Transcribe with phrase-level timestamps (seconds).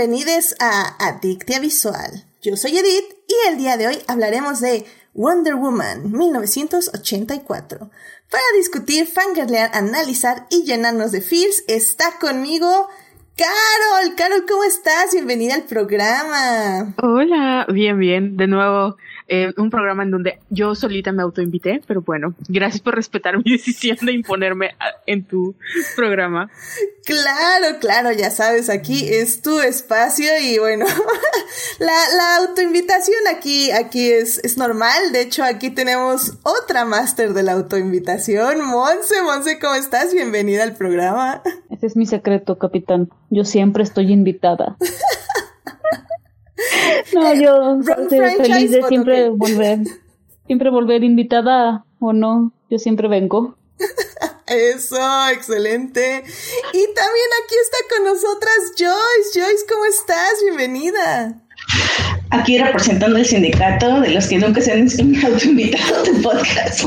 [0.00, 2.24] Bienvenidos a Adictia Visual.
[2.40, 7.90] Yo soy Edith y el día de hoy hablaremos de Wonder Woman 1984.
[8.30, 12.88] Para discutir, fangirlear, analizar y llenarnos de feels, está conmigo
[13.36, 14.14] Carol.
[14.16, 15.12] Carol, ¿cómo estás?
[15.12, 16.94] Bienvenida al programa.
[17.02, 18.38] Hola, bien, bien.
[18.38, 18.96] De nuevo,
[19.32, 23.44] eh, un programa en donde yo solita me autoinvité, pero bueno, gracias por respetar mi
[23.52, 24.70] decisión de imponerme
[25.06, 25.54] en tu
[25.94, 26.50] programa.
[27.04, 30.84] Claro, claro, ya sabes, aquí es tu espacio y bueno,
[31.78, 35.12] la, la autoinvitación aquí, aquí es, es normal.
[35.12, 38.64] De hecho, aquí tenemos otra máster de la autoinvitación.
[38.64, 40.12] Monse, Monse, ¿cómo estás?
[40.12, 41.40] Bienvenida al programa.
[41.70, 43.10] Ese es mi secreto, capitán.
[43.30, 44.76] Yo siempre estoy invitada.
[47.14, 49.80] No, yo estoy feliz de siempre volver.
[50.46, 53.56] Siempre volver invitada o no, yo siempre vengo.
[54.46, 54.98] Eso,
[55.32, 56.24] excelente.
[56.72, 59.40] Y también aquí está con nosotras Joyce.
[59.40, 60.32] Joyce, ¿cómo estás?
[60.42, 61.40] Bienvenida.
[62.30, 64.88] Aquí representando el sindicato de los que nunca se han
[65.24, 66.84] autoinvitado a tu podcast.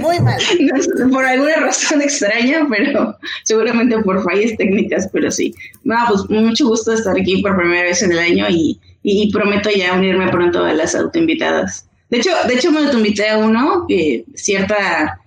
[0.00, 0.40] Muy mal.
[1.12, 5.54] por alguna razón extraña, pero seguramente por fallas técnicas, pero sí.
[5.84, 9.70] No, pues mucho gusto estar aquí por primera vez en el año y, y prometo
[9.70, 11.86] ya unirme pronto a las autoinvitadas.
[12.10, 15.20] De hecho, de hecho me autoinvité a uno, que cierta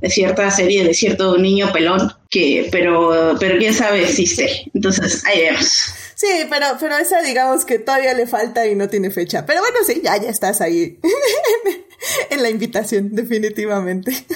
[0.00, 5.42] de cierta serie de cierto niño pelón que pero pero quién sabe existe entonces ahí
[5.42, 9.46] vemos Sí, pero, pero esa digamos que todavía le falta y no tiene fecha.
[9.46, 10.98] Pero bueno, sí, ya, ya estás ahí
[12.30, 14.10] en la invitación, definitivamente.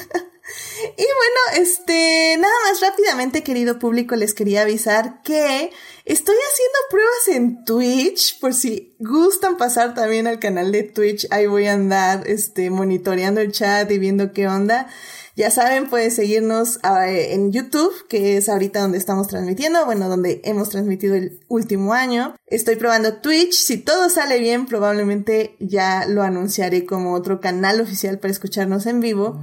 [0.85, 5.71] Y bueno, este, nada más rápidamente, querido público, les quería avisar que
[6.05, 11.47] estoy haciendo pruebas en Twitch, por si gustan pasar también al canal de Twitch, ahí
[11.47, 14.89] voy a andar, este, monitoreando el chat y viendo qué onda.
[15.35, 20.43] Ya saben, pueden seguirnos ah, en YouTube, que es ahorita donde estamos transmitiendo, bueno, donde
[20.45, 22.37] hemos transmitido el último año.
[22.47, 28.19] Estoy probando Twitch, si todo sale bien, probablemente ya lo anunciaré como otro canal oficial
[28.19, 29.41] para escucharnos en vivo.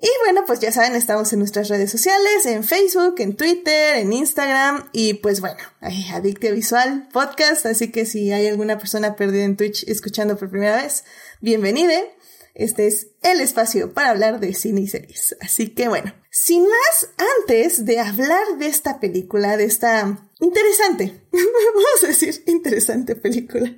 [0.00, 4.12] Y bueno, pues ya saben, estamos en nuestras redes sociales, en Facebook, en Twitter, en
[4.12, 9.42] Instagram y pues bueno, hay Adictia Visual Podcast, así que si hay alguna persona perdida
[9.42, 11.02] en Twitch escuchando por primera vez,
[11.40, 12.14] bienvenide.
[12.54, 15.36] Este es el espacio para hablar de cine y series.
[15.40, 17.08] Así que bueno, sin más,
[17.40, 23.74] antes de hablar de esta película, de esta interesante, vamos a decir interesante película,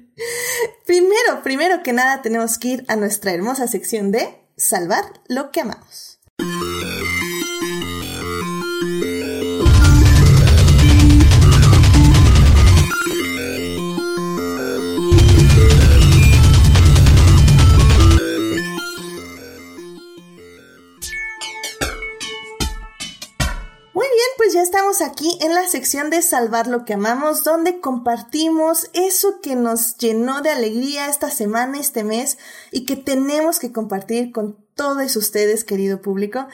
[0.84, 5.60] primero, primero que nada tenemos que ir a nuestra hermosa sección de salvar lo que
[5.60, 6.09] amamos.
[24.50, 29.40] Pues ya estamos aquí en la sección de Salvar lo que amamos, donde compartimos eso
[29.40, 32.36] que nos llenó de alegría esta semana, este mes,
[32.72, 36.48] y que tenemos que compartir con todos ustedes, querido público.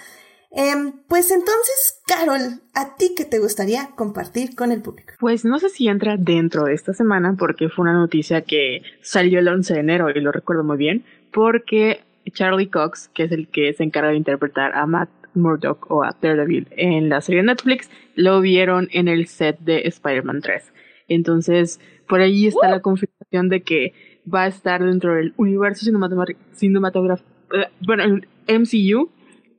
[0.50, 5.12] Em, pues entonces, Carol, ¿a ti qué te gustaría compartir con el público?
[5.20, 9.38] Pues no sé si entra dentro de esta semana, porque fue una noticia que salió
[9.38, 12.00] el 11 de enero y lo recuerdo muy bien, porque
[12.32, 16.16] Charlie Cox, que es el que se encarga de interpretar a Matt Murdock o a
[16.20, 20.72] Daredevil en la serie de Netflix, lo vieron en el set de Spider-Man 3.
[21.06, 21.78] Entonces,
[22.08, 23.92] por ahí está la confirmación de que
[24.32, 27.35] va a estar dentro del universo cinematográfico,
[27.80, 29.10] bueno, el MCU.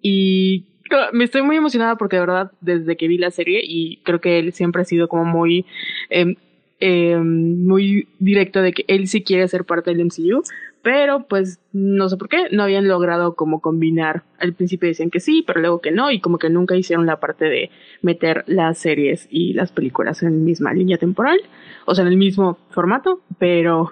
[0.02, 0.66] Y
[1.14, 4.40] me estoy muy emocionada porque de verdad, desde que vi la serie, y creo que
[4.40, 5.66] él siempre ha sido como muy,
[6.10, 6.36] em,
[6.80, 10.44] em, muy directo de que él sí quiere ser parte del MCU,
[10.82, 14.24] pero pues no sé por qué, no habían logrado como combinar.
[14.40, 17.20] Al principio decían que sí, pero luego que no, y como que nunca hicieron la
[17.20, 17.72] parte de
[18.02, 21.40] meter las series y las películas en la misma línea temporal,
[21.86, 23.92] o sea, en el mismo formato, pero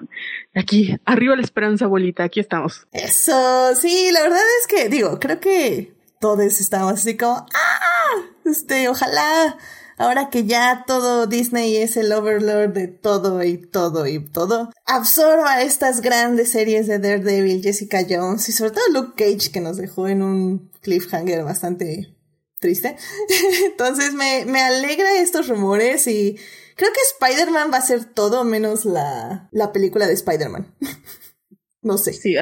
[0.54, 2.88] aquí, arriba la esperanza, abuelita, aquí estamos.
[2.92, 8.90] Eso, sí, la verdad es que, digo, creo que todos estamos así como, ah, este,
[8.90, 9.58] ojalá
[9.98, 15.62] ahora que ya todo Disney es el overlord de todo y todo y todo, absorba
[15.62, 20.08] estas grandes series de Daredevil, Jessica Jones y sobre todo Luke Cage que nos dejó
[20.08, 22.16] en un cliffhanger bastante
[22.60, 22.96] triste.
[23.66, 26.38] Entonces me, me alegra estos rumores y
[26.76, 30.74] creo que Spider-Man va a ser todo menos la, la película de Spider-Man.
[31.82, 32.14] no sé.
[32.14, 32.36] Sí,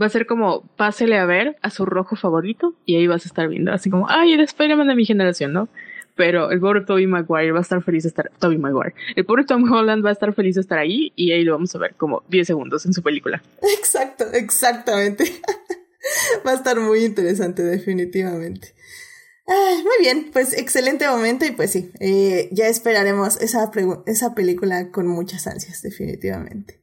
[0.00, 3.28] va a ser como pásele a ver a su rojo favorito y ahí vas a
[3.28, 5.68] estar viendo así como, ay, el Spider-Man de mi generación, ¿no?
[6.18, 9.44] Pero el pobre Toby Maguire va a estar feliz de estar, Toby Maguire, el pobre
[9.44, 11.94] Tom Holland va a estar feliz de estar ahí y ahí lo vamos a ver
[11.94, 13.40] como 10 segundos en su película.
[13.78, 15.24] Exacto, exactamente.
[16.46, 18.74] va a estar muy interesante definitivamente.
[19.46, 23.70] muy bien, pues excelente momento y pues sí, eh, ya esperaremos esa,
[24.06, 26.80] esa película con muchas ansias, definitivamente.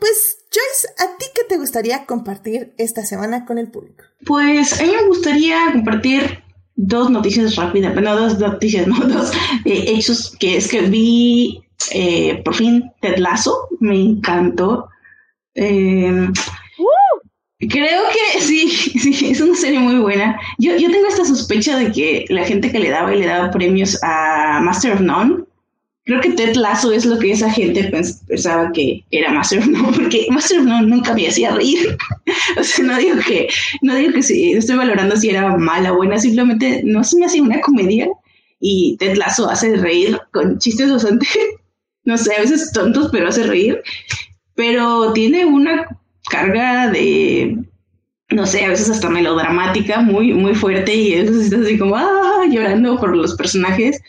[0.00, 4.02] pues Joyce, ¿a ti qué te gustaría compartir esta semana con el público?
[4.26, 6.47] Pues a mí me gustaría compartir
[6.78, 9.32] dos noticias rápidas, bueno, dos noticias, no, dos
[9.64, 11.60] eh, hechos, que es que vi
[11.92, 14.88] eh, por fin Ted Lasso, me encantó.
[15.54, 16.28] Eh,
[17.60, 20.38] Creo que sí, sí, es una serie muy buena.
[20.58, 23.50] Yo, yo tengo esta sospecha de que la gente que le daba y le daba
[23.50, 25.44] premios a Master of None,
[26.08, 27.84] creo que Ted Lasso es lo que esa gente
[28.26, 31.98] pensaba que era Master of None, porque Master of nunca me hacía reír.
[32.58, 33.48] o sea, no digo que,
[33.82, 37.26] no digo que sí, estoy valorando si era mala o buena, simplemente no se me
[37.26, 38.08] hacía una comedia
[38.58, 41.26] y Ted Lasso hace reír con chistes bastante,
[42.04, 43.82] no sé, a veces tontos, pero hace reír.
[44.54, 45.86] Pero tiene una
[46.30, 47.58] carga de,
[48.30, 52.44] no sé, a veces hasta melodramática, muy, muy fuerte y veces estás así como, ah,
[52.50, 54.00] llorando por los personajes,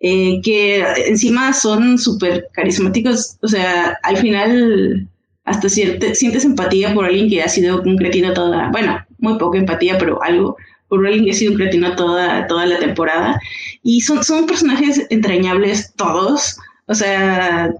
[0.00, 5.06] eh, que encima son súper carismáticos, o sea, al final
[5.44, 9.98] hasta sientes empatía por alguien que ha sido un cretino toda, bueno, muy poca empatía,
[9.98, 10.56] pero algo,
[10.88, 13.40] por alguien que ha sido un cretino toda, toda la temporada.
[13.82, 16.56] Y son, son personajes entrañables todos.
[16.86, 17.72] O sea,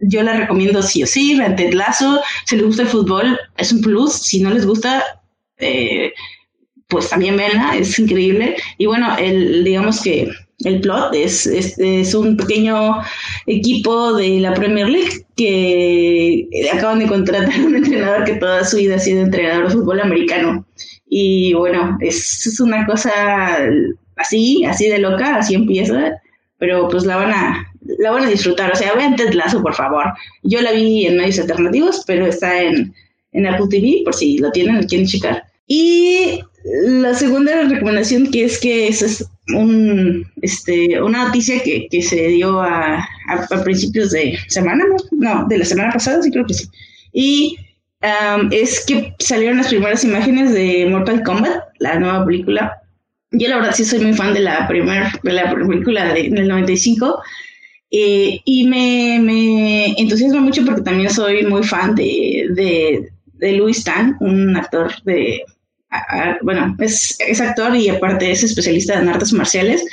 [0.00, 3.80] yo la recomiendo sí o sí, Ted Lazo, si les gusta el fútbol, es un
[3.80, 5.02] plus, si no les gusta,
[5.58, 6.12] eh,
[6.88, 8.56] pues también venla, es increíble.
[8.78, 10.30] Y bueno, el, digamos que
[10.60, 13.00] el plot es, es, un pequeño
[13.46, 18.96] equipo de la Premier League que acaban de contratar un entrenador que toda su vida
[18.96, 20.64] ha sido entrenador de fútbol americano.
[21.08, 23.10] Y bueno, es, es una cosa
[24.16, 26.20] así, así de loca, así empieza,
[26.58, 28.72] pero pues la van a, la van a disfrutar.
[28.72, 30.04] O sea, vean Ted Lasso, por favor.
[30.42, 32.94] Yo la vi en medios alternativos, pero está en,
[33.32, 35.44] en Apple TV, por si lo tienen, lo quieren checar.
[35.66, 42.28] Y la segunda recomendación que es que es un, este, una noticia que, que se
[42.28, 42.96] dio a,
[43.28, 45.46] a, principios de semana, ¿no?
[45.46, 46.68] de la semana pasada, sí creo que sí.
[47.12, 47.58] Y
[48.02, 52.80] um, es que salieron las primeras imágenes de Mortal Kombat, la nueva película.
[53.32, 56.48] Yo la verdad sí soy muy fan de la primera de la película de, del
[56.48, 57.20] 95
[57.90, 63.82] eh, y me, me, entusiasma mucho porque también soy muy fan de, de, de Louis
[63.84, 65.42] Tan, un actor de,
[66.42, 69.84] bueno, es, es, actor y aparte es especialista en artes marciales.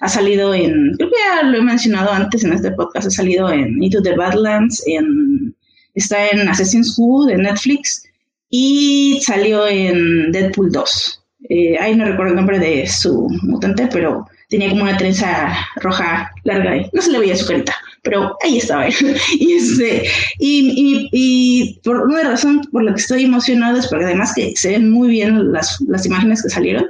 [0.00, 3.50] Ha salido en, creo que ya lo he mencionado antes en este podcast, ha salido
[3.50, 5.54] en Into the Badlands, en,
[5.94, 8.04] está en Assassin's Creed de Netflix
[8.48, 11.24] y salió en Deadpool 2.
[11.48, 16.30] Eh, ahí no recuerdo el nombre de su mutante, pero tenía como una trenza roja
[16.44, 18.88] larga y no se le veía su carita, pero ahí estaba
[19.38, 20.04] y, este,
[20.38, 24.90] y, por una razón por la que estoy emocionado es porque además que se ven
[24.90, 26.86] muy bien las, las imágenes que salieron,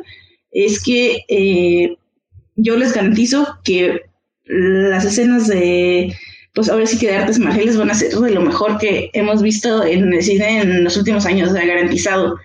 [0.53, 1.97] es que eh,
[2.57, 4.01] yo les garantizo que
[4.45, 6.15] las escenas de
[6.53, 9.41] pues ahora sí que de artes marciales van a ser de lo mejor que hemos
[9.41, 12.37] visto en el cine en los últimos años, garantizado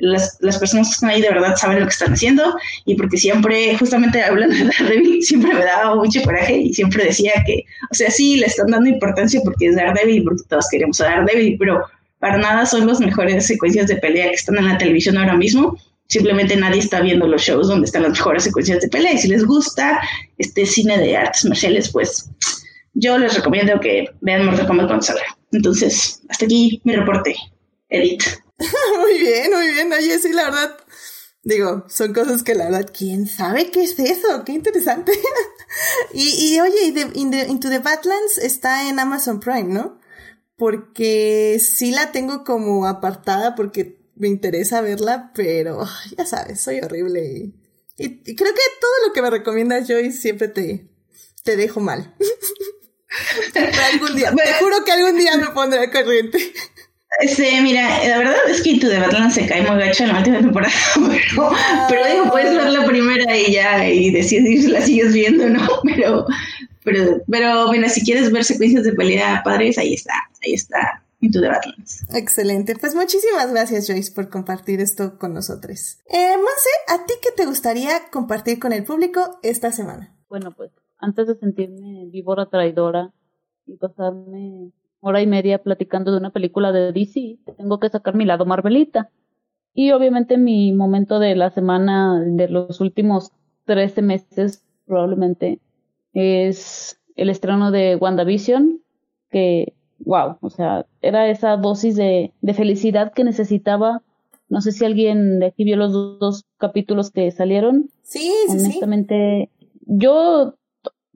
[0.00, 3.16] las, las, personas que están ahí de verdad saben lo que están haciendo y porque
[3.16, 7.94] siempre, justamente hablando de Daredevil, siempre me daba mucho coraje y siempre decía que, o
[7.94, 11.56] sea, sí, le están dando importancia porque es Daredevil y porque todos queremos a Daredevil,
[11.58, 11.82] pero
[12.18, 15.78] para nada son las mejores secuencias de pelea que están en la televisión ahora mismo.
[16.08, 19.28] Simplemente nadie está viendo los shows donde están las mejores secuencias de pelea y si
[19.28, 20.00] les gusta
[20.38, 22.30] este cine de artes marciales, pues
[22.94, 25.36] yo les recomiendo que vean Mortal Kombat cuando salga.
[25.52, 27.34] Entonces, hasta aquí mi reporte.
[27.90, 28.22] Edith.
[29.00, 29.92] muy bien, muy bien.
[29.92, 30.76] Oye, sí, la verdad.
[31.42, 34.44] Digo, son cosas que la verdad, ¿quién sabe qué es eso?
[34.44, 35.12] Qué interesante.
[36.14, 40.00] y, y, oye, Into the Badlands está en Amazon Prime, ¿no?
[40.56, 45.84] Porque sí la tengo como apartada porque me interesa verla, pero
[46.16, 47.52] ya sabes, soy horrible.
[47.96, 50.88] Y, creo que todo lo que me recomiendas, Joy, siempre te,
[51.42, 52.14] te dejo mal.
[53.92, 56.52] algún día, te juro que algún día me pondré al corriente.
[57.20, 60.18] Sí, mira, la verdad es que Into the Badlands se cae muy gacho en la
[60.18, 61.50] última temporada, pero,
[61.88, 65.66] pero digo, puedes ver la primera y ya, y decidir si la sigues viendo, ¿no?
[65.84, 66.26] Pero,
[66.82, 71.40] pero, pero, bueno, si quieres ver secuencias de pelea padres, ahí está, ahí está Into
[71.40, 72.04] the Badlands.
[72.14, 75.98] Excelente, pues muchísimas gracias Joyce por compartir esto con nosotros.
[76.06, 80.14] Eh, Monse, ¿a ti qué te gustaría compartir con el público esta semana?
[80.28, 83.12] Bueno, pues antes de sentirme víbora traidora
[83.66, 84.72] y pasarme
[85.04, 89.10] hora y media platicando de una película de DC, tengo que sacar mi lado Marvelita.
[89.74, 93.32] Y obviamente mi momento de la semana de los últimos
[93.66, 95.60] 13 meses probablemente
[96.12, 98.80] es el estreno de WandaVision,
[99.30, 104.02] que, wow, o sea, era esa dosis de, de felicidad que necesitaba
[104.48, 107.90] No sé si alguien de aquí vio los dos, capítulos que salieron.
[108.02, 109.50] Sí, sí, Honestamente,
[109.86, 110.54] yo,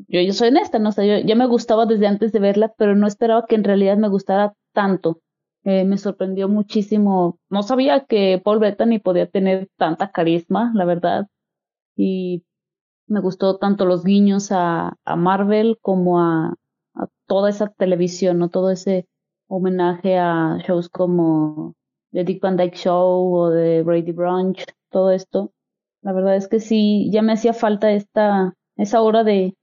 [0.07, 2.95] yo, yo soy honesta, no sé, yo ya me gustaba desde antes de verla, pero
[2.95, 5.21] no esperaba que en realidad me gustara tanto.
[5.65, 7.39] Eh, me sorprendió muchísimo.
[7.51, 11.27] No sabía que Paul Bettany podía tener tanta carisma, la verdad.
[11.97, 12.45] Y
[13.07, 16.55] me gustó tanto los guiños a, a Marvel como a,
[17.27, 18.49] toda esa televisión, ¿no?
[18.51, 19.07] Todo ese
[19.49, 21.75] homenaje a shows como
[22.13, 25.53] The Dick Van Dyke Show o de Brady Brunch, todo esto.
[26.03, 29.58] La verdad es que sí, ya me hacía falta esta, esa hora de,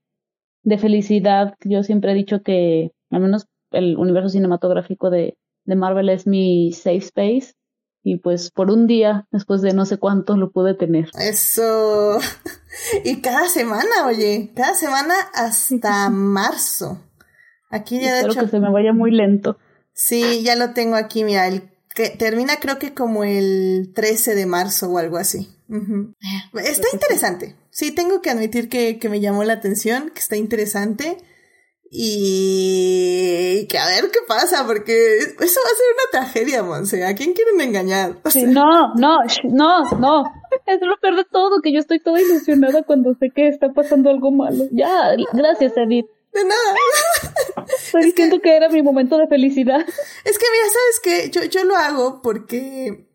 [0.65, 1.55] de felicidad.
[1.63, 6.73] Yo siempre he dicho que, al menos el universo cinematográfico de, de Marvel es mi
[6.73, 7.53] safe space.
[8.03, 11.09] Y pues por un día, después de no sé cuánto, lo pude tener.
[11.17, 12.19] Eso.
[13.05, 16.99] Y cada semana, oye, cada semana hasta marzo.
[17.71, 19.57] Aquí ya de Espero que se me vaya muy lento.
[19.93, 21.61] Sí, ya lo tengo aquí, mira, el
[21.95, 25.47] que termina creo que como el 13 de marzo o algo así.
[26.53, 27.55] Está interesante.
[27.71, 31.17] Sí, tengo que admitir que, que me llamó la atención, que está interesante.
[31.89, 37.05] Y que a ver qué pasa, porque eso va a ser una tragedia, Monse.
[37.05, 38.17] ¿A quién quieren engañar?
[38.47, 40.23] no, no, no, no.
[40.65, 44.09] Es lo peor de todo, que yo estoy toda ilusionada cuando sé que está pasando
[44.09, 44.65] algo malo.
[44.71, 46.07] Ya, gracias, Edith.
[46.35, 47.65] De nada.
[47.85, 48.55] Estoy diciendo que...
[48.55, 49.79] era mi momento de felicidad.
[50.23, 51.29] Es que mira, ¿sabes qué?
[51.31, 53.07] Yo, yo lo hago porque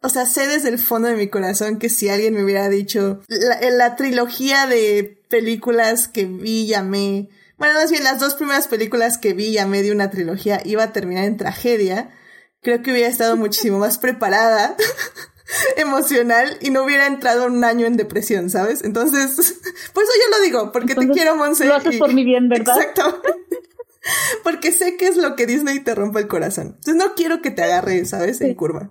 [0.00, 3.20] o sea, sé desde el fondo de mi corazón que si alguien me hubiera dicho
[3.26, 8.68] la, la trilogía de películas que vi y amé bueno, más bien las dos primeras
[8.68, 12.10] películas que vi, llamé de una trilogía, iba a terminar en tragedia.
[12.62, 14.76] Creo que hubiera estado muchísimo más preparada,
[15.76, 18.82] emocional, y no hubiera entrado un año en depresión, ¿sabes?
[18.84, 19.34] Entonces,
[19.92, 21.64] por eso yo lo digo, porque te quiero, Monse.
[21.66, 22.78] Lo haces por mi bien, ¿verdad?
[22.78, 23.22] Exacto.
[24.44, 26.76] porque sé que es lo que Disney te rompe el corazón.
[26.78, 28.40] Entonces no quiero que te agarre, ¿sabes?
[28.40, 28.90] En curva.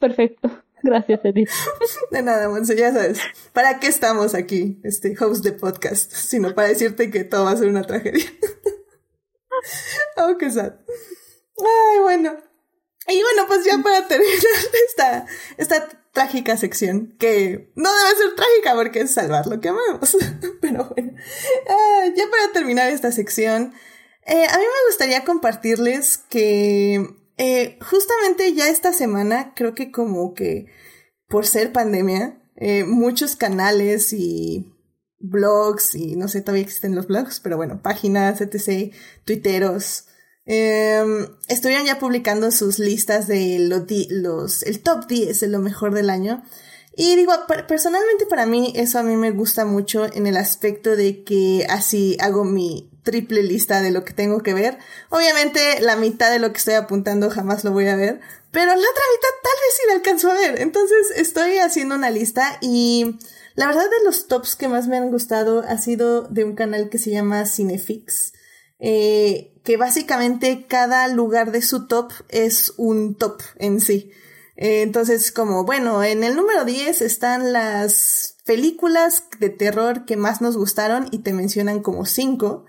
[0.00, 0.50] Perfecto.
[0.82, 1.48] Gracias, Edith.
[2.10, 3.18] De nada, Monse, ya sabes.
[3.54, 6.12] ¿Para qué estamos aquí, este host de podcast?
[6.12, 8.26] Sino para decirte que todo va a ser una tragedia.
[10.18, 10.74] oh, qué sad.
[11.56, 12.36] Ay, bueno.
[13.08, 14.34] Y bueno, pues ya para terminar
[14.88, 20.16] esta, esta trágica sección, que no debe ser trágica porque es salvar lo que amamos.
[20.60, 21.14] Pero bueno,
[21.68, 23.74] ah, ya para terminar esta sección,
[24.26, 27.04] eh, a mí me gustaría compartirles que
[27.36, 30.66] eh, justamente ya esta semana, creo que como que
[31.28, 34.72] por ser pandemia, eh, muchos canales y
[35.18, 38.94] blogs, y no sé, todavía existen los blogs, pero bueno, páginas, etc.,
[39.24, 40.06] twitteros,
[40.46, 45.94] em, estuvieron ya publicando sus listas de los, los, el top 10 de lo mejor
[45.94, 46.42] del año.
[46.96, 47.32] Y digo,
[47.66, 52.16] personalmente para mí eso a mí me gusta mucho en el aspecto de que así
[52.20, 54.78] hago mi triple lista de lo que tengo que ver.
[55.10, 58.20] Obviamente la mitad de lo que estoy apuntando jamás lo voy a ver,
[58.52, 60.60] pero la otra mitad tal vez sí la alcanzo a ver.
[60.60, 63.18] Entonces estoy haciendo una lista y
[63.56, 66.90] la verdad de los tops que más me han gustado ha sido de un canal
[66.90, 68.33] que se llama Cinefix.
[68.86, 74.10] Eh, que básicamente cada lugar de su top es un top en sí.
[74.56, 80.42] Eh, entonces, como, bueno, en el número 10 están las películas de terror que más
[80.42, 82.66] nos gustaron y te mencionan como 5.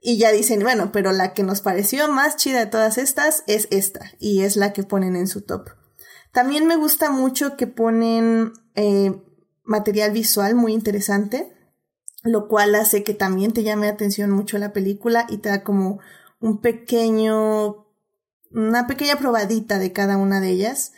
[0.00, 3.68] Y ya dicen, bueno, pero la que nos pareció más chida de todas estas es
[3.70, 4.12] esta.
[4.18, 5.68] Y es la que ponen en su top.
[6.32, 9.22] También me gusta mucho que ponen eh,
[9.64, 11.57] material visual muy interesante.
[12.28, 15.98] Lo cual hace que también te llame atención mucho la película y te da como
[16.40, 17.86] un pequeño,
[18.50, 20.92] una pequeña probadita de cada una de ellas.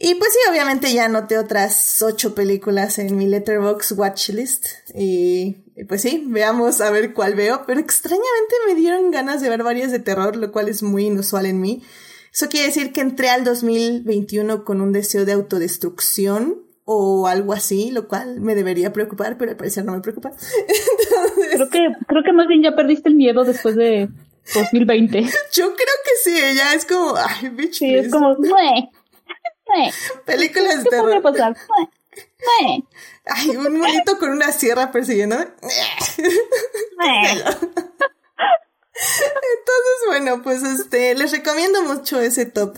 [0.00, 4.64] Y pues sí, obviamente ya anoté otras ocho películas en mi Letterbox Watchlist.
[4.94, 7.64] Y, pues sí, veamos a ver cuál veo.
[7.66, 11.44] Pero extrañamente me dieron ganas de ver varias de terror, lo cual es muy inusual
[11.44, 11.82] en mí.
[12.32, 17.90] Eso quiere decir que entré al 2021 con un deseo de autodestrucción o algo así,
[17.90, 20.30] lo cual me debería preocupar, pero al parecer no me preocupa.
[21.52, 24.08] Creo que, creo que más bien ya perdiste el miedo después de
[24.54, 25.20] 2020.
[25.52, 27.78] Yo creo que sí, ya es como, ay, bitch.
[27.78, 28.36] Sí, es como,
[30.24, 31.22] Películas de terror.
[31.22, 31.56] pasar?
[33.26, 35.44] Ay, un monito con una sierra persiguiéndome.
[38.94, 42.76] Entonces, bueno, pues este, les recomiendo mucho ese top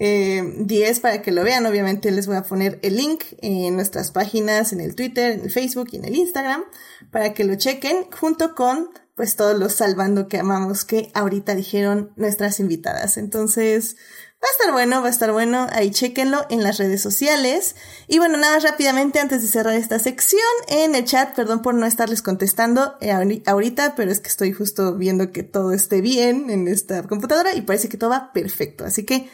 [0.00, 1.66] eh, 10 para que lo vean.
[1.66, 5.50] Obviamente les voy a poner el link en nuestras páginas, en el Twitter, en el
[5.50, 6.64] Facebook y en el Instagram,
[7.10, 12.12] para que lo chequen junto con pues todos los salvando que amamos que ahorita dijeron
[12.14, 13.16] nuestras invitadas.
[13.16, 13.96] Entonces,
[14.40, 15.66] Va a estar bueno, va a estar bueno.
[15.72, 17.74] Ahí chequenlo en las redes sociales.
[18.06, 21.86] Y bueno, nada rápidamente antes de cerrar esta sección, en el chat, perdón por no
[21.86, 23.10] estarles contestando eh,
[23.46, 27.62] ahorita, pero es que estoy justo viendo que todo esté bien en esta computadora y
[27.62, 28.84] parece que todo va perfecto.
[28.84, 29.28] Así que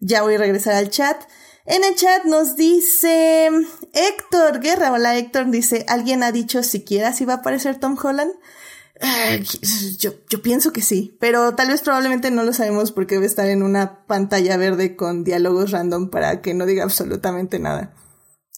[0.00, 1.22] ya voy a regresar al chat.
[1.66, 3.50] En el chat nos dice
[3.92, 8.32] Héctor Guerra, hola Héctor, dice, ¿alguien ha dicho siquiera si va a aparecer Tom Holland?
[9.98, 13.48] yo, yo pienso que sí, pero tal vez probablemente no lo sabemos porque debe estar
[13.48, 17.94] en una pantalla verde con diálogos random para que no diga absolutamente nada.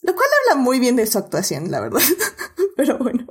[0.03, 2.01] Lo cual habla muy bien de su actuación, la verdad.
[2.77, 3.27] pero bueno.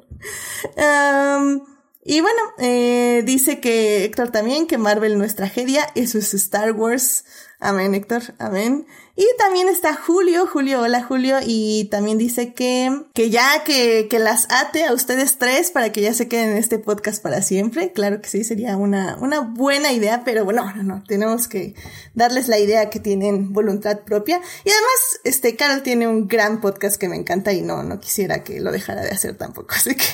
[2.02, 6.72] Y bueno, eh, dice que Héctor también, que Marvel no es tragedia, eso es Star
[6.72, 7.26] Wars.
[7.60, 8.88] Amén, Héctor, amén.
[9.18, 14.18] Y también está Julio, Julio, hola Julio, y también dice que, que ya que, que
[14.18, 17.92] las ate a ustedes tres para que ya se queden en este podcast para siempre.
[17.92, 21.76] Claro que sí, sería una, una buena idea, pero bueno, no, no, tenemos que
[22.14, 24.38] darles la idea que tienen voluntad propia.
[24.64, 28.42] Y además, este, Carol tiene un gran podcast que me encanta y no, no quisiera
[28.46, 30.06] que lo dejara de hacer tampoco, así que...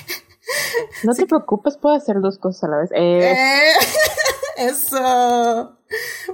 [1.04, 2.92] No te preocupes, puedo hacer dos cosas a la vez.
[2.94, 3.32] Eh...
[3.32, 3.74] eh
[4.58, 5.78] eso.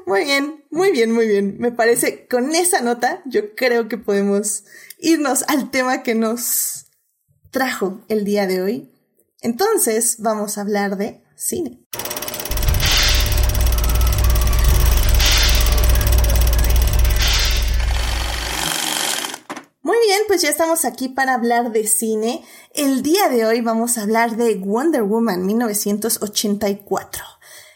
[0.06, 1.58] Muy bien, muy bien, muy bien.
[1.60, 4.63] Me parece, con esa nota, yo creo que podemos
[5.00, 6.86] irnos al tema que nos
[7.51, 8.91] trajo el día de hoy.
[9.41, 11.80] Entonces, vamos a hablar de cine.
[20.41, 22.43] Ya estamos aquí para hablar de cine.
[22.74, 27.24] El día de hoy vamos a hablar de Wonder Woman 1984.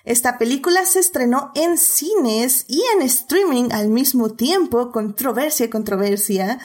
[0.04, 6.60] Esta película se estrenó en cines y en streaming al mismo tiempo, controversia, controversia,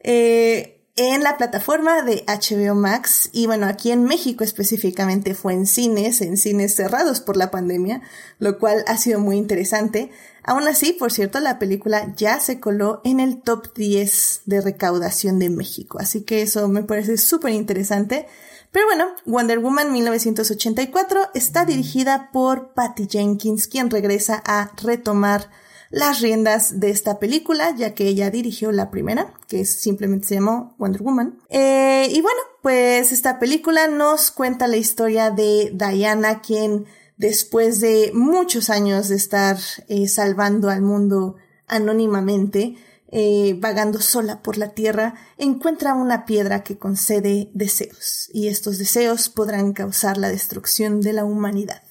[0.00, 5.66] eh, en la plataforma de HBO Max y bueno, aquí en México específicamente fue en
[5.66, 8.02] cines, en cines cerrados por la pandemia,
[8.38, 10.12] lo cual ha sido muy interesante.
[10.44, 15.40] Aún así, por cierto, la película ya se coló en el top 10 de recaudación
[15.40, 18.26] de México, así que eso me parece súper interesante.
[18.70, 25.50] Pero bueno, Wonder Woman 1984 está dirigida por Patty Jenkins, quien regresa a retomar
[25.90, 30.74] las riendas de esta película, ya que ella dirigió la primera, que simplemente se llamó
[30.78, 31.38] Wonder Woman.
[31.48, 38.10] Eh, y bueno, pues esta película nos cuenta la historia de Diana, quien después de
[38.12, 39.56] muchos años de estar
[39.88, 42.76] eh, salvando al mundo anónimamente,
[43.16, 49.28] eh, vagando sola por la tierra, encuentra una piedra que concede deseos, y estos deseos
[49.28, 51.83] podrán causar la destrucción de la humanidad.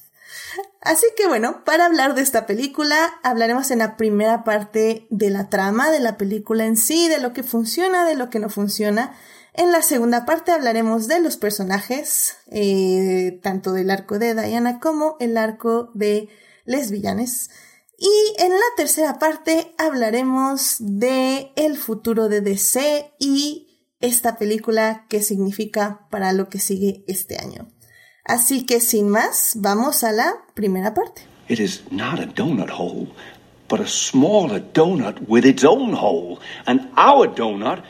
[0.80, 5.48] Así que bueno, para hablar de esta película, hablaremos en la primera parte de la
[5.48, 9.16] trama de la película en sí, de lo que funciona, de lo que no funciona.
[9.54, 15.16] En la segunda parte hablaremos de los personajes, eh, tanto del arco de Diana como
[15.20, 16.28] el arco de
[16.64, 17.50] les villanes.
[17.96, 25.22] Y en la tercera parte hablaremos de el futuro de DC y esta película que
[25.22, 27.73] significa para lo que sigue este año.
[28.24, 31.22] Así que sin más, vamos a la primera parte.
[31.48, 33.08] It is not a donut hole,
[33.68, 37.84] but a smaller donut with its own hole, and our donut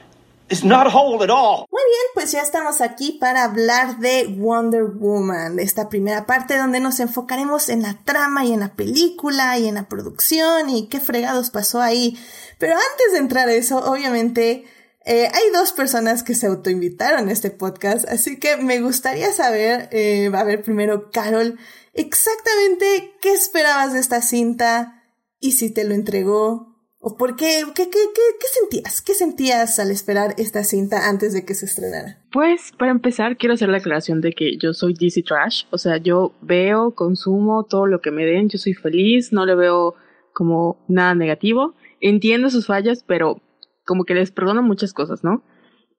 [0.62, 6.26] not Muy bien, pues ya estamos aquí para hablar de Wonder Woman, de esta primera
[6.26, 10.68] parte donde nos enfocaremos en la trama y en la película y en la producción
[10.68, 12.18] y qué fregados pasó ahí.
[12.58, 14.64] Pero antes de entrar a eso, obviamente,
[15.04, 19.88] eh, hay dos personas que se autoinvitaron a este podcast, así que me gustaría saber,
[19.92, 21.58] eh, a ver primero, Carol,
[21.92, 25.02] exactamente qué esperabas de esta cinta
[25.40, 26.74] y si te lo entregó
[27.06, 27.62] ¿O por qué?
[27.74, 29.02] ¿Qué, qué, qué, sentías?
[29.02, 32.24] ¿Qué sentías al esperar esta cinta antes de que se estrenara?
[32.32, 35.64] Pues, para empezar, quiero hacer la aclaración de que yo soy DC Trash.
[35.68, 39.54] O sea, yo veo, consumo todo lo que me den, yo soy feliz, no le
[39.54, 39.96] veo
[40.32, 41.74] como nada negativo.
[42.00, 43.42] Entiendo sus fallas, pero
[43.84, 45.42] como que les perdono muchas cosas, ¿no?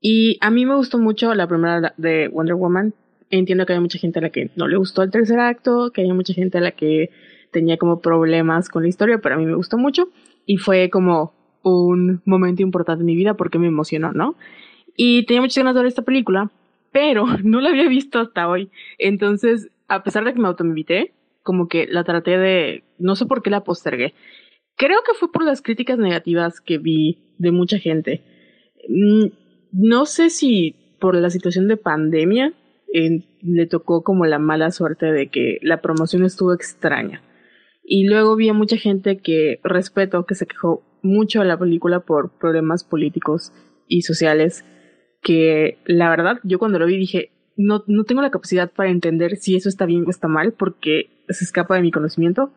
[0.02, 2.94] Y a mí me gustó mucho la primera de Wonder Woman.
[3.30, 6.02] Entiendo que hay mucha gente a la que no le gustó el tercer acto, que
[6.02, 7.10] hay mucha gente a la que
[7.52, 10.10] tenía como problemas con la historia, pero a mí me gustó mucho
[10.46, 14.36] y fue como un momento importante en mi vida porque me emocionó, ¿no?
[14.96, 16.52] Y tenía muchas ganas de ver esta película,
[16.92, 18.70] pero no la había visto hasta hoy.
[19.00, 23.42] Entonces, a pesar de que me autoinvité, como que la traté de, no sé por
[23.42, 24.14] qué la postergué.
[24.76, 28.24] Creo que fue por las críticas negativas que vi de mucha gente.
[28.88, 29.26] Mm,
[29.72, 32.54] no sé si por la situación de pandemia
[33.42, 37.22] le tocó como la mala suerte de que la promoción estuvo extraña.
[37.84, 42.00] Y luego vi a mucha gente que respeto, que se quejó mucho de la película
[42.00, 43.52] por problemas políticos
[43.88, 44.66] y sociales,
[45.22, 49.38] que la verdad yo cuando lo vi dije, no, no tengo la capacidad para entender
[49.38, 52.52] si eso está bien o está mal, porque se escapa de mi conocimiento,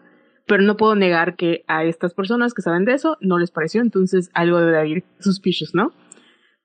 [0.48, 3.82] pero no puedo negar que a estas personas que saben de eso no les pareció,
[3.82, 5.92] entonces algo debe haber suspicious, ¿no?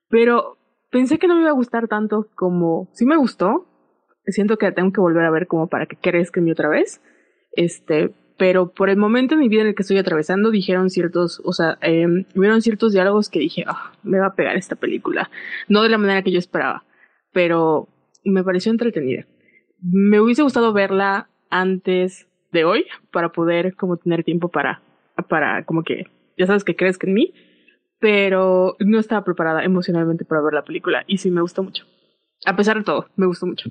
[0.08, 0.58] Pero
[0.90, 3.66] pensé que no me iba a gustar tanto como sí me gustó,
[4.26, 6.70] siento que la tengo que volver a ver como para que crezca en mí otra
[6.70, 7.02] vez,
[7.52, 11.42] este, pero por el momento en mi vida en el que estoy atravesando dijeron ciertos,
[11.44, 15.30] o sea, eh, hubieron ciertos diálogos que dije, ah, me va a pegar esta película.
[15.68, 16.84] No de la manera que yo esperaba,
[17.32, 17.88] pero
[18.24, 19.26] me pareció entretenida.
[19.82, 24.80] Me hubiese gustado verla antes de hoy para poder como tener tiempo para,
[25.28, 26.06] para como que,
[26.38, 27.34] ya sabes que crees que en mí,
[27.98, 31.84] pero no estaba preparada emocionalmente para ver la película y sí me gustó mucho.
[32.46, 33.70] A pesar de todo, me gustó mucho.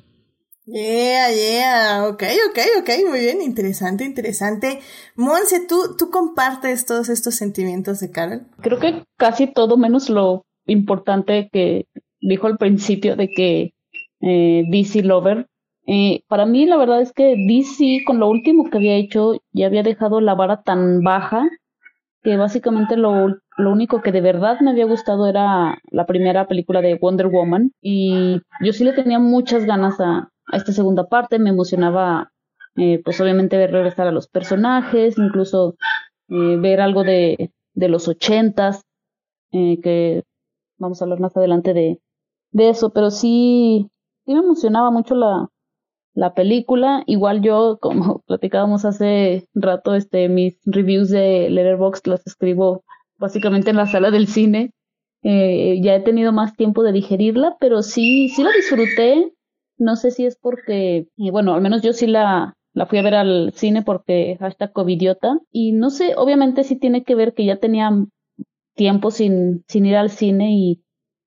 [0.65, 4.80] Yeah, yeah, ok, ok, ok, muy bien, interesante, interesante.
[5.15, 8.43] Monse, ¿tú, ¿tú compartes todos estos sentimientos de Carol?
[8.62, 11.88] Creo que casi todo menos lo importante que
[12.22, 13.74] dijo al principio de que
[14.22, 15.48] eh, DC Lover.
[15.86, 19.67] Eh, para mí la verdad es que DC con lo último que había hecho ya
[19.67, 21.50] había dejado la vara tan baja
[22.24, 26.82] que básicamente lo, lo único que de verdad me había gustado era la primera película
[26.82, 27.72] de Wonder Woman.
[27.82, 32.32] Y yo sí le tenía muchas ganas a, a esta segunda parte, me emocionaba
[32.78, 35.76] eh, pues obviamente ver regresar a los personajes, incluso
[36.30, 38.84] eh, ver algo de, de los ochentas,
[39.52, 40.24] eh, que
[40.80, 42.00] vamos a hablar más adelante de,
[42.52, 43.89] de eso, pero sí,
[44.26, 45.50] sí me emocionaba mucho la,
[46.13, 47.04] la película.
[47.08, 52.84] Igual yo, como platicábamos hace rato, este, mis reviews de Letterboxd las escribo
[53.17, 54.71] básicamente en la sala del cine.
[55.23, 59.34] Eh, ya he tenido más tiempo de digerirla, pero sí, sí la disfruté.
[59.78, 63.04] No sé si es porque, y bueno, al menos yo sí la, la fui a
[63.04, 65.39] ver al cine porque hashtag covidiota.
[65.52, 67.91] Y no sé, obviamente sí tiene que ver que ya tenía
[68.76, 70.84] tiempo sin, sin ir al cine y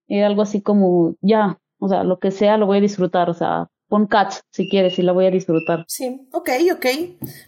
[0.07, 3.33] era algo así como, ya, o sea, lo que sea lo voy a disfrutar, o
[3.33, 5.85] sea, pon Cats si quieres y la voy a disfrutar.
[5.87, 6.85] Sí, ok, ok.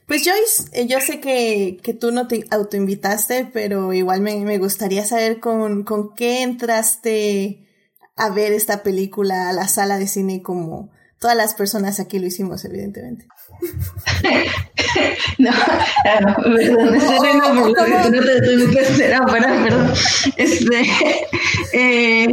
[0.06, 4.58] Pues Joyce, eh, yo sé que, que tú no te autoinvitaste, pero igual me, me
[4.58, 7.66] gustaría saber con, con qué entraste
[8.16, 12.28] a ver esta película a la sala de cine como todas las personas aquí lo
[12.28, 13.28] hicimos, evidentemente.
[15.38, 19.94] no, no, perdón, este, no, no, no te autoinvitaste, no, perdón, perdón.
[20.38, 20.82] Este,
[21.74, 22.28] eh,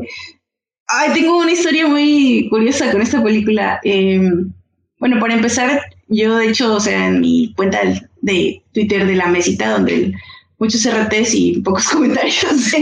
[0.89, 3.81] Ay, tengo una historia muy curiosa con esta película.
[3.83, 4.21] Eh,
[4.99, 7.81] bueno, para empezar, yo de hecho, o sea, en mi cuenta
[8.23, 10.15] de Twitter de la mesita, donde
[10.59, 12.73] muchos RTs y pocos comentarios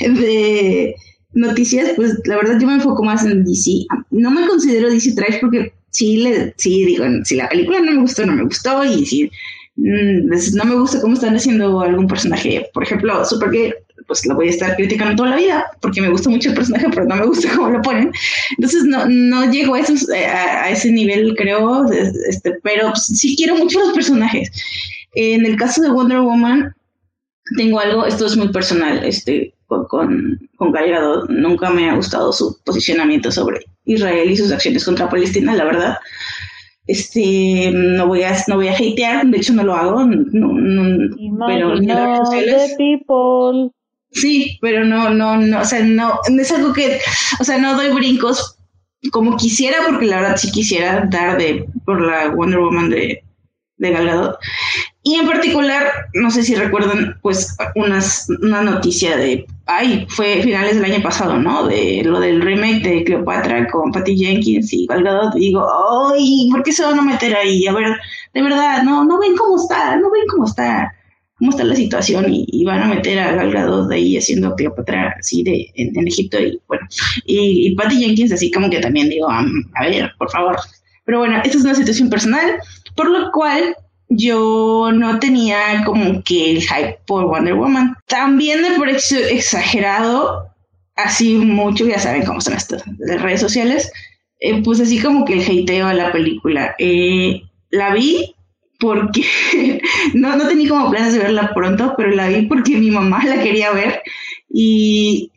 [0.00, 0.94] de,
[1.32, 3.86] noticias, pues la verdad yo me enfoco más en DC.
[4.10, 8.00] No me considero DC Trash porque sí, le, sí digo, si la película no me
[8.00, 9.30] gustó, no me gustó, y si
[9.76, 13.74] mm, no me gusta cómo están haciendo algún personaje, por ejemplo, Supergirl
[14.06, 16.86] pues lo voy a estar criticando toda la vida porque me gusta mucho el personaje,
[16.90, 18.12] pero no me gusta cómo lo ponen.
[18.56, 23.36] Entonces no, no llego a, esos, eh, a, ese nivel, creo, este, pero pues, sí
[23.36, 24.50] quiero mucho los personajes.
[25.14, 26.74] En el caso de Wonder Woman,
[27.56, 31.96] tengo algo, esto es muy personal, este, con, con, con Gal Gadot, nunca me ha
[31.96, 35.96] gustado su posicionamiento sobre Israel y sus acciones contra Palestina, la verdad.
[36.86, 41.46] Este, no voy a, no voy a hatear, de hecho no lo hago, no, no,
[41.46, 43.72] pero redes people.
[44.12, 47.00] Sí, pero no, no, no, o sea, no, es algo que,
[47.38, 48.56] o sea, no doy brincos
[49.12, 53.22] como quisiera, porque la verdad sí quisiera dar de por la Wonder Woman de,
[53.78, 54.36] de Gal
[55.04, 60.74] Y en particular, no sé si recuerdan, pues, unas, una noticia de, ay, fue finales
[60.74, 61.66] del año pasado, ¿no?
[61.66, 65.36] De lo del remake de Cleopatra con Patty Jenkins y Gal Gadot.
[65.36, 65.66] Y digo,
[66.12, 67.66] ay, ¿por qué se van a meter ahí?
[67.66, 67.96] A ver,
[68.34, 70.92] de verdad, no, no ven cómo está, no ven cómo está
[71.40, 75.42] cómo está la situación y, van a meter a Gal de ahí haciendo Cleopatra así
[75.42, 76.86] de, en, Egipto y bueno,
[77.24, 79.44] y, y, Patty Jenkins así como que también digo, a
[79.80, 80.56] ver, por favor.
[81.04, 82.60] Pero bueno, esta es una situación personal,
[82.94, 83.74] por lo cual
[84.10, 87.96] yo no tenía como que el hype por Wonder Woman.
[88.06, 90.50] También me pareció exagerado,
[90.94, 93.90] así mucho, ya saben cómo son estas las redes sociales,
[94.40, 96.74] eh, pues así como que el hateo a la película.
[96.78, 98.34] Eh, la vi
[98.80, 99.22] porque
[100.14, 103.40] no, no tenía como planes de verla pronto, pero la vi porque mi mamá la
[103.40, 104.02] quería ver
[104.48, 105.30] y,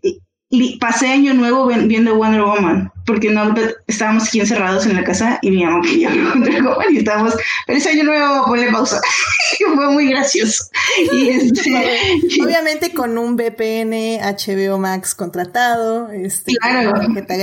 [0.79, 3.53] pasé año nuevo viendo Wonder Woman, porque no
[3.87, 7.35] estábamos aquí encerrados en la casa y mi mamá Woman y estábamos,
[7.65, 9.01] feliz año nuevo, ponle pausa.
[9.75, 10.65] Fue muy gracioso.
[11.11, 16.93] Y este, Obviamente con un VPN HBO Max contratado, este, claro,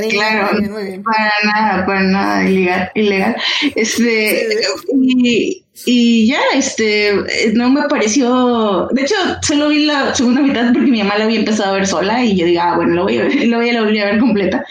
[0.09, 3.37] claro, muy bien, para nada, para nada ilegal, ilegal.
[3.75, 4.49] Este,
[4.93, 7.15] y, y ya, este,
[7.55, 8.89] no me pareció.
[8.93, 11.87] De hecho, solo vi la segunda mitad porque mi mamá la había empezado a ver
[11.87, 14.11] sola y yo digo, ah, bueno, lo voy a ver, lo voy a, volver a
[14.11, 14.65] ver completa.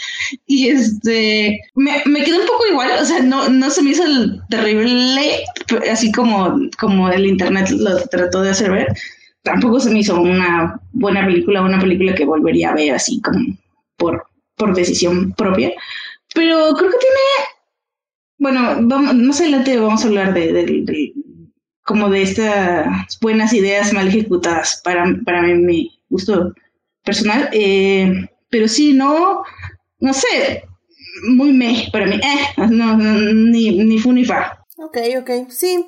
[0.45, 4.03] Y este, me, me quedó un poco igual, o sea, no, no se me hizo
[4.03, 5.43] el terrible,
[5.91, 8.87] así como, como el internet lo trató de hacer ver.
[9.43, 13.57] Tampoco se me hizo una buena película, una película que volvería a ver así como
[13.97, 15.71] por, por decisión propia.
[16.33, 17.19] Pero creo que tiene
[18.39, 21.13] bueno, vamos, más adelante vamos a hablar de,
[21.83, 26.53] como de estas buenas ideas mal ejecutadas para, para mí, mi gusto
[27.03, 27.49] personal.
[27.51, 29.43] Eh, pero sí, no,
[29.99, 30.63] no sé,
[31.23, 32.15] muy me para mí.
[32.15, 34.65] Eh, no, ni, ni fu ni fa.
[34.77, 35.85] Ok, ok, sí.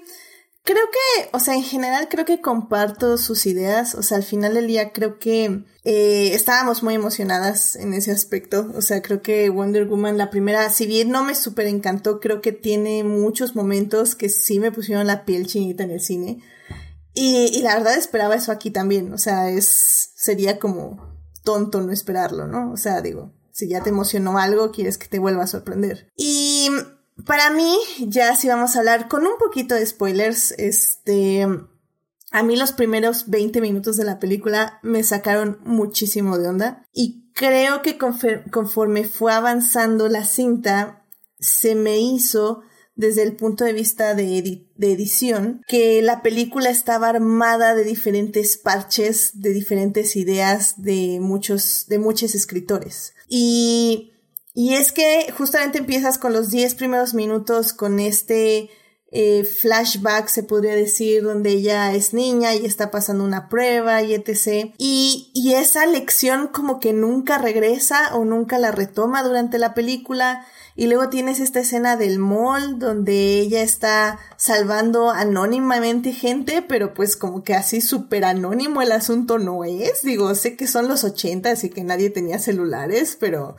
[0.64, 3.96] Creo que, o sea, en general creo que comparto sus ideas.
[3.96, 8.72] O sea, al final del día creo que eh, estábamos muy emocionadas en ese aspecto.
[8.76, 12.42] O sea, creo que Wonder Woman, la primera, si bien no me súper encantó, creo
[12.42, 16.44] que tiene muchos momentos que sí me pusieron la piel chinita en el cine.
[17.16, 19.14] Y, y la verdad esperaba eso aquí también.
[19.14, 22.72] O sea, es, sería como tonto no esperarlo, ¿no?
[22.72, 26.12] O sea, digo, si ya te emocionó algo, quieres que te vuelva a sorprender.
[26.16, 26.70] Y
[27.26, 31.48] para mí, ya si vamos a hablar con un poquito de spoilers, este,
[32.32, 37.30] a mí los primeros 20 minutos de la película me sacaron muchísimo de onda y
[37.34, 41.06] creo que conforme fue avanzando la cinta,
[41.40, 42.62] se me hizo
[42.96, 48.58] desde el punto de vista de, de, edición, que la película estaba armada de diferentes
[48.58, 53.14] parches, de diferentes ideas de muchos, de muchos escritores.
[53.34, 54.12] Y,
[54.54, 58.70] y es que justamente empiezas con los 10 primeros minutos con este
[59.10, 64.14] eh, flashback, se podría decir, donde ella es niña y está pasando una prueba y
[64.14, 64.74] etc.
[64.78, 70.46] Y, y esa lección como que nunca regresa o nunca la retoma durante la película
[70.76, 77.18] y luego tienes esta escena del mall donde ella está salvando anónimamente gente, pero pues
[77.18, 80.02] como que así súper anónimo el asunto no es.
[80.04, 83.58] Digo, sé que son los ochentas y que nadie tenía celulares, pero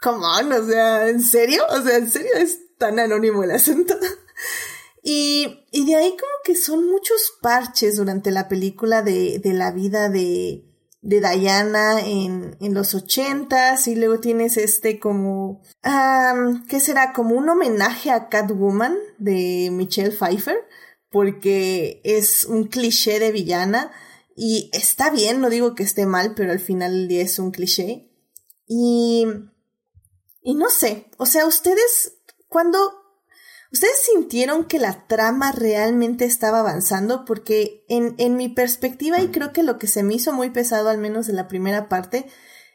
[0.00, 1.62] come on, o sea, ¿en serio?
[1.70, 3.94] O sea, ¿en serio es tan anónimo el asunto?
[5.02, 9.72] y, y de ahí como que son muchos parches durante la película de, de la
[9.72, 10.69] vida de,
[11.02, 17.12] de Diana en, en los ochentas y luego tienes este como, um, ¿qué será?
[17.12, 20.56] Como un homenaje a Catwoman de Michelle Pfeiffer
[21.10, 23.90] porque es un cliché de villana
[24.36, 28.10] y está bien, no digo que esté mal, pero al final es un cliché.
[28.66, 29.26] Y,
[30.42, 32.99] y no sé, o sea, ustedes, cuando
[33.72, 37.24] ¿Ustedes sintieron que la trama realmente estaba avanzando?
[37.24, 40.88] Porque en, en mi perspectiva, y creo que lo que se me hizo muy pesado,
[40.88, 42.26] al menos en la primera parte,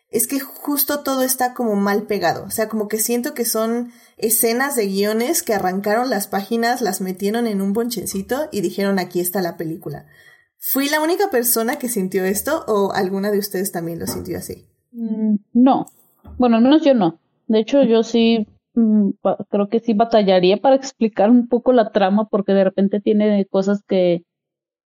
[0.09, 2.45] es que justo todo está como mal pegado.
[2.45, 7.01] O sea, como que siento que son escenas de guiones que arrancaron las páginas, las
[7.01, 10.05] metieron en un bonchecito y dijeron aquí está la película.
[10.57, 14.69] ¿Fui la única persona que sintió esto o alguna de ustedes también lo sintió así?
[14.93, 15.87] Mm, no.
[16.37, 17.19] Bueno, al menos yo no.
[17.47, 18.47] De hecho, yo sí
[19.49, 23.83] creo que sí batallaría para explicar un poco la trama porque de repente tiene cosas
[23.87, 24.23] que,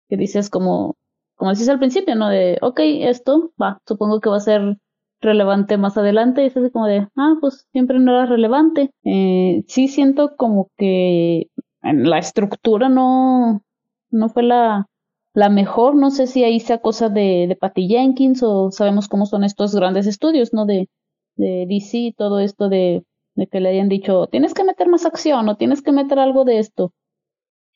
[0.09, 0.95] que dices como,
[1.35, 2.29] como decís al principio, ¿no?
[2.29, 4.77] De, ok, esto va, supongo que va a ser
[5.21, 8.91] relevante más adelante y es así como de, ah, pues siempre no era relevante.
[9.03, 11.47] Eh, sí siento como que
[11.81, 13.61] la estructura no,
[14.09, 14.87] no fue la,
[15.33, 19.25] la mejor, no sé si ahí sea cosa de, de Patty Jenkins o sabemos cómo
[19.25, 20.65] son estos grandes estudios, ¿no?
[20.65, 20.89] De,
[21.35, 23.03] de DC, todo esto de
[23.35, 26.45] de que le hayan dicho, tienes que meter más acción o tienes que meter algo
[26.45, 26.93] de esto.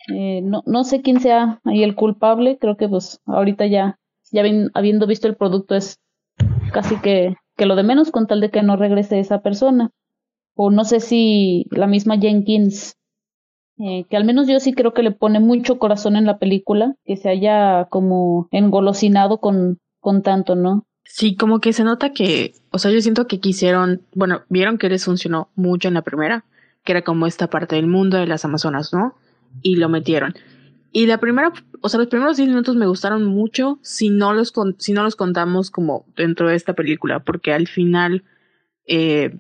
[0.08, 4.00] Eh, no, no sé quién sea ahí el culpable, creo que pues ahorita ya,
[4.32, 4.43] ya
[4.74, 6.00] habiendo visto el producto es
[6.72, 9.91] casi que, que lo de menos con tal de que no regrese esa persona.
[10.56, 12.95] O no sé si la misma Jenkins,
[13.78, 16.95] eh, que al menos yo sí creo que le pone mucho corazón en la película,
[17.06, 20.86] que se haya como engolosinado con, con tanto, ¿no?
[21.12, 24.89] Sí, como que se nota que, o sea, yo siento que quisieron, bueno, vieron que
[24.89, 26.45] les funcionó mucho en la primera,
[26.84, 29.15] que era como esta parte del mundo de las Amazonas, ¿no?
[29.63, 30.36] Y lo metieron.
[30.91, 34.54] Y la primera, o sea, los primeros 10 minutos me gustaron mucho si no los,
[34.78, 38.24] si no los contamos como dentro de esta película, porque al final,
[38.86, 39.36] eh,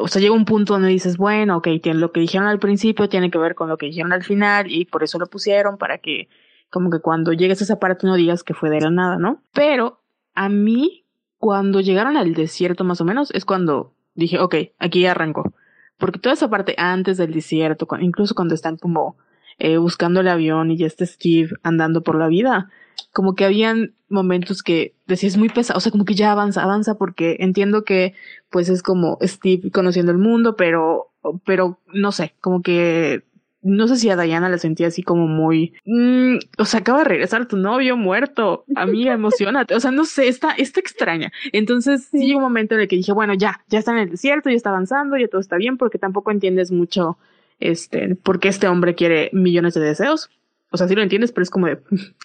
[0.00, 3.30] o sea, llega un punto donde dices, bueno, ok, lo que dijeron al principio tiene
[3.30, 6.28] que ver con lo que dijeron al final y por eso lo pusieron para que
[6.70, 9.44] como que cuando llegues a esa parte no digas que fue de la nada, ¿no?
[9.52, 10.00] Pero
[10.34, 11.03] a mí
[11.44, 15.52] cuando llegaron al desierto más o menos es cuando dije, ok, aquí arranco.
[15.98, 19.18] Porque toda esa parte antes del desierto, incluso cuando están como
[19.58, 22.70] eh, buscando el avión y ya está Steve andando por la vida,
[23.12, 26.94] como que habían momentos que decías muy pesado, o sea, como que ya avanza, avanza
[26.94, 28.14] porque entiendo que
[28.48, 31.10] pues es como Steve conociendo el mundo, pero,
[31.44, 33.22] pero no sé, como que
[33.64, 37.04] no sé si a Diana la sentía así como muy, mm, o sea, acaba de
[37.06, 41.32] regresar tu novio muerto, amiga, emocionate, o sea, no sé, está, está extraña.
[41.52, 42.26] Entonces sí.
[42.26, 44.56] llegó un momento en el que dije, bueno, ya, ya está en el desierto, ya
[44.56, 47.16] está avanzando, ya todo está bien, porque tampoco entiendes mucho,
[47.58, 50.30] este, por qué este hombre quiere millones de deseos.
[50.70, 51.78] O sea, sí lo entiendes, pero es como de,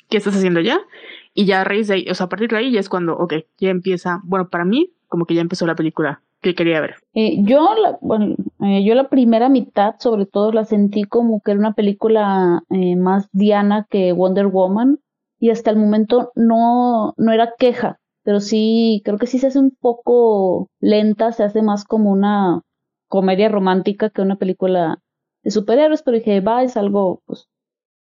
[0.10, 0.80] ¿qué estás haciendo ya?
[1.34, 3.15] Y ya a raíz de ahí, o sea, a partir de ahí ya es cuando,
[3.15, 6.95] ok, ya empieza, bueno, para mí, como que ya empezó la película que quería ver.
[7.13, 11.52] Eh, yo, la, bueno, eh, yo la primera mitad, sobre todo, la sentí como que
[11.52, 14.99] era una película eh, más diana que Wonder Woman
[15.39, 19.60] y hasta el momento no, no era queja, pero sí, creo que sí se hace
[19.60, 22.62] un poco lenta, se hace más como una
[23.08, 24.99] comedia romántica que una película
[25.43, 27.47] de superhéroes, pero dije, va, es algo, pues,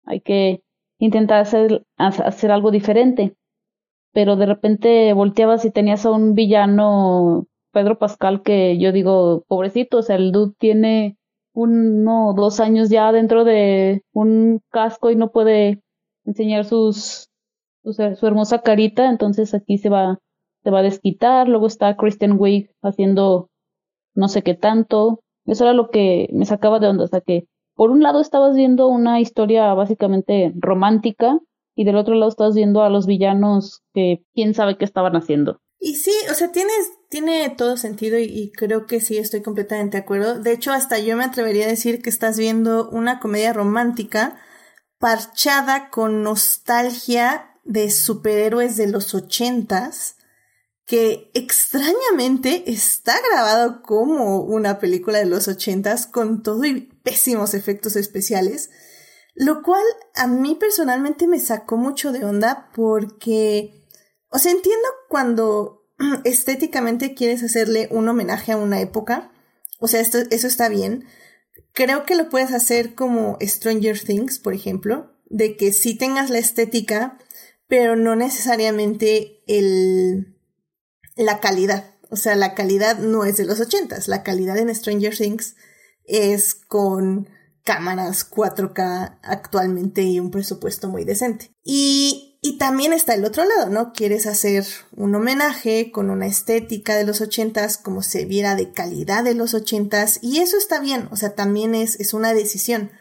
[0.05, 0.63] hay que
[0.99, 3.35] intentar hacer, hacer algo diferente.
[4.13, 7.47] Pero de repente volteabas y tenías a un villano
[7.77, 11.19] Pedro Pascal que yo digo, pobrecito, o sea, el dude tiene
[11.53, 15.83] uno o dos años ya dentro de un casco y no puede
[16.25, 17.29] enseñar sus,
[17.85, 20.21] su hermosa carita, entonces aquí se va,
[20.65, 23.51] se va a desquitar, luego está Kristen Wiig haciendo
[24.15, 27.45] no sé qué tanto, eso era lo que me sacaba de onda, o sea que
[27.75, 31.41] por un lado estabas viendo una historia básicamente romántica
[31.75, 35.61] y del otro lado estabas viendo a los villanos que quién sabe qué estaban haciendo.
[35.79, 40.03] Y sí, o sea, tienes, tiene todo sentido y, creo que sí estoy completamente de
[40.03, 40.39] acuerdo.
[40.39, 44.41] De hecho, hasta yo me atrevería a decir que estás viendo una comedia romántica
[44.99, 50.17] parchada con nostalgia de superhéroes de los ochentas,
[50.87, 57.97] que extrañamente está grabado como una película de los ochentas con todo y pésimos efectos
[57.97, 58.71] especiales,
[59.35, 59.83] lo cual
[60.15, 63.77] a mí personalmente me sacó mucho de onda porque
[64.37, 65.76] o sea, entiendo cuando
[66.25, 69.33] estéticamente quieres hacerle un homenaje a una época.
[69.79, 71.05] O sea, esto, eso está bien.
[71.73, 76.39] Creo que lo puedes hacer como Stranger Things, por ejemplo, de que sí tengas la
[76.39, 77.19] estética,
[77.69, 80.39] pero no necesariamente el,
[81.17, 81.95] la calidad.
[82.11, 84.09] O sea, la calidad no es de los ochentas.
[84.09, 85.57] La calidad en Stranger Things
[86.05, 87.29] es con
[87.65, 91.51] cámaras 4K actualmente y un presupuesto muy decente.
[91.65, 93.93] Y y también está el otro lado, ¿no?
[93.93, 99.25] Quieres hacer un homenaje con una estética de los ochentas, como se viera de calidad
[99.25, 102.93] de los ochentas, y eso está bien, o sea, también es, es una decisión.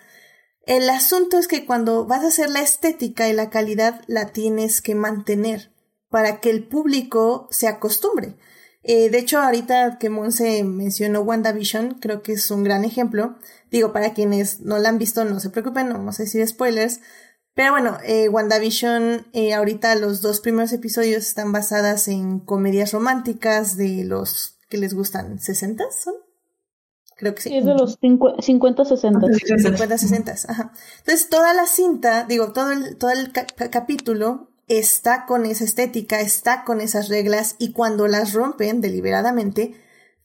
[0.65, 4.81] El asunto es que cuando vas a hacer la estética y la calidad, la tienes
[4.81, 5.71] que mantener
[6.09, 8.37] para que el público se acostumbre.
[8.81, 13.35] Eh, de hecho, ahorita que Monse mencionó WandaVision, creo que es un gran ejemplo.
[13.69, 17.01] Digo, para quienes no la han visto, no se preocupen, no vamos a decir spoilers,
[17.55, 23.77] pero bueno, eh, WandaVision, eh, ahorita los dos primeros episodios están basadas en comedias románticas
[23.77, 26.13] de los que les gustan, ¿60 son?
[27.15, 27.55] Creo que sí.
[27.55, 28.41] Es de los 50,
[28.83, 29.27] 60.
[29.57, 30.73] 50, 60, ajá.
[30.99, 36.65] Entonces, toda la cinta, digo, todo el, todo el capítulo está con esa estética, está
[36.65, 39.75] con esas reglas y cuando las rompen deliberadamente,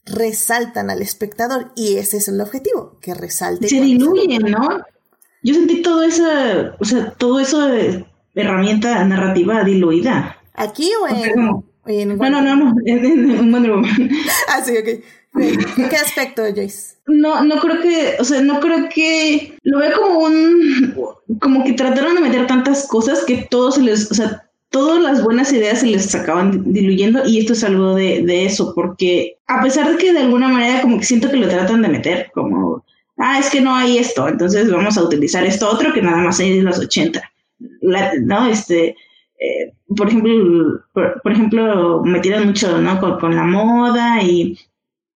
[0.05, 3.69] resaltan al espectador y ese es el objetivo, que resalte.
[3.69, 4.81] Se diluyen, ¿no?
[5.43, 10.37] Yo sentí todo esa, o sea, todo eso de herramienta narrativa diluida.
[10.53, 14.09] ¿Aquí o en, en No, no, no, no, en, Wonder Woman.
[14.49, 15.03] ah, sí, ok.
[15.89, 16.97] ¿Qué aspecto, Joyce?
[17.07, 21.73] No, no creo que, o sea, no creo que lo veo como un, como que
[21.73, 25.79] trataron de meter tantas cosas que todos se les, o sea, todas las buenas ideas
[25.79, 29.97] se les acaban diluyendo y esto es algo de, de eso, porque a pesar de
[29.97, 32.70] que de alguna manera como que siento que lo tratan de meter, como
[33.21, 36.39] ah, es que no hay esto, entonces vamos a utilizar esto otro que nada más
[36.39, 37.21] hay de los 80.
[38.21, 38.47] ¿No?
[38.47, 38.95] Este,
[39.39, 42.99] eh, por ejemplo, por, ejemplo, metieron mucho, ¿no?
[43.19, 44.57] Con, la moda y,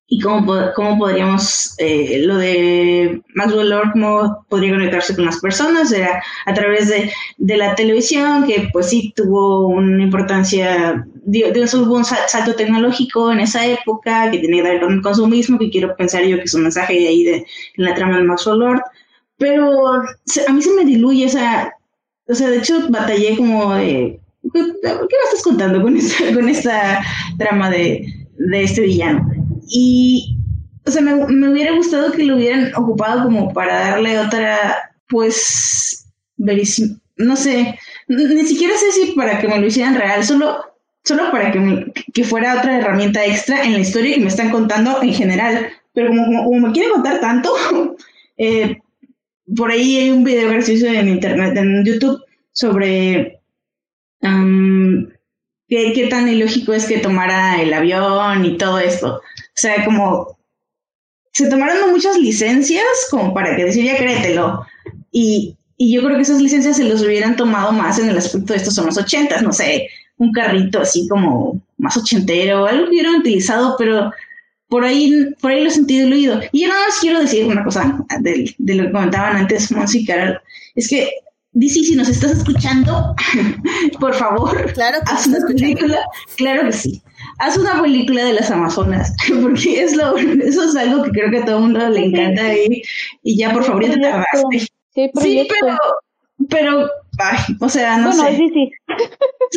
[0.07, 5.91] y cómo, cómo podríamos, eh, lo de Maxwell Lord, cómo podría conectarse con las personas,
[5.91, 11.95] era a través de, de la televisión, que pues sí tuvo una importancia Dios, hubo
[11.95, 15.95] un salto tecnológico en esa época que tenía que ver con el consumismo, que quiero
[15.95, 18.81] pensar yo que es un mensaje ahí de, en la trama de Maxwell Lord,
[19.37, 21.73] pero a mí se me diluye esa,
[22.27, 24.19] o sea, de hecho batallé como de,
[24.53, 27.03] ¿qué me estás contando con esta, con esta
[27.39, 28.05] trama de,
[28.37, 29.34] de este villano?
[29.67, 30.37] Y,
[30.85, 36.07] o sea, me, me hubiera gustado que lo hubieran ocupado como para darle otra, pues,
[36.37, 40.75] verísimo, no sé, ni siquiera sé si para que me lo hicieran real, solo
[41.05, 45.01] solo para que, que fuera otra herramienta extra en la historia que me están contando
[45.01, 45.69] en general.
[45.93, 47.53] Pero como, me quieren contar tanto,
[48.37, 48.79] eh,
[49.55, 52.21] por ahí hay un video gracioso en internet, en YouTube,
[52.51, 53.39] sobre
[54.21, 59.21] qué, qué, tan ilógico es que tomara el avión y todo esto.
[59.55, 60.37] O sea, como
[61.33, 64.65] se tomaron muchas licencias como para que decir, ya créetelo.
[65.11, 68.53] Y, y yo creo que esas licencias se los hubieran tomado más en el aspecto
[68.53, 72.91] de estos son los ochentas, no sé, un carrito así como más ochentero, algo que
[72.91, 74.11] hubieran utilizado, pero
[74.67, 76.41] por ahí, por ahí lo sentido diluido.
[76.51, 79.99] Y yo nada más quiero decir una cosa de, de lo que comentaban antes Monsi
[79.99, 80.39] y Carol,
[80.75, 81.09] es que
[81.55, 83.15] DC, si nos estás escuchando,
[83.99, 85.99] por favor, claro haz una película,
[86.35, 87.01] claro que sí,
[87.39, 91.37] haz una película de las Amazonas, porque es lo, eso es algo que creo que
[91.39, 92.81] a todo el mundo le encanta y,
[93.23, 94.67] y ya por favor ya te tardaste.
[94.93, 95.77] Sí, pero,
[96.49, 96.89] pero,
[97.19, 98.35] ay, o sea, no sé.
[98.35, 98.71] Sí, sí.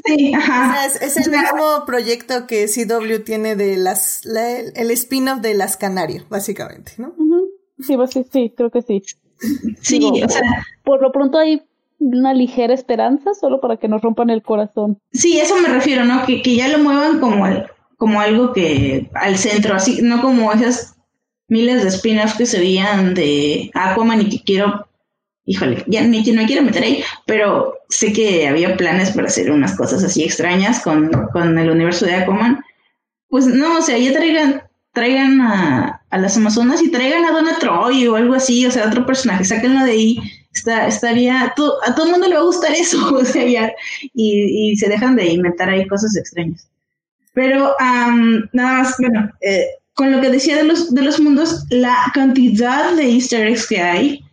[0.05, 0.69] Sí, ajá.
[0.69, 5.41] O sea, es, es, el mismo proyecto que CW tiene de las, la, el spin-off
[5.41, 7.15] de las Canario, básicamente, ¿no?
[7.81, 9.03] Sí, pues sí, sí, creo que sí.
[9.81, 10.43] Sí, Digo, o sea,
[10.83, 11.63] Por lo pronto hay
[11.99, 14.99] una ligera esperanza solo para que nos rompan el corazón.
[15.13, 16.25] Sí, eso me refiero, ¿no?
[16.25, 17.65] Que, que ya lo muevan como, el-
[17.97, 20.95] como algo que al centro, así, no como esas
[21.49, 24.87] miles de spin-offs que se veían de Aquaman y que quiero,
[25.47, 29.51] híjole, ya ni no me quiero meter ahí, pero sé que había planes para hacer
[29.51, 32.61] unas cosas así extrañas con, con el universo de Aquaman.
[33.29, 37.59] Pues no, o sea, ya traigan, traigan a, a las Amazonas y traigan a Donna
[37.59, 40.19] Troy o algo así, o sea, otro personaje, sáquenlo de ahí.
[40.67, 42.99] Estaría, a todo el mundo le va a gustar eso,
[44.15, 46.69] y, se dejan de inventar ahí cosas extrañas.
[47.35, 47.75] Pero
[48.53, 52.93] nada más, bueno, eh, con lo que decía de los, de los mundos, la cantidad
[52.95, 54.25] de easter eggs que hay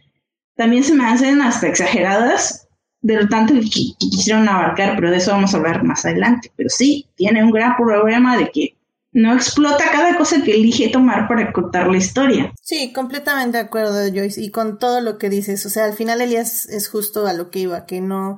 [0.55, 2.67] también se me hacen hasta exageradas
[3.01, 3.61] de lo tanto que
[3.99, 6.51] quisieron abarcar, pero de eso vamos a hablar más adelante.
[6.55, 8.75] Pero sí, tiene un gran problema de que
[9.15, 12.51] no explota cada cosa que elige tomar para contar la historia.
[12.61, 15.65] Sí, completamente de acuerdo, Joyce, y con todo lo que dices.
[15.65, 18.37] O sea, al final Elías es justo a lo que iba, que no.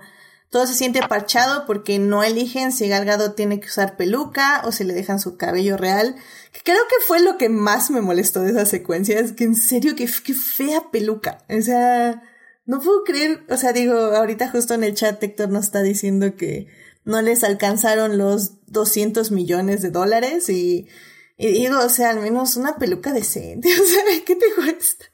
[0.51, 4.71] Todo se siente parchado porque no eligen si Gal Gadot tiene que usar peluca o
[4.71, 6.15] si le dejan su cabello real.
[6.53, 9.19] Que creo que fue lo que más me molestó de esa secuencia.
[9.19, 11.39] Es que en serio, que, qué fea peluca.
[11.49, 12.21] O sea,
[12.67, 13.43] no puedo creer.
[13.49, 16.67] O sea, digo, ahorita justo en el chat Héctor nos está diciendo que
[17.07, 20.89] no les alcanzaron los 200 millones de dólares y,
[21.37, 23.69] y digo, o sea, al menos una peluca decente.
[23.81, 25.05] O sea, ¿qué te cuesta?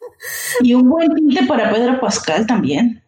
[0.61, 3.03] Y un buen tinte para Pedro Pascal también.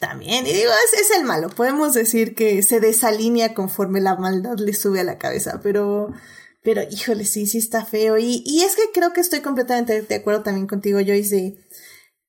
[0.00, 1.50] También, y digo, es, es el malo.
[1.50, 6.12] Podemos decir que se desalinea conforme la maldad le sube a la cabeza, pero,
[6.62, 8.16] pero híjole, sí, sí está feo.
[8.16, 11.58] Y, y es que creo que estoy completamente de acuerdo también contigo, Joyce, de,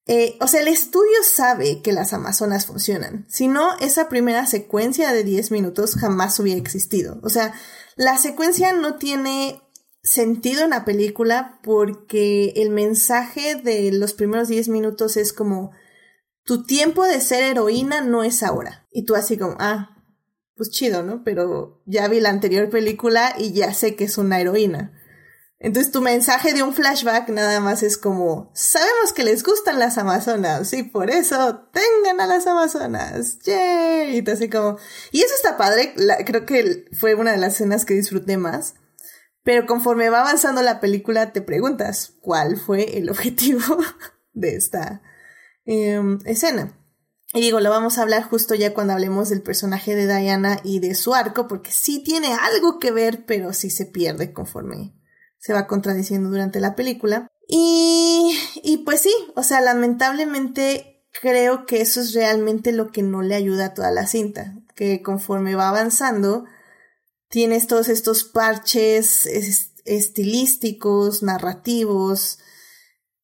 [0.07, 3.25] eh, o sea, el estudio sabe que las Amazonas funcionan.
[3.29, 7.19] Si no, esa primera secuencia de 10 minutos jamás hubiera existido.
[7.23, 7.53] O sea,
[7.95, 9.61] la secuencia no tiene
[10.03, 15.71] sentido en la película porque el mensaje de los primeros 10 minutos es como
[16.43, 18.87] tu tiempo de ser heroína no es ahora.
[18.91, 19.97] Y tú así como, ah,
[20.55, 21.23] pues chido, ¿no?
[21.23, 24.93] Pero ya vi la anterior película y ya sé que es una heroína.
[25.63, 29.99] Entonces tu mensaje de un flashback nada más es como, sabemos que les gustan las
[29.99, 33.37] Amazonas y por eso tengan a las Amazonas.
[33.45, 34.17] ¡Yay!
[34.17, 34.79] Y te hace como,
[35.11, 35.93] y eso está padre,
[36.25, 38.73] creo que fue una de las escenas que disfruté más.
[39.43, 43.77] Pero conforme va avanzando la película te preguntas, ¿cuál fue el objetivo
[44.33, 45.03] de esta
[45.65, 46.75] em, escena?
[47.33, 50.79] Y digo, lo vamos a hablar justo ya cuando hablemos del personaje de Diana y
[50.79, 54.99] de su arco, porque sí tiene algo que ver, pero sí se pierde conforme
[55.41, 57.27] se va contradiciendo durante la película.
[57.47, 63.21] Y, y pues sí, o sea, lamentablemente creo que eso es realmente lo que no
[63.21, 66.45] le ayuda a toda la cinta, que conforme va avanzando,
[67.27, 72.37] tienes todos estos parches es- estilísticos, narrativos,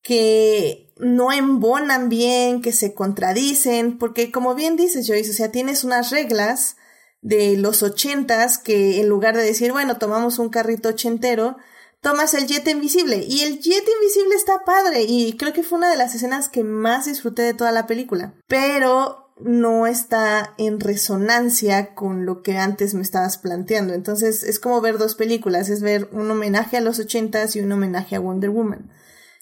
[0.02, 5.84] que no embonan bien, que se contradicen, porque como bien dices Joyce, o sea, tienes
[5.84, 6.78] unas reglas
[7.22, 11.58] de los ochentas que en lugar de decir, bueno, tomamos un carrito ochentero,
[12.02, 15.90] tomas el jet invisible y el jet invisible está padre y creo que fue una
[15.90, 21.94] de las escenas que más disfruté de toda la película, pero no está en resonancia
[21.94, 23.94] con lo que antes me estabas planteando.
[23.94, 27.72] Entonces es como ver dos películas, es ver un homenaje a los ochentas y un
[27.72, 28.90] homenaje a Wonder Woman.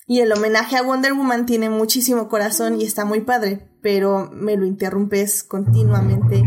[0.08, 4.56] Y el homenaje a Wonder Woman tiene muchísimo corazón y está muy padre, pero me
[4.56, 6.44] lo interrumpes continuamente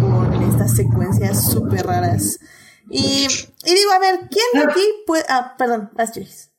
[0.00, 2.38] con estas secuencias súper raras.
[2.90, 3.26] Y,
[3.64, 5.24] y digo, a ver, ¿quién de aquí puede...
[5.28, 6.50] Ah, perdón, Joyce.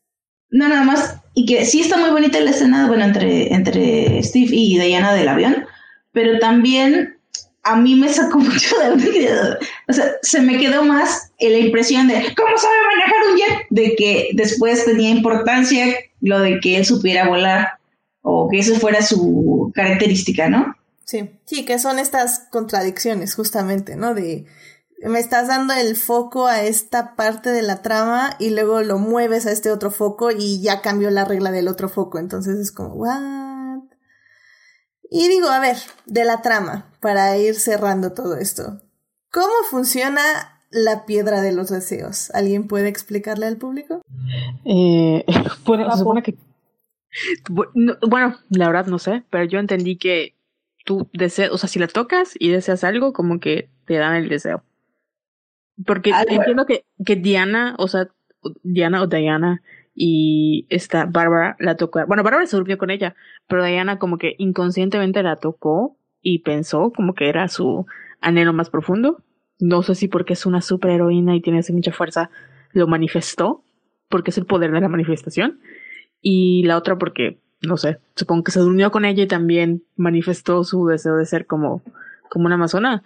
[0.49, 1.17] No, nada más.
[1.33, 5.27] Y que sí está muy bonita la escena, bueno, entre, entre Steve y Diana del
[5.27, 5.65] avión,
[6.11, 7.17] pero también
[7.63, 9.57] a mí me sacó mucho de.
[9.87, 13.67] O sea, se me quedó más en la impresión de cómo sabe manejar un jet,
[13.69, 17.73] de que después tenía importancia lo de que él supiera volar
[18.21, 20.75] o que eso fuera su característica, ¿no?
[21.05, 24.13] Sí, sí, que son estas contradicciones justamente, ¿no?
[24.13, 24.45] De
[25.03, 29.45] me estás dando el foco a esta parte de la trama y luego lo mueves
[29.45, 32.17] a este otro foco y ya cambió la regla del otro foco.
[32.19, 33.83] Entonces es como, ¿what?
[35.09, 38.81] Y digo, a ver, de la trama, para ir cerrando todo esto.
[39.31, 40.21] ¿Cómo funciona
[40.69, 42.29] la piedra de los deseos?
[42.33, 44.01] ¿Alguien puede explicarle al público?
[44.65, 45.23] Eh,
[45.65, 46.35] bueno, se supone que.
[47.49, 50.35] Bu- no, Bueno, la verdad no sé, pero yo entendí que
[50.85, 54.27] tú deseas, o sea, si la tocas y deseas algo, como que te dan el
[54.29, 54.63] deseo.
[55.85, 58.07] Porque Algo- entiendo que, que Diana, o sea,
[58.63, 59.61] Diana o Diana
[59.93, 62.05] y esta Bárbara la tocó.
[62.07, 63.15] Bueno, Bárbara se durmió con ella,
[63.47, 67.85] pero Diana como que inconscientemente la tocó y pensó como que era su
[68.21, 69.23] anhelo más profundo.
[69.59, 72.29] No sé si porque es una superheroína y tiene así mucha fuerza,
[72.73, 73.63] lo manifestó,
[74.07, 75.59] porque es el poder de la manifestación.
[76.21, 80.63] Y la otra porque, no sé, supongo que se durmió con ella y también manifestó
[80.63, 81.81] su deseo de ser como,
[82.29, 83.03] como una amazona.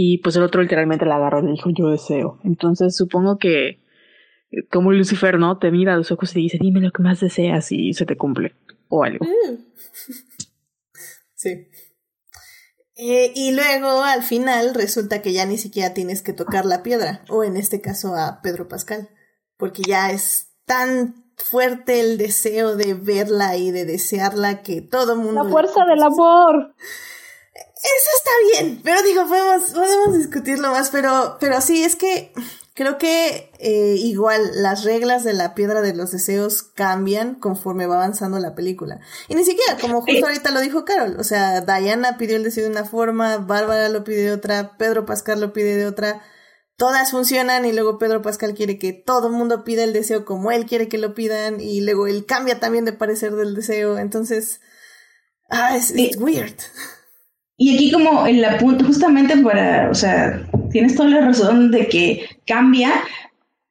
[0.00, 2.38] Y pues el otro literalmente la agarró y le dijo, yo deseo.
[2.44, 3.80] Entonces supongo que,
[4.52, 5.58] eh, como Lucifer, ¿no?
[5.58, 8.06] Te mira a los ojos y te dice, dime lo que más deseas y se
[8.06, 8.54] te cumple.
[8.88, 9.24] O algo.
[9.24, 9.56] Mm.
[11.34, 11.68] Sí.
[12.96, 17.24] Eh, y luego al final resulta que ya ni siquiera tienes que tocar la piedra,
[17.28, 19.08] o en este caso a Pedro Pascal,
[19.56, 25.20] porque ya es tan fuerte el deseo de verla y de desearla que todo el
[25.20, 25.44] mundo...
[25.44, 26.74] La fuerza del amor.
[27.80, 32.32] Eso está bien, pero digo, podemos, podemos discutirlo más, pero, pero sí, es que
[32.74, 37.96] creo que eh, igual las reglas de la piedra de los deseos cambian conforme va
[37.96, 38.98] avanzando la película.
[39.28, 42.64] Y ni siquiera, como justo ahorita lo dijo Carol, o sea, Diana pidió el deseo
[42.64, 46.22] de una forma, Bárbara lo pide de otra, Pedro Pascal lo pide de otra,
[46.76, 50.50] todas funcionan y luego Pedro Pascal quiere que todo el mundo pida el deseo como
[50.50, 54.60] él quiere que lo pidan y luego él cambia también de parecer del deseo, entonces,
[55.48, 56.56] ah, es weird.
[57.60, 60.40] Y aquí como en la punta, justamente para, o sea,
[60.70, 62.90] tienes toda la razón de que cambia.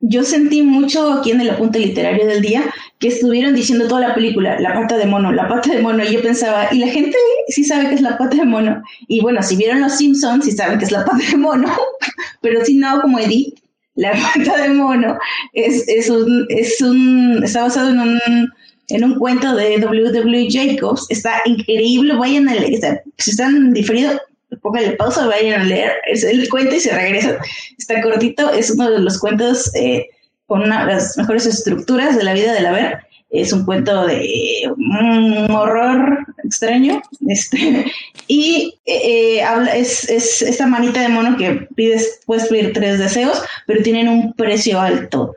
[0.01, 2.63] Yo sentí mucho aquí en el apunte literario del día
[2.99, 6.11] que estuvieron diciendo toda la película, la pata de mono, la pata de mono, y
[6.11, 7.17] yo pensaba, y la gente
[7.47, 8.83] sí sabe que es la pata de mono.
[9.07, 11.71] Y bueno, si vieron Los Simpsons, sí saben que es la pata de mono,
[12.41, 13.57] pero si no, como Edith,
[13.95, 15.17] la pata de mono
[15.53, 18.49] es, es un, es un, está basado en un
[18.89, 20.47] en un cuento de W.W.
[20.49, 21.05] Jacobs.
[21.09, 24.21] Está increíble, vayan a leer, si están diferidos,
[24.61, 27.37] pónganle pausa, vayan a leer el cuento y se regresan.
[27.77, 30.07] Está cortito, es uno de los cuentos eh,
[30.45, 32.99] con una las mejores estructuras de la vida de la ver.
[33.29, 37.01] Es un cuento de un horror extraño.
[37.27, 37.85] Este,
[38.27, 43.41] y eh, habla, es, es esta manita de mono que pides, puedes pedir tres deseos,
[43.65, 45.35] pero tienen un precio alto.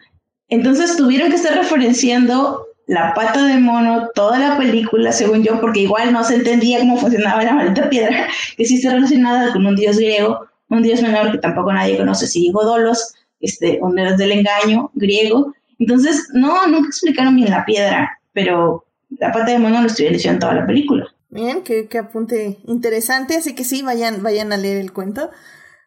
[0.49, 5.79] Entonces tuvieron que estar referenciando la pata de mono, toda la película, según yo, porque
[5.79, 8.27] igual no se entendía cómo funcionaba la maldita piedra,
[8.57, 12.27] que sí está relacionada con un dios griego, un dios menor que tampoco nadie conoce,
[12.27, 15.55] si Godolos, este, un dios del engaño griego.
[15.79, 18.85] Entonces, no, nunca explicaron bien la piedra, pero
[19.21, 21.07] la pata de mono lo diciendo en toda la película.
[21.29, 25.31] Bien, qué, qué apunte interesante, así que sí, vayan, vayan a leer el cuento.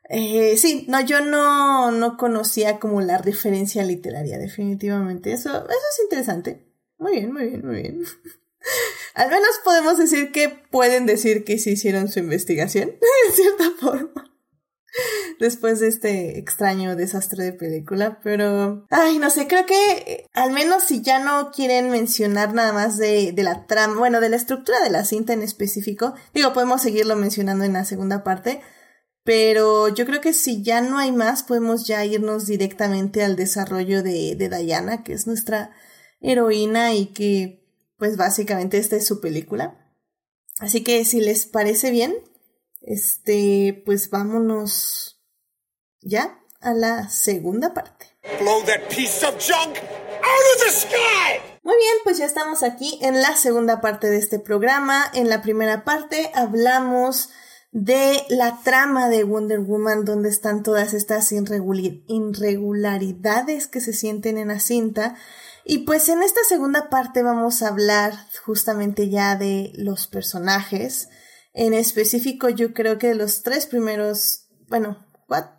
[0.09, 5.33] Eh, sí, no, yo no, no conocía como la referencia literaria, definitivamente.
[5.33, 6.72] Eso, eso es interesante.
[7.03, 8.03] Muy bien, muy bien, muy bien.
[9.13, 12.91] Al menos podemos decir que pueden decir que sí hicieron su investigación,
[13.27, 14.31] de cierta forma.
[15.37, 18.85] Después de este extraño desastre de película, pero...
[18.89, 22.97] Ay, no sé, creo que eh, al menos si ya no quieren mencionar nada más
[22.97, 26.81] de, de la trama, bueno, de la estructura de la cinta en específico, digo, podemos
[26.81, 28.61] seguirlo mencionando en la segunda parte,
[29.25, 34.03] pero yo creo que si ya no hay más, podemos ya irnos directamente al desarrollo
[34.03, 35.71] de, de Diana, que es nuestra
[36.23, 37.63] heroína y que,
[37.97, 39.77] pues básicamente esta es su película.
[40.59, 42.15] Así que si les parece bien,
[42.81, 45.21] este, pues vámonos
[46.01, 48.07] ya a la segunda parte.
[48.39, 51.39] Blow that piece of junk out of the sky!
[51.63, 55.05] Muy bien, pues ya estamos aquí en la segunda parte de este programa.
[55.13, 57.29] En la primera parte hablamos
[57.71, 64.49] de la trama de Wonder Woman, donde están todas estas irregularidades que se sienten en
[64.49, 65.15] la cinta.
[65.65, 71.07] Y pues en esta segunda parte vamos a hablar justamente ya de los personajes.
[71.53, 75.57] En específico, yo creo que de los tres primeros, bueno, ah,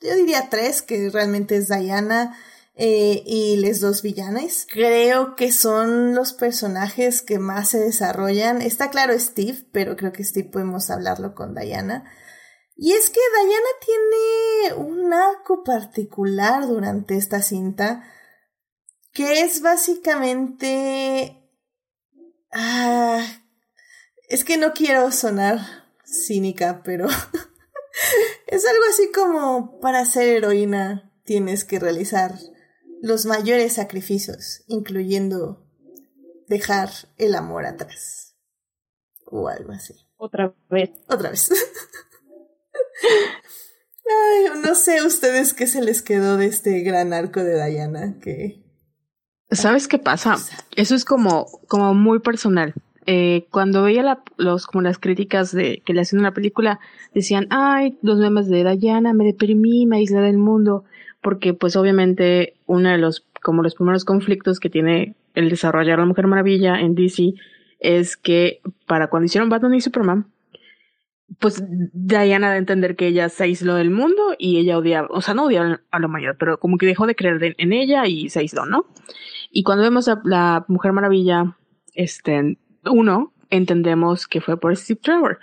[0.00, 2.36] yo diría tres, que realmente es Diana
[2.74, 4.66] eh, y les dos villanes.
[4.70, 8.60] Creo que son los personajes que más se desarrollan.
[8.60, 12.04] Está claro Steve, pero creo que Steve podemos hablarlo con Diana.
[12.76, 18.04] Y es que Diana tiene un arco particular durante esta cinta
[19.18, 21.42] que es básicamente...
[22.52, 23.26] Ah,
[24.28, 25.58] es que no quiero sonar
[26.04, 27.08] cínica, pero
[28.46, 32.38] es algo así como para ser heroína tienes que realizar
[33.02, 35.66] los mayores sacrificios, incluyendo
[36.46, 38.36] dejar el amor atrás.
[39.24, 39.94] O algo así.
[40.16, 40.90] Otra vez.
[41.08, 41.50] Otra vez.
[44.06, 48.67] Ay, no sé ustedes qué se les quedó de este gran arco de Diana, que
[49.50, 50.36] ¿Sabes qué pasa?
[50.76, 52.74] Eso es como, como muy personal.
[53.06, 56.78] eh, cuando veía la, los, como las críticas de que le hacían la película,
[57.14, 60.84] decían, ay, los memes de Diana, me deprimí, me aislé del mundo,
[61.22, 66.04] porque pues obviamente uno de los, como los primeros conflictos que tiene el desarrollar la
[66.04, 67.32] Mujer Maravilla en DC
[67.80, 70.26] es que para cuando hicieron Batman y Superman,
[71.38, 75.34] pues Diana de entender que ella se aisló del mundo y ella odiaba, o sea,
[75.34, 78.40] no odiaba a la humanidad, pero como que dejó de creer en ella y se
[78.40, 78.86] aisló, ¿no?
[79.50, 81.56] Y cuando vemos a la Mujer Maravilla,
[81.94, 85.38] este, uno, entendemos que fue por Steve Trevor.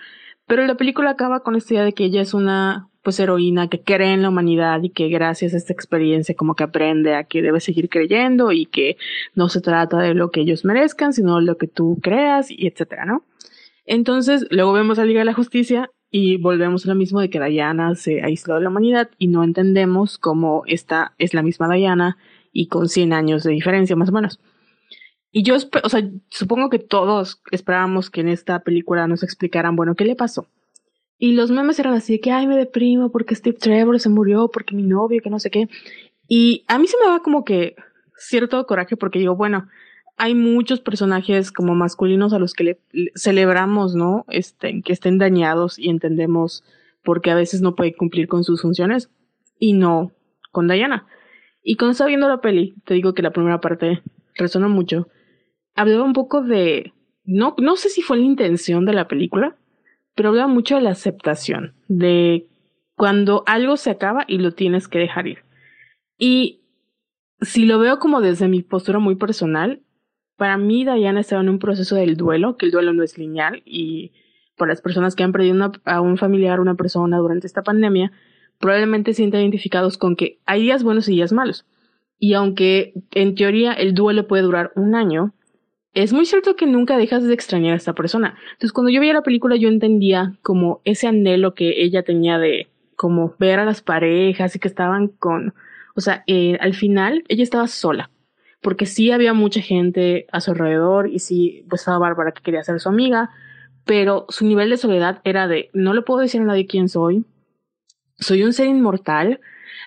[0.47, 3.83] Pero la película acaba con esta idea de que ella es una pues heroína que
[3.83, 7.43] cree en la humanidad y que gracias a esta experiencia como que aprende a que
[7.43, 8.97] debe seguir creyendo y que
[9.35, 13.05] no se trata de lo que ellos merezcan, sino lo que tú creas y etcétera,
[13.05, 13.23] ¿no?
[13.85, 17.39] Entonces, luego vemos a Liga de la Justicia y volvemos a lo mismo de que
[17.39, 22.17] Diana se aisló de la humanidad y no entendemos cómo esta es la misma Diana
[22.55, 24.39] y con 100 años de diferencia más o menos.
[25.29, 29.95] Y yo, o sea, supongo que todos esperábamos que en esta película nos explicaran, bueno,
[29.95, 30.47] ¿qué le pasó?
[31.19, 34.73] Y los memes eran así que, ay, me deprimo porque Steve Trevor se murió, porque
[34.73, 35.67] mi novio, que no sé qué.
[36.29, 37.75] Y a mí se me va como que
[38.17, 39.67] cierto coraje porque digo, bueno,
[40.15, 42.79] hay muchos personajes como masculinos a los que le,
[43.15, 44.23] celebramos, ¿no?
[44.29, 46.63] Este, que estén dañados y entendemos
[47.03, 49.09] porque a veces no puede cumplir con sus funciones
[49.59, 50.13] y no
[50.53, 51.05] con Diana.
[51.67, 54.01] Y cuando estaba viendo la peli, te digo que la primera parte
[54.35, 55.07] resonó mucho
[55.75, 56.93] hablaba un poco de,
[57.25, 59.55] no, no sé si fue la intención de la película,
[60.15, 62.47] pero hablaba mucho de la aceptación, de
[62.95, 65.39] cuando algo se acaba y lo tienes que dejar ir.
[66.17, 66.61] Y
[67.41, 69.81] si lo veo como desde mi postura muy personal,
[70.37, 73.61] para mí Diana estaba en un proceso del duelo, que el duelo no es lineal
[73.65, 74.13] y
[74.57, 78.13] para las personas que han perdido a un familiar, una persona durante esta pandemia,
[78.59, 81.65] probablemente se sientan identificados con que hay días buenos y días malos.
[82.17, 85.33] Y aunque en teoría el duelo puede durar un año,
[85.93, 88.37] es muy cierto que nunca dejas de extrañar a esta persona.
[88.51, 92.67] Entonces, cuando yo veía la película, yo entendía como ese anhelo que ella tenía de
[92.95, 95.53] como ver a las parejas y que estaban con,
[95.95, 98.09] o sea, eh, al final ella estaba sola,
[98.61, 102.63] porque sí había mucha gente a su alrededor y sí, pues estaba Bárbara que quería
[102.63, 103.29] ser su amiga,
[103.85, 107.25] pero su nivel de soledad era de, no le puedo decir a nadie quién soy,
[108.17, 109.39] soy un ser inmortal,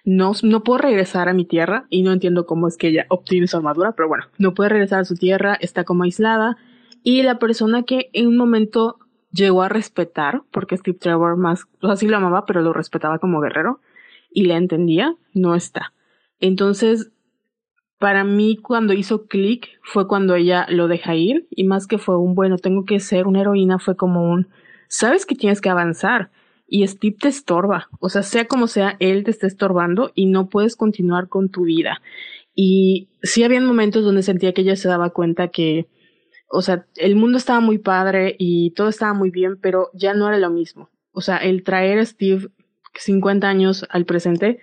[0.05, 3.47] no, no puedo regresar a mi tierra y no entiendo cómo es que ella obtiene
[3.47, 6.57] su armadura, pero bueno, no puede regresar a su tierra, está como aislada
[7.03, 8.99] y la persona que en un momento
[9.33, 13.18] llegó a respetar, porque Steve Trevor más, o sea, sí lo amaba, pero lo respetaba
[13.18, 13.81] como guerrero
[14.31, 15.93] y le entendía, no está.
[16.41, 17.11] Entonces,
[17.99, 22.16] para mí cuando hizo clic fue cuando ella lo deja ir y más que fue
[22.16, 24.49] un bueno, tengo que ser una heroína, fue como un,
[24.89, 26.31] sabes que tienes que avanzar
[26.69, 27.89] y Steve te estorba.
[27.99, 31.62] O sea, sea como sea, él te está estorbando y no puedes continuar con tu
[31.62, 32.03] vida.
[32.55, 35.89] Y sí había momentos donde sentía que ella se daba cuenta que,
[36.51, 40.29] o sea, el mundo estaba muy padre y todo estaba muy bien, pero ya no
[40.29, 40.91] era lo mismo.
[41.12, 42.49] O sea, el traer a Steve
[42.95, 44.59] 50 años al presente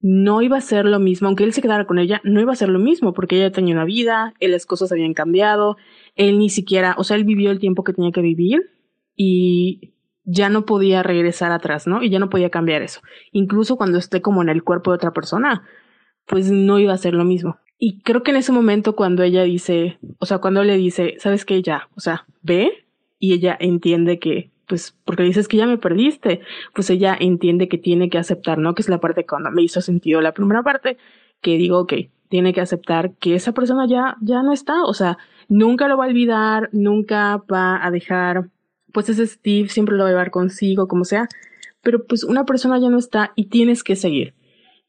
[0.00, 2.56] no iba a ser lo mismo, aunque él se quedara con ella, no iba a
[2.56, 5.76] ser lo mismo, porque ella tenía una vida, él, las cosas habían cambiado,
[6.14, 8.70] él ni siquiera, o sea, él vivió el tiempo que tenía que vivir
[9.16, 9.94] y
[10.30, 12.02] ya no podía regresar atrás, ¿no?
[12.02, 13.00] Y ya no podía cambiar eso.
[13.32, 15.62] Incluso cuando esté como en el cuerpo de otra persona,
[16.26, 17.56] pues no iba a ser lo mismo.
[17.78, 21.46] Y creo que en ese momento cuando ella dice, o sea, cuando le dice, ¿sabes
[21.46, 21.62] qué?
[21.62, 22.84] Ya, o sea, ve
[23.18, 26.40] y ella entiende que, pues, porque dices que ya me perdiste,
[26.74, 28.74] pues ella entiende que tiene que aceptar, ¿no?
[28.74, 30.98] Que es la parte cuando me hizo sentido la primera parte,
[31.40, 31.94] que digo, ok,
[32.28, 35.16] tiene que aceptar que esa persona ya, ya no está, o sea,
[35.48, 38.50] nunca lo va a olvidar, nunca va a dejar
[38.92, 41.28] pues ese Steve siempre lo va a llevar consigo, como sea,
[41.82, 44.34] pero pues una persona ya no está y tienes que seguir.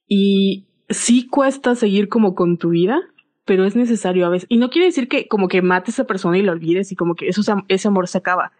[0.08, 3.02] Y sí cuesta seguir como con tu vida,
[3.46, 4.48] pero es necesario a veces.
[4.50, 6.96] Y no quiere decir que como que mates a esa persona y lo olvides y
[6.96, 8.52] como que eso, ese amor se acaba.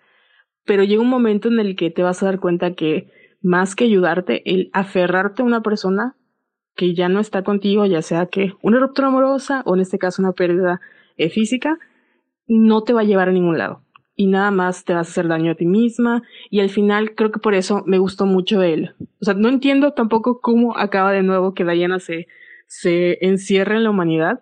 [0.66, 3.10] Pero llega un momento en el que te vas a dar cuenta que
[3.42, 6.16] más que ayudarte, el aferrarte a una persona
[6.76, 10.22] que ya no está contigo, ya sea que una ruptura amorosa o en este caso
[10.22, 10.82] una pérdida
[11.18, 11.78] eh, física,
[12.48, 13.84] no te va a llevar a ningún lado
[14.20, 16.24] y nada más te vas a hacer daño a ti misma.
[16.50, 18.94] Y al final creo que por eso me gustó mucho él.
[19.22, 22.28] O sea, no entiendo tampoco cómo acaba de nuevo que Diana se,
[22.68, 24.42] se encierre en la humanidad,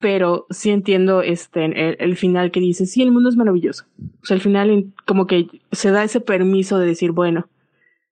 [0.00, 3.84] pero sí entiendo este, el, el, final que dice, sí, el mundo es maravilloso.
[4.22, 7.48] O sea, al final como que se da ese permiso de decir, bueno,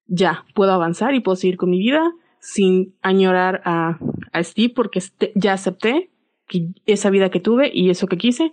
[0.07, 3.99] ya, puedo avanzar y puedo seguir con mi vida sin añorar a,
[4.31, 6.13] a Steve porque este, ya acepté
[6.47, 8.53] que esa vida que tuve y eso que quise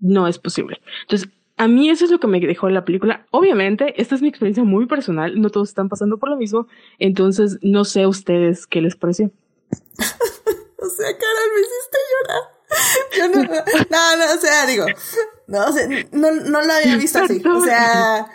[0.00, 0.80] no es posible.
[1.02, 3.26] Entonces, a mí eso es lo que me dejó la película.
[3.30, 6.66] Obviamente, esta es mi experiencia muy personal, no todos están pasando por lo mismo,
[6.98, 9.26] entonces no sé a ustedes qué les pareció.
[9.70, 12.54] o sea, Carol, me hiciste llorar.
[13.16, 14.86] Yo no, no, no, o sea, digo,
[15.46, 17.42] no, o sea, no, no lo había visto así.
[17.46, 18.26] O sea,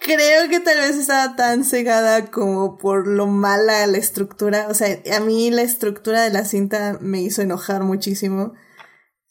[0.00, 4.68] creo que tal vez estaba tan cegada como por lo mala la estructura.
[4.68, 8.52] O sea, a mí la estructura de la cinta me hizo enojar muchísimo.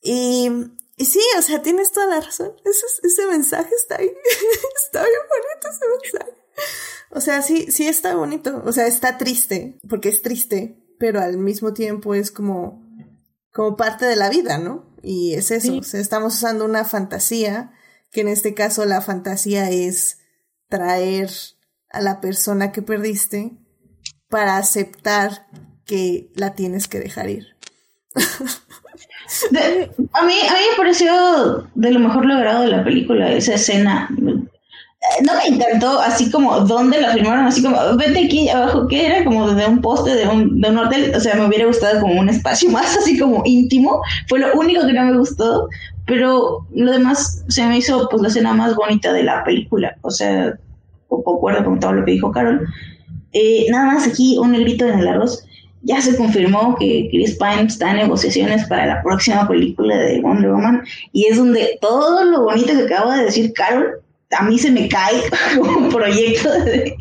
[0.02, 0.50] Y,
[0.96, 2.54] y sí, o sea, tienes toda la razón.
[2.64, 4.08] Ese, ese mensaje está ahí.
[4.86, 6.44] está bien bonito ese mensaje.
[7.10, 8.62] O sea, sí, sí está bonito.
[8.66, 12.84] O sea, está triste, porque es triste, pero al mismo tiempo es como,
[13.52, 14.96] como parte de la vida, ¿no?
[15.02, 15.78] Y es eso.
[15.78, 17.74] O sea, estamos usando una fantasía,
[18.12, 20.20] que en este caso la fantasía es
[20.70, 21.32] traer
[21.90, 23.52] a la persona que perdiste
[24.30, 25.48] para aceptar
[25.86, 27.58] que la tienes que dejar ir.
[30.14, 34.10] a, mí, a mí me pareció de lo mejor logrado de la película esa escena
[35.22, 39.24] no me encantó, así como dónde la filmaron, así como vete aquí abajo, que era
[39.24, 42.20] como de un poste de un, de un hotel, o sea, me hubiera gustado como
[42.20, 45.68] un espacio más así como íntimo, fue lo único que no me gustó,
[46.06, 50.10] pero lo demás se me hizo pues la escena más bonita de la película, o
[50.12, 50.54] sea,
[51.08, 52.68] concuerdo con todo lo que dijo Carol.
[53.34, 55.46] Eh, nada más aquí un negrito en el arroz.
[55.84, 60.52] Ya se confirmó que Chris Pine está en negociaciones para la próxima película de Wonder
[60.52, 64.04] Woman y es donde todo lo bonito que acaba de decir Carol
[64.38, 65.22] a mí se me cae
[65.60, 66.98] como proyecto de,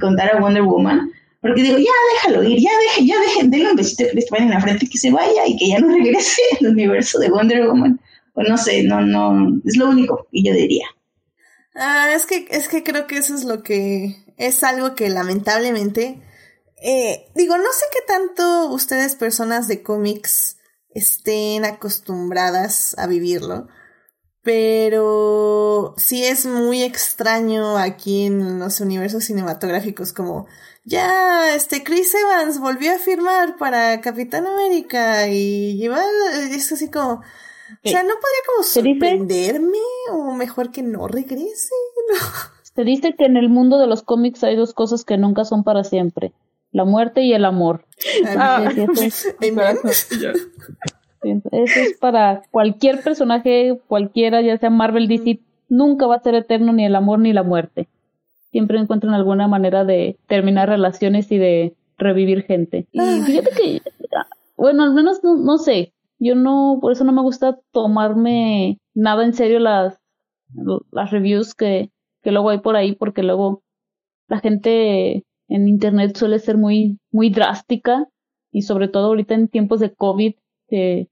[0.00, 1.10] contar a Wonder Woman.
[1.40, 4.50] Porque digo, ya déjalo ir, ya deje, ya deje, denle un besito a Chris en
[4.50, 7.98] la frente que se vaya y que ya no regrese al universo de Wonder Woman.
[8.34, 10.86] Pues no sé, no, no, es lo único que yo diría.
[11.74, 16.18] Ah, es que, es que creo que eso es lo que, es algo que lamentablemente,
[16.82, 20.58] eh, digo, no sé qué tanto ustedes personas de cómics
[20.90, 23.68] estén acostumbradas a vivirlo,
[24.42, 30.46] pero sí es muy extraño aquí en los universos cinematográficos como
[30.84, 36.00] ya este Chris Evans volvió a firmar para Capitán América y lleva
[36.50, 37.20] es así como
[37.84, 39.78] o sea, ¿no podría como sorprenderme
[40.12, 41.74] o mejor que no regrese?
[42.62, 45.64] Se dice que en el mundo de los cómics hay dos cosas que nunca son
[45.64, 46.32] para siempre,
[46.72, 47.84] la muerte y el amor.
[48.36, 48.92] Ah, eso
[51.52, 56.84] es para cualquier personaje, cualquiera, ya sea Marvel, DC, nunca va a ser eterno ni
[56.84, 57.88] el amor ni la muerte.
[58.50, 62.86] Siempre encuentran alguna manera de terminar relaciones y de revivir gente.
[62.92, 63.82] Y fíjate que,
[64.56, 69.34] bueno, al menos no, sé, yo no, por eso no me gusta tomarme nada en
[69.34, 70.00] serio las,
[70.90, 71.90] las reviews que,
[72.22, 73.62] que luego hay por ahí, porque luego
[74.26, 78.08] la gente en internet suele ser muy, muy drástica
[78.52, 80.34] y sobre todo ahorita en tiempos de COVID
[80.68, 81.08] que,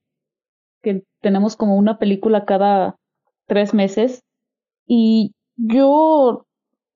[0.81, 2.97] que tenemos como una película cada
[3.47, 4.23] tres meses.
[4.87, 6.47] Y yo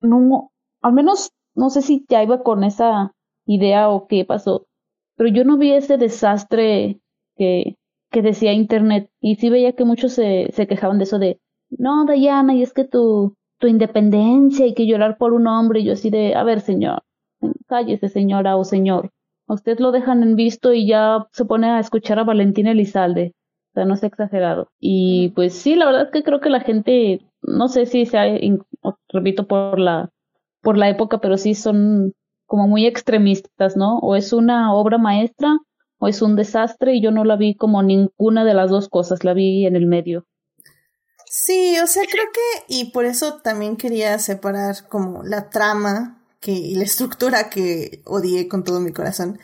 [0.01, 3.11] no, al menos no sé si ya iba con esa
[3.45, 4.65] idea o qué pasó,
[5.17, 7.01] pero yo no vi ese desastre
[7.35, 7.75] que,
[8.09, 9.09] que decía Internet.
[9.19, 12.73] Y sí veía que muchos se, se quejaban de eso de, no, Diana, y es
[12.73, 16.43] que tu, tu independencia y que llorar por un hombre y yo así de, a
[16.43, 17.03] ver, señor,
[17.67, 19.11] cállese señora o señor,
[19.47, 23.33] a usted lo dejan en visto y ya se pone a escuchar a Valentín Elizalde.
[23.71, 24.69] O sea, no es exagerado.
[24.79, 28.25] Y pues sí, la verdad es que creo que la gente, no sé si sea,
[29.09, 30.11] repito, por la,
[30.61, 32.13] por la época, pero sí son
[32.45, 33.97] como muy extremistas, ¿no?
[33.99, 35.57] O es una obra maestra
[35.97, 39.23] o es un desastre y yo no la vi como ninguna de las dos cosas,
[39.23, 40.25] la vi en el medio.
[41.25, 46.51] Sí, o sea, creo que, y por eso también quería separar como la trama que,
[46.51, 49.39] y la estructura que odié con todo mi corazón,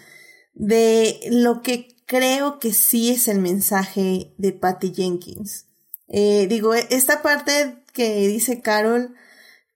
[0.53, 5.67] de lo que creo que sí es el mensaje de Patty Jenkins.
[6.09, 9.15] Eh, digo, esta parte que dice Carol,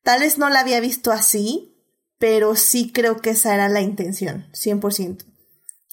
[0.03, 1.77] tal vez no la había visto así,
[2.19, 5.23] pero sí creo que esa era la intención, 100%.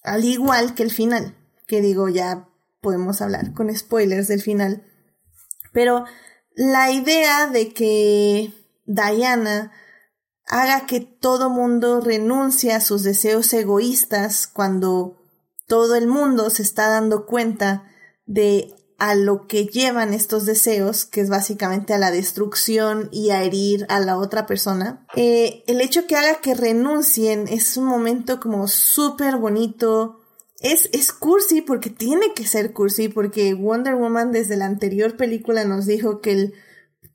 [0.02, 1.36] Al igual que el final,
[1.68, 2.48] que digo, ya
[2.80, 4.84] podemos hablar con spoilers del final.
[5.72, 6.04] Pero
[6.56, 8.52] la idea de que
[8.86, 9.70] Diana
[10.50, 15.16] haga que todo mundo renuncie a sus deseos egoístas cuando
[15.68, 17.84] todo el mundo se está dando cuenta
[18.26, 23.42] de a lo que llevan estos deseos, que es básicamente a la destrucción y a
[23.42, 25.06] herir a la otra persona.
[25.16, 30.20] Eh, el hecho que haga que renuncien es un momento como súper bonito.
[30.58, 35.64] Es, es cursi porque tiene que ser cursi porque Wonder Woman desde la anterior película
[35.64, 36.54] nos dijo que el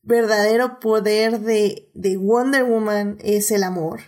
[0.05, 4.01] verdadero poder de, de Wonder Woman es el amor.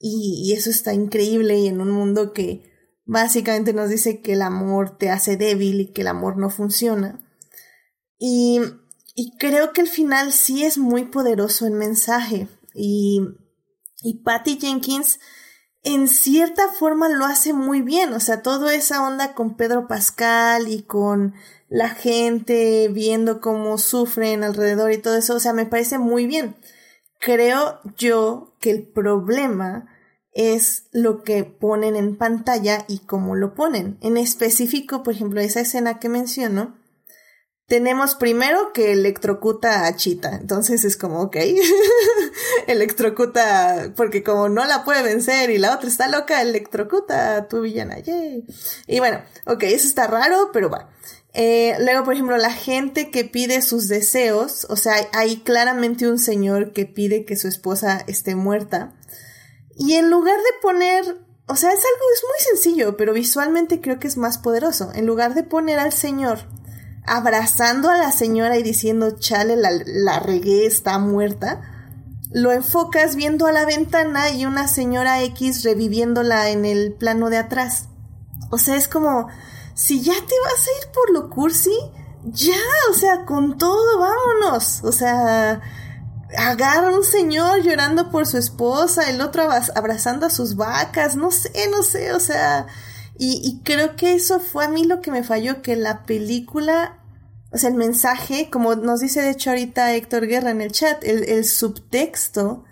[0.00, 2.70] Y, eso está increíble y en un mundo que
[3.04, 7.18] básicamente nos dice que el amor te hace débil y que el amor no funciona.
[8.18, 8.60] Y,
[9.14, 12.48] y creo que el final sí es muy poderoso en mensaje.
[12.74, 13.22] Y,
[14.02, 15.18] y Patty Jenkins
[15.82, 20.68] en cierta forma lo hace muy bien, o sea, toda esa onda con Pedro Pascal
[20.68, 21.34] y con
[21.68, 26.56] la gente viendo cómo sufren alrededor y todo eso, o sea, me parece muy bien.
[27.20, 29.88] Creo yo que el problema
[30.32, 33.98] es lo que ponen en pantalla y cómo lo ponen.
[34.02, 36.78] En específico, por ejemplo, esa escena que menciono,
[37.68, 40.36] tenemos primero que electrocuta a Chita.
[40.36, 41.36] Entonces es como, ok,
[42.66, 47.60] electrocuta, porque como no la puede vencer y la otra está loca, electrocuta a tu
[47.60, 47.98] villana.
[47.98, 48.46] Yay.
[48.86, 50.88] Y bueno, ok, eso está raro, pero va.
[51.34, 56.18] Eh, luego, por ejemplo, la gente que pide sus deseos, o sea, hay claramente un
[56.18, 58.94] señor que pide que su esposa esté muerta.
[59.76, 61.04] Y en lugar de poner,
[61.46, 64.90] o sea, es algo, es muy sencillo, pero visualmente creo que es más poderoso.
[64.94, 66.40] En lugar de poner al señor
[67.08, 71.62] abrazando a la señora y diciendo, chale, la, la regué, está muerta,
[72.30, 77.38] lo enfocas viendo a la ventana y una señora X reviviéndola en el plano de
[77.38, 77.88] atrás.
[78.50, 79.28] O sea, es como,
[79.78, 81.78] si ya te vas a ir por lo cursi,
[82.24, 82.58] ya,
[82.90, 84.82] o sea, con todo, vámonos.
[84.82, 85.62] O sea,
[86.36, 91.52] agarra un señor llorando por su esposa, el otro abrazando a sus vacas, no sé,
[91.70, 92.66] no sé, o sea,
[93.20, 97.00] y, creo que eso fue a mí lo que me falló, que la película,
[97.52, 101.04] o sea, el mensaje, como nos dice de hecho ahorita Héctor Guerra en el chat,
[101.04, 102.64] el, el subtexto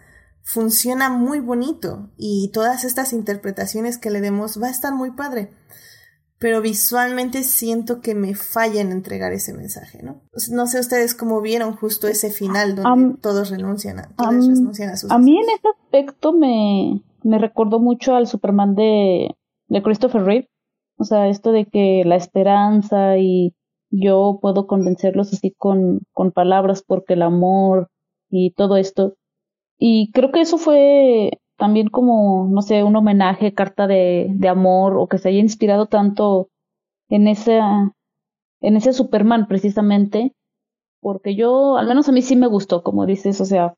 [0.43, 5.53] funciona muy bonito y todas estas interpretaciones que le demos va a estar muy padre
[6.39, 10.23] pero visualmente siento que me falla en entregar ese mensaje, ¿no?
[10.51, 14.97] No sé ustedes cómo vieron justo ese final donde todos renuncian a, todos renuncian a
[14.97, 19.35] sus A mí en ese aspecto me, me recordó mucho al Superman de,
[19.69, 20.51] de Christopher Reeve.
[20.99, 23.55] O sea, esto de que la esperanza y
[23.91, 27.89] yo puedo convencerlos así con, con palabras porque el amor
[28.29, 29.15] y todo esto.
[29.79, 34.97] Y creo que eso fue también como, no sé, un homenaje, carta de, de amor
[34.97, 36.49] o que se haya inspirado tanto
[37.09, 37.61] en ese,
[38.61, 40.33] en ese Superman precisamente,
[41.01, 43.75] porque yo, al menos a mí sí me gustó, como dices, o sea,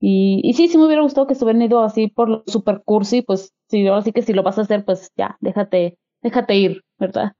[0.00, 2.82] y, y sí, sí me hubiera gustado que se hubieran ido así por lo super
[2.84, 6.56] cursi, pues sí, ahora sí que si lo vas a hacer, pues ya, déjate, déjate
[6.56, 7.32] ir, ¿verdad?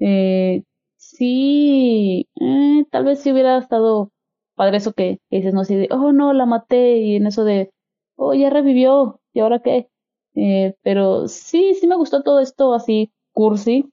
[0.00, 0.64] Eh,
[0.96, 4.10] sí, eh, tal vez si hubiera estado
[4.56, 7.70] padre eso que, dices, no, de, oh no, la maté, y en eso de,
[8.16, 9.88] oh, ya revivió, ¿y ahora qué?
[10.34, 13.90] Eh, pero sí, sí me gustó todo esto así, cursi.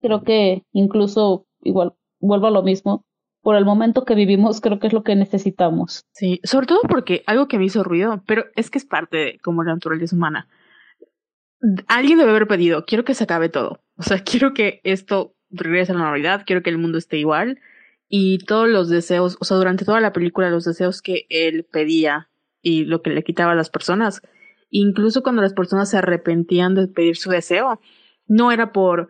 [0.00, 3.04] Creo que incluso, igual, vuelvo a lo mismo,
[3.42, 6.06] por el momento que vivimos, creo que es lo que necesitamos.
[6.12, 9.38] Sí, sobre todo porque algo que me hizo ruido, pero es que es parte de
[9.40, 10.48] como la naturaleza humana.
[11.88, 13.80] Alguien debe haber pedido, quiero que se acabe todo.
[13.96, 17.60] O sea, quiero que esto regrese a la normalidad, quiero que el mundo esté igual.
[18.08, 22.28] Y todos los deseos, o sea, durante toda la película, los deseos que él pedía
[22.60, 24.22] y lo que le quitaba a las personas.
[24.72, 27.78] Incluso cuando las personas se arrepentían de pedir su deseo,
[28.26, 29.08] no era por,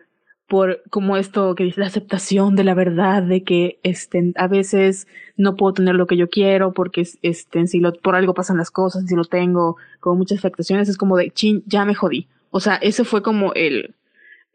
[0.49, 5.07] por como esto que dice la aceptación de la verdad, de que este, a veces
[5.37, 8.71] no puedo tener lo que yo quiero porque este, si lo, por algo pasan las
[8.71, 12.27] cosas, si lo tengo, como muchas afectaciones, es como de, chin, ya me jodí.
[12.51, 13.95] O sea, ese fue como el,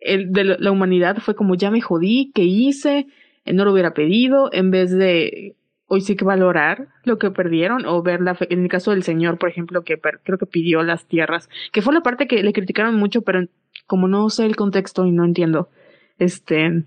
[0.00, 3.06] el de la humanidad, fue como ya me jodí, ¿qué hice?
[3.46, 5.56] No lo hubiera pedido, en vez de
[5.88, 9.38] hoy sí que valorar lo que perdieron o ver la en el caso del señor
[9.38, 12.94] por ejemplo que creo que pidió las tierras que fue la parte que le criticaron
[12.94, 13.46] mucho pero
[13.86, 15.70] como no sé el contexto y no entiendo
[16.18, 16.84] este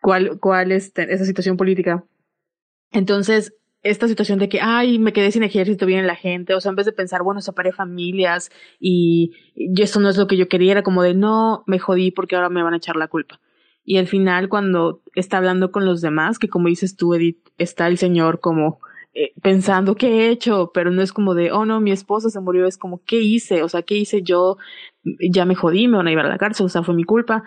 [0.00, 2.04] cuál cuál este esa situación política
[2.92, 6.70] entonces esta situación de que, ay, me quedé sin ejército, viene la gente, o sea,
[6.70, 10.48] en vez de pensar, bueno, separé familias y, y eso no es lo que yo
[10.48, 13.40] quería, era como de, no, me jodí porque ahora me van a echar la culpa.
[13.90, 17.86] Y al final, cuando está hablando con los demás, que como dices tú, Edith, está
[17.86, 18.80] el señor como
[19.14, 22.38] eh, pensando qué he hecho, pero no es como de, oh no, mi esposa se
[22.38, 23.62] murió, es como, ¿qué hice?
[23.62, 24.58] O sea, ¿qué hice yo?
[25.30, 27.44] Ya me jodí, me van a llevar a la cárcel, o sea, fue mi culpa.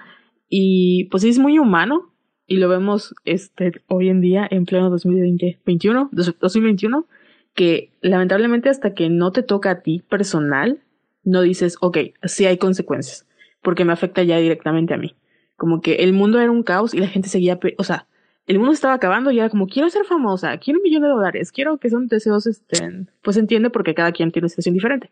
[0.49, 2.11] Y pues es muy humano,
[2.47, 7.05] y lo vemos este, hoy en día, en pleno 2020, 21, 2021,
[7.53, 10.79] que lamentablemente hasta que no te toca a ti personal,
[11.23, 13.27] no dices, ok, sí hay consecuencias,
[13.61, 15.15] porque me afecta ya directamente a mí.
[15.61, 18.07] Como que el mundo era un caos y la gente seguía, o sea,
[18.47, 21.51] el mundo estaba acabando y era como, quiero ser famosa, quiero un millón de dólares,
[21.51, 25.11] quiero que son deseos, estén, pues entiende porque cada quien tiene una situación diferente.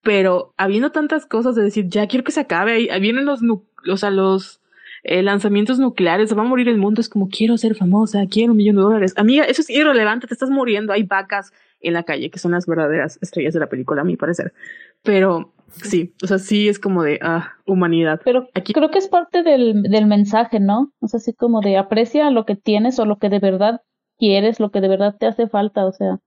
[0.00, 3.96] Pero habiendo tantas cosas de decir, ya quiero que se acabe, ahí vienen los, o
[3.98, 4.62] sea, los
[5.02, 8.52] eh, lanzamientos nucleares, se va a morir el mundo, es como, quiero ser famosa, quiero
[8.52, 9.12] un millón de dólares.
[9.18, 12.66] Amiga, eso es irrelevante, te estás muriendo, hay vacas en la calle, que son las
[12.66, 14.54] verdaderas estrellas de la película, a mi parecer.
[15.02, 15.52] Pero
[15.82, 18.20] Sí, o sea, sí es como de ah, humanidad.
[18.24, 18.72] Pero Aquí...
[18.72, 20.92] creo que es parte del, del mensaje, ¿no?
[21.00, 23.80] O sea, así como de aprecia lo que tienes o lo que de verdad
[24.18, 25.84] quieres, lo que de verdad te hace falta.
[25.86, 26.18] O sea,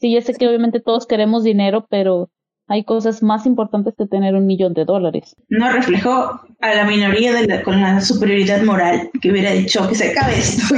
[0.00, 2.30] sí, ya sé que obviamente todos queremos dinero, pero
[2.66, 5.36] hay cosas más importantes que tener un millón de dólares.
[5.48, 9.94] No reflejó a la minoría de la, con la superioridad moral que hubiera dicho que
[9.94, 10.74] se acabe esto.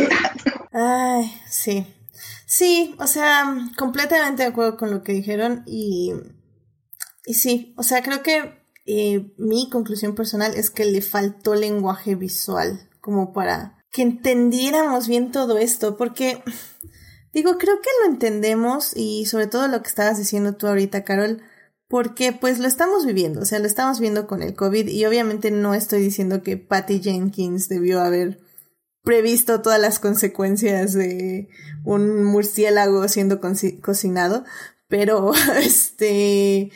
[0.72, 1.86] Ay, sí.
[2.46, 3.44] Sí, o sea,
[3.76, 6.12] completamente de acuerdo con lo que dijeron y,
[7.26, 12.14] y sí, o sea, creo que eh, mi conclusión personal es que le faltó lenguaje
[12.14, 16.42] visual como para que entendiéramos bien todo esto, porque
[17.32, 21.42] digo, creo que lo entendemos y sobre todo lo que estabas diciendo tú ahorita, Carol,
[21.88, 25.50] porque pues lo estamos viviendo, o sea, lo estamos viendo con el COVID y obviamente
[25.50, 28.40] no estoy diciendo que Patty Jenkins debió haber
[29.02, 31.48] previsto todas las consecuencias de
[31.84, 34.44] un murciélago siendo cocinado,
[34.88, 36.70] pero este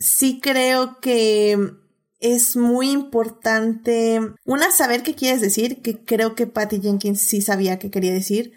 [0.00, 1.76] sí creo que
[2.18, 7.78] es muy importante, una, saber qué quieres decir, que creo que Patty Jenkins sí sabía
[7.78, 8.52] qué quería decir,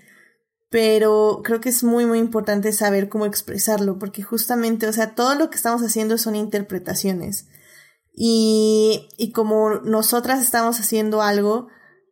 [0.69, 5.35] pero creo que es muy, muy importante saber cómo expresarlo, porque justamente, o sea, todo
[5.35, 7.47] lo que estamos haciendo son interpretaciones.
[8.15, 11.67] Y, y como nosotras estamos haciendo algo,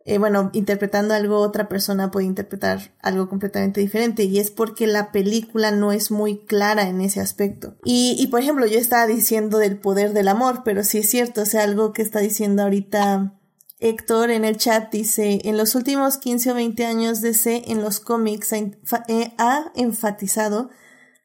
[0.06, 5.12] eh, bueno, interpretando algo, otra persona puede interpretar algo completamente diferente y es porque la
[5.12, 7.76] película no es muy clara en ese aspecto.
[7.84, 11.41] Y, y por ejemplo, yo estaba diciendo del poder del amor, pero sí es cierto,
[11.41, 13.38] o sea, algo que está diciendo ahorita
[13.82, 17.99] Héctor en el chat dice, en los últimos 15 o 20 años DC en los
[17.99, 20.70] cómics eh, ha enfatizado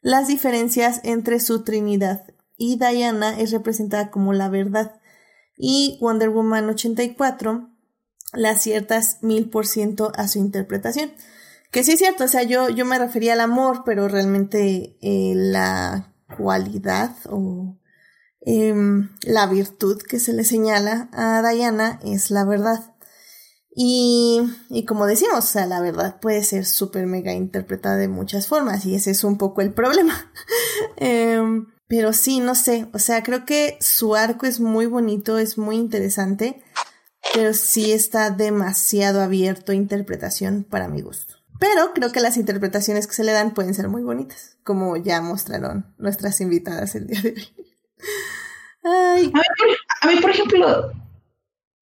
[0.01, 2.25] las diferencias entre su Trinidad
[2.57, 5.01] y Diana es representada como la verdad
[5.59, 7.76] y Wonder Woman 84
[8.37, 11.13] las ciertas mil por ciento a su interpretación.
[11.71, 15.33] Que sí es cierto, o sea, yo, yo me refería al amor, pero realmente eh,
[15.35, 17.79] la cualidad o
[18.41, 22.95] em, la virtud que se le señala a Diana es la verdad.
[23.75, 28.47] Y, y como decimos, o sea, la verdad puede ser súper mega interpretada de muchas
[28.47, 30.33] formas y ese es un poco el problema.
[30.97, 35.57] Em, pero sí, no sé, o sea, creo que su arco es muy bonito, es
[35.59, 36.63] muy interesante
[37.35, 41.35] pero sí está demasiado abierto a interpretación para mi gusto.
[41.59, 45.21] Pero creo que las interpretaciones que se le dan pueden ser muy bonitas, como ya
[45.21, 47.49] mostraron nuestras invitadas el día de hoy.
[48.85, 49.33] Ay.
[50.03, 50.93] A, mí, por ejemplo,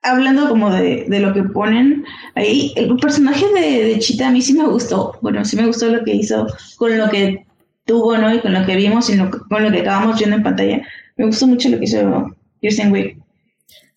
[0.03, 4.55] hablando como de, de, lo que ponen ahí, el personaje de, Chita a mí sí
[4.55, 5.18] me gustó.
[5.20, 7.47] Bueno, sí me gustó lo que hizo con lo que
[7.84, 8.32] tuvo, ¿no?
[8.32, 10.82] Y con lo que vimos y con lo que acabamos viendo en pantalla.
[11.16, 13.23] Me gustó mucho lo que hizo Kirsten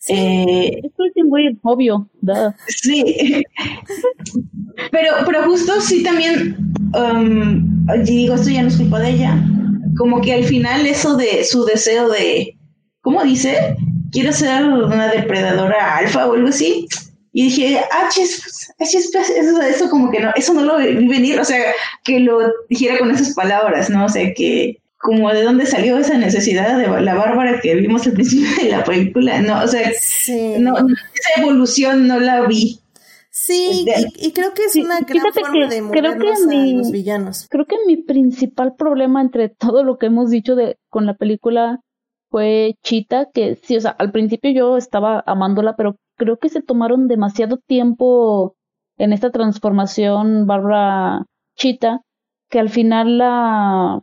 [0.09, 0.17] Wiig.
[0.17, 2.09] Eh, es muy obvio,
[2.67, 3.43] Sí,
[4.91, 6.55] pero, pero justo sí también,
[6.93, 9.43] um, digo, esto ya no es culpa de ella,
[9.97, 12.57] como que al final eso de su deseo de,
[13.01, 13.75] ¿cómo dice?
[14.11, 16.87] Quiero ser una depredadora alfa o algo así.
[17.33, 21.45] Y dije, ah, chis, eso, eso como que no, eso no lo vi venir, o
[21.45, 21.61] sea,
[22.03, 24.05] que lo dijera con esas palabras, ¿no?
[24.05, 28.13] O sea, que, como de dónde salió esa necesidad de la Bárbara que vimos al
[28.13, 29.91] principio de la película, no, o sea,
[30.59, 32.79] no, esa evolución no la vi.
[33.29, 33.85] Sí,
[34.15, 37.47] y, creo que es una gran forma de movernos creo que los villanos.
[37.49, 41.79] Creo que mi principal problema entre todo lo que hemos dicho de con la película
[42.31, 46.63] fue Chita, que sí, o sea, al principio yo estaba amándola, pero creo que se
[46.63, 48.55] tomaron demasiado tiempo
[48.97, 51.25] en esta transformación Bárbara
[51.55, 52.01] Chita,
[52.49, 54.01] que al final la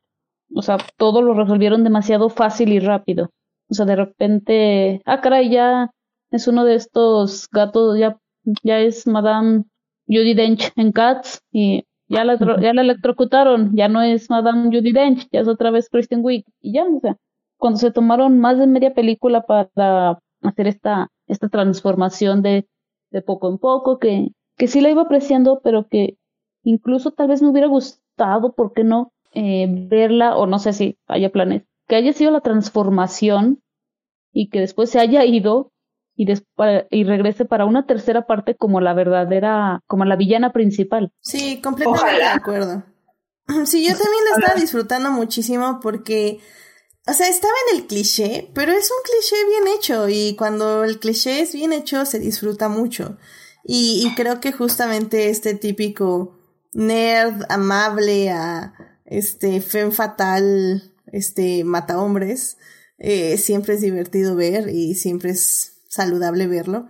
[0.54, 3.30] o sea, todo lo resolvieron demasiado fácil y rápido.
[3.68, 5.90] O sea, de repente, ah, caray, ya
[6.30, 8.18] es uno de estos gatos, ya,
[8.62, 9.64] ya es Madame
[10.06, 14.92] Judy Dench en Cats y ya la, ya la electrocutaron, ya no es Madame Judy
[14.92, 17.16] Dench, ya es otra vez Kristen Wiig y ya, o sea,
[17.56, 22.68] cuando se tomaron más de media película para hacer esta, esta transformación de,
[23.10, 26.18] de poco en poco, que, que sí la iba apreciando, pero que
[26.62, 29.13] incluso tal vez me hubiera gustado, ¿por qué no?
[29.34, 33.62] Eh, verla, o no sé si haya planes, que haya sido la transformación
[34.32, 35.72] y que después se haya ido
[36.16, 36.26] y,
[36.90, 41.12] y regrese para una tercera parte como la verdadera, como la villana principal.
[41.20, 42.84] Sí, completamente de acuerdo.
[43.66, 46.40] Sí, yo también la estaba disfrutando muchísimo porque,
[47.06, 50.98] o sea, estaba en el cliché, pero es un cliché bien hecho y cuando el
[50.98, 53.18] cliché es bien hecho se disfruta mucho.
[53.62, 56.38] Y, y creo que justamente este típico
[56.72, 62.56] nerd amable a este, Femme Fatal, este, mata hombres.
[62.98, 66.88] Eh, siempre es divertido ver y siempre es saludable verlo.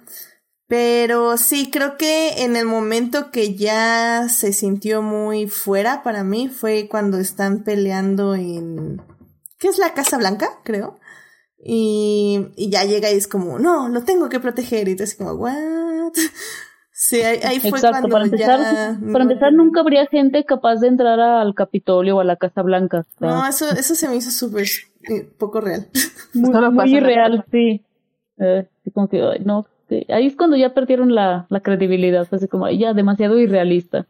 [0.66, 6.48] Pero sí, creo que en el momento que ya se sintió muy fuera para mí
[6.48, 9.02] fue cuando están peleando en...
[9.58, 10.60] ¿Qué es la Casa Blanca?
[10.64, 10.98] Creo.
[11.58, 14.88] Y, ya llega y es como, no, lo tengo que proteger.
[14.88, 16.12] Y entonces como, ¿what?
[16.96, 18.60] Sí, ahí, fue Exacto, para empezar,
[19.12, 23.04] para empezar nunca habría gente capaz de entrar al Capitolio o a la Casa Blanca.
[23.18, 24.68] No, eso, eso se me hizo súper
[25.10, 25.88] eh, poco real.
[26.34, 27.84] Muy, la irreal, sí.
[28.38, 29.66] Eh, así como que, ay, no.
[29.88, 30.06] sí.
[30.08, 32.28] Ahí es cuando ya perdieron la, la credibilidad.
[32.30, 34.06] Así como, ay, ya, demasiado irrealista.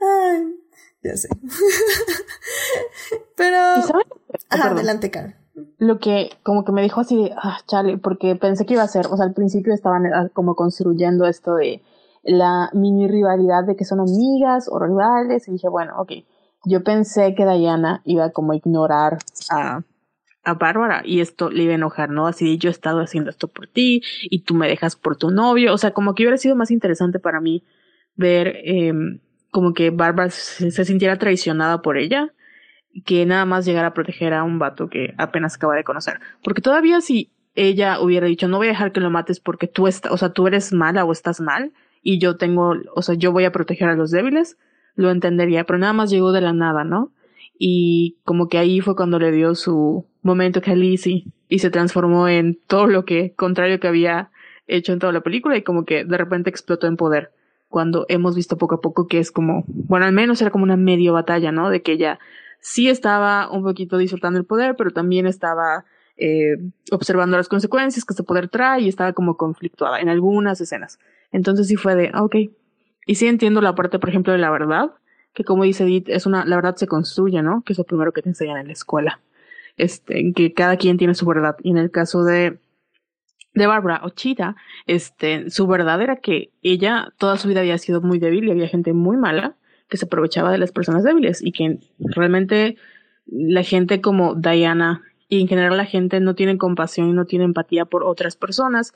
[0.00, 0.56] Ay,
[1.04, 1.28] ya sé.
[3.36, 3.58] Pero...
[4.50, 4.72] Perdón.
[4.72, 5.36] adelante, Karen.
[5.78, 8.88] Lo que como que me dijo así de, ah, chale, porque pensé que iba a
[8.88, 11.80] ser, o sea, al principio estaban ah, como construyendo esto de
[12.22, 16.12] la mini rivalidad de que son amigas o rivales, y dije, bueno, ok,
[16.64, 19.18] yo pensé que Diana iba como a ignorar
[19.50, 19.82] a,
[20.44, 22.26] a Bárbara y esto le iba a enojar, ¿no?
[22.26, 25.74] Así yo he estado haciendo esto por ti y tú me dejas por tu novio,
[25.74, 27.64] o sea, como que hubiera sido más interesante para mí
[28.14, 29.20] ver em,
[29.50, 32.32] como que Bárbara se, se sintiera traicionada por ella
[33.04, 36.20] que nada más llegara a proteger a un vato que apenas acaba de conocer.
[36.44, 39.86] Porque todavía si ella hubiera dicho, no voy a dejar que lo mates porque tú
[39.86, 41.72] estás, o sea, tú eres mala o estás mal
[42.02, 44.58] y yo tengo, o sea, yo voy a proteger a los débiles,
[44.94, 47.12] lo entendería, pero nada más llegó de la nada, ¿no?
[47.58, 52.58] Y como que ahí fue cuando le dio su momento Khaleesi y se transformó en
[52.66, 54.30] todo lo que, contrario que había
[54.66, 57.32] hecho en toda la película y como que de repente explotó en poder.
[57.68, 60.76] Cuando hemos visto poco a poco que es como, bueno, al menos era como una
[60.76, 61.70] medio batalla, ¿no?
[61.70, 62.18] De que ella
[62.60, 65.84] sí estaba un poquito disfrutando el poder, pero también estaba
[66.16, 66.56] eh,
[66.90, 70.98] observando las consecuencias que ese poder trae y estaba como conflictuada en algunas escenas.
[71.32, 72.36] Entonces sí fue de, ah, ok.
[73.06, 74.92] Y sí entiendo la parte, por ejemplo, de la verdad,
[75.34, 77.62] que como dice Edith, es una, la verdad se construye, ¿no?
[77.62, 79.20] Que es lo primero que te enseñan en la escuela.
[79.76, 81.56] Este, que cada quien tiene su verdad.
[81.62, 82.58] Y en el caso de,
[83.54, 84.56] de Barbara o Cheetah,
[84.86, 88.68] este, su verdad era que ella toda su vida había sido muy débil y había
[88.68, 89.56] gente muy mala
[89.88, 92.76] que se aprovechaba de las personas débiles y que realmente
[93.26, 97.44] la gente como Diana y en general la gente no tiene compasión y no tiene
[97.44, 98.94] empatía por otras personas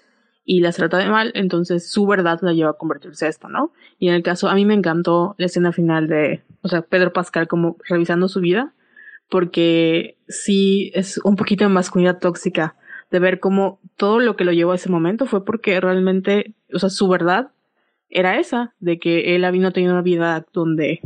[0.49, 3.73] y las trata de mal, entonces su verdad la lleva a convertirse esto, ¿no?
[3.99, 7.13] Y en el caso, a mí me encantó la escena final de, o sea, Pedro
[7.13, 8.73] Pascal como revisando su vida,
[9.29, 12.77] porque sí es un poquito de masculinidad tóxica,
[13.11, 16.79] de ver cómo todo lo que lo llevó a ese momento fue porque realmente, o
[16.79, 17.51] sea, su verdad
[18.09, 21.01] era esa, de que él había tenido una vida donde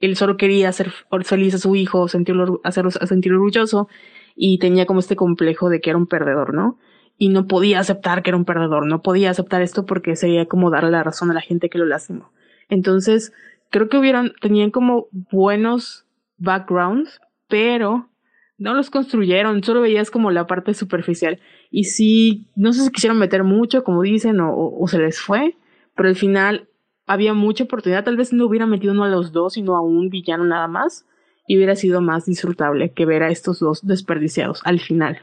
[0.00, 0.90] él solo quería hacer
[1.22, 3.88] feliz a su hijo, sentirlo, hacerlo sentir orgulloso,
[4.34, 6.78] y tenía como este complejo de que era un perdedor, ¿no?
[7.22, 10.70] Y no podía aceptar que era un perdedor, no podía aceptar esto porque sería como
[10.70, 12.32] darle la razón a la gente que lo lastimó.
[12.70, 13.34] Entonces,
[13.68, 16.06] creo que hubieron, tenían como buenos
[16.38, 18.08] backgrounds, pero
[18.56, 21.40] no los construyeron, solo veías como la parte superficial.
[21.70, 25.56] Y sí, no sé si quisieron meter mucho, como dicen, o, o se les fue,
[25.94, 26.70] pero al final
[27.06, 30.08] había mucha oportunidad, tal vez no hubiera metido uno a los dos, sino a un
[30.08, 31.06] villano nada más,
[31.46, 35.20] y hubiera sido más disfrutable que ver a estos dos desperdiciados al final.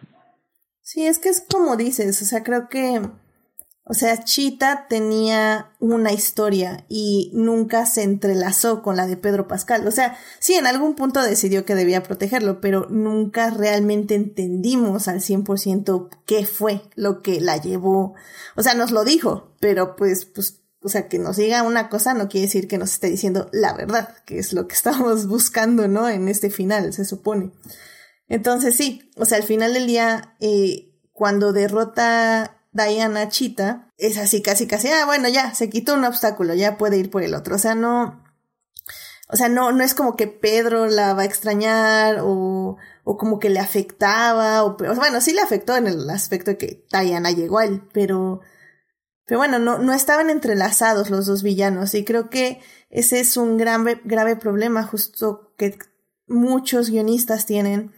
[0.87, 3.01] Sí, es que es como dices, o sea, creo que,
[3.83, 9.85] o sea, Chita tenía una historia y nunca se entrelazó con la de Pedro Pascal.
[9.85, 15.19] O sea, sí, en algún punto decidió que debía protegerlo, pero nunca realmente entendimos al
[15.19, 18.13] 100% qué fue lo que la llevó.
[18.55, 22.13] O sea, nos lo dijo, pero pues, pues, o sea, que nos diga una cosa
[22.13, 25.89] no quiere decir que nos esté diciendo la verdad, que es lo que estamos buscando,
[25.89, 26.07] ¿no?
[26.07, 27.51] En este final, se supone.
[28.27, 34.41] Entonces sí, o sea, al final del día, eh, cuando derrota Diana Chita, es así,
[34.41, 37.55] casi, casi, ah, bueno, ya, se quitó un obstáculo, ya puede ir por el otro.
[37.55, 38.23] O sea, no,
[39.29, 43.39] o sea, no, no es como que Pedro la va a extrañar o, o como
[43.39, 47.59] que le afectaba, o, bueno, sí le afectó en el aspecto de que Diana llegó
[47.59, 48.41] a él, pero,
[49.25, 53.57] pero bueno, no, no estaban entrelazados los dos villanos y creo que ese es un
[53.57, 55.77] grave, grave problema justo que
[56.27, 57.93] muchos guionistas tienen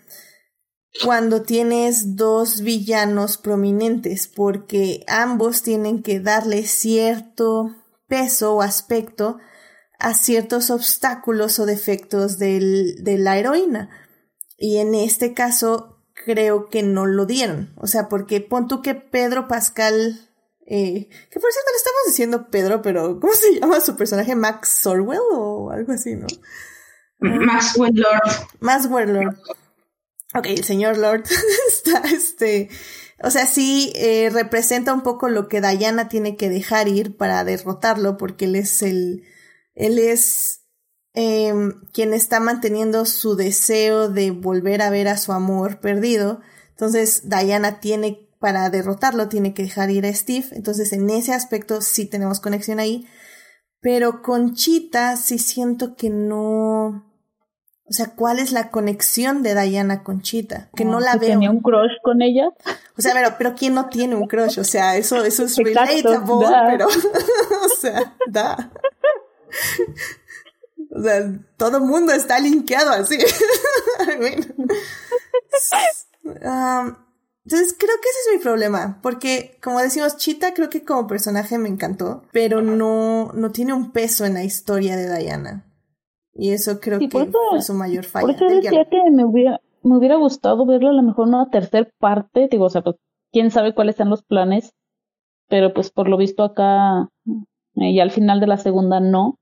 [1.03, 7.75] cuando tienes dos villanos prominentes, porque ambos tienen que darle cierto
[8.07, 9.37] peso o aspecto
[9.99, 13.89] a ciertos obstáculos o defectos del, de la heroína.
[14.57, 17.73] Y en este caso creo que no lo dieron.
[17.77, 20.29] O sea, porque pon tú que Pedro Pascal,
[20.65, 24.35] eh, que por cierto le estamos diciendo Pedro, pero ¿cómo se llama su personaje?
[24.35, 26.27] Max Sorwell o algo así, ¿no?
[27.19, 28.47] Maxwell Lord.
[28.59, 29.37] Maxwell Lord.
[30.35, 31.23] Ok, el señor Lord
[31.67, 32.69] está, este,
[33.21, 37.43] o sea, sí eh, representa un poco lo que Diana tiene que dejar ir para
[37.43, 39.23] derrotarlo, porque él es el,
[39.75, 40.61] él es
[41.15, 41.53] eh,
[41.91, 46.41] quien está manteniendo su deseo de volver a ver a su amor perdido.
[46.69, 50.47] Entonces, Diana tiene, para derrotarlo, tiene que dejar ir a Steve.
[50.51, 53.05] Entonces, en ese aspecto sí tenemos conexión ahí.
[53.81, 57.08] Pero con Chita sí siento que no,
[57.89, 60.69] o sea, ¿cuál es la conexión de Diana con Chita?
[60.75, 61.31] Que no la veo.
[61.31, 62.49] ¿Tenía un crush con ella?
[62.97, 64.59] O sea, pero, pero ¿quién no tiene un crush?
[64.59, 66.67] O sea, eso, eso es Exacto, relatable, da.
[66.69, 66.87] pero,
[67.65, 68.71] o sea, da.
[70.91, 73.17] O sea, todo el mundo está linkeado así.
[73.17, 74.53] I mean,
[76.23, 76.95] Um,
[77.45, 81.57] entonces creo que ese es mi problema, porque como decimos, Chita creo que como personaje
[81.57, 85.65] me encantó, pero no, no tiene un peso en la historia de Diana.
[86.39, 87.29] Y eso creo que fue
[87.61, 88.25] su mayor falla.
[88.25, 91.89] Por eso decía que me hubiera, me hubiera gustado verlo a lo mejor una tercera
[91.99, 92.95] parte, digo, o sea, pues
[93.31, 94.73] quién sabe cuáles sean los planes,
[95.49, 97.09] pero pues por lo visto acá,
[97.75, 99.37] eh, y al final de la segunda no.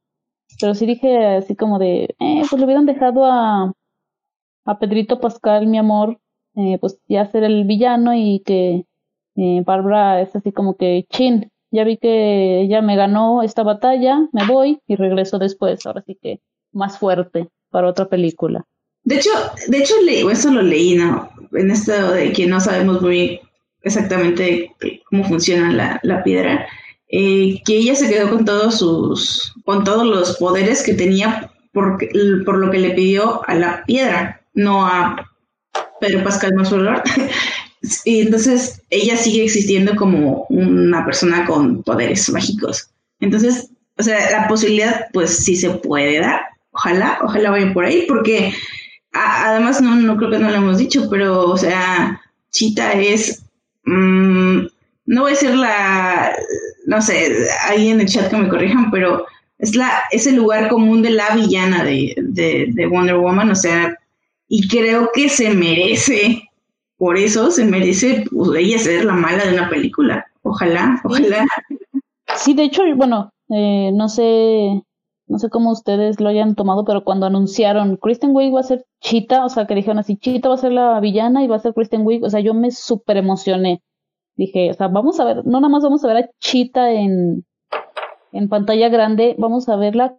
[0.59, 3.73] Pero sí dije así como de, eh, pues le hubieran dejado a,
[4.65, 6.19] a Pedrito Pascal, mi amor,
[6.55, 8.85] eh, pues ya ser el villano y que
[9.35, 14.27] eh, Bárbara es así como que, chin, ya vi que ella me ganó esta batalla,
[14.31, 16.41] me voy y regreso después, ahora sí que
[16.77, 18.63] más fuerte para otra película.
[19.03, 19.29] De hecho,
[19.67, 19.95] de hecho
[20.31, 21.29] eso lo leí, ¿no?
[21.53, 23.39] En esto de que no sabemos muy
[23.81, 24.75] exactamente
[25.09, 26.67] cómo funciona la, la piedra,
[27.09, 31.97] eh, que ella se quedó con todos sus, con todos los poderes que tenía por,
[32.45, 35.31] por lo que le pidió a la piedra, no a
[36.01, 37.01] Pedro Pascal Mazuelo.
[38.05, 42.89] y entonces ella sigue existiendo como una persona con poderes mágicos.
[43.19, 46.41] Entonces, o sea, la posibilidad, pues sí se puede dar.
[46.77, 48.53] Ojalá, ojalá vayan por ahí, porque
[49.11, 52.21] además no, no creo que no lo hemos dicho, pero, o sea,
[52.51, 53.43] Chita es,
[53.85, 54.59] mm,
[55.07, 56.35] no voy a ser la,
[56.85, 59.25] no sé, ahí en el chat que me corrijan, pero
[59.57, 63.97] es la, es el lugar común de la villana de, de Wonder Woman, o sea,
[64.47, 66.43] y creo que se merece,
[66.97, 70.25] por eso se merece pues, ella ser la mala de una película.
[70.43, 71.45] Ojalá, ojalá.
[72.35, 74.81] Sí, de hecho, bueno, eh, no sé,
[75.27, 78.85] no sé cómo ustedes lo hayan tomado, pero cuando anunciaron Kristen Wiig va a ser
[79.01, 81.59] Chita, o sea, que dijeron así, Chita va a ser la villana y va a
[81.59, 83.81] ser Kristen Wiig, o sea, yo me súper emocioné.
[84.35, 87.45] Dije, o sea, vamos a ver, no nada más vamos a ver a Chita en,
[88.31, 90.17] en pantalla grande, vamos a verla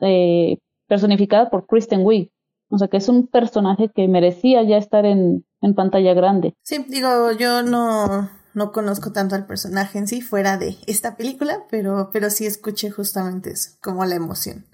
[0.00, 0.58] eh,
[0.88, 2.30] personificada por Kristen Wiig.
[2.70, 6.54] O sea, que es un personaje que merecía ya estar en, en pantalla grande.
[6.62, 11.64] Sí, digo, yo no, no conozco tanto al personaje en sí fuera de esta película,
[11.70, 14.66] pero, pero sí escuché justamente eso, como la emoción.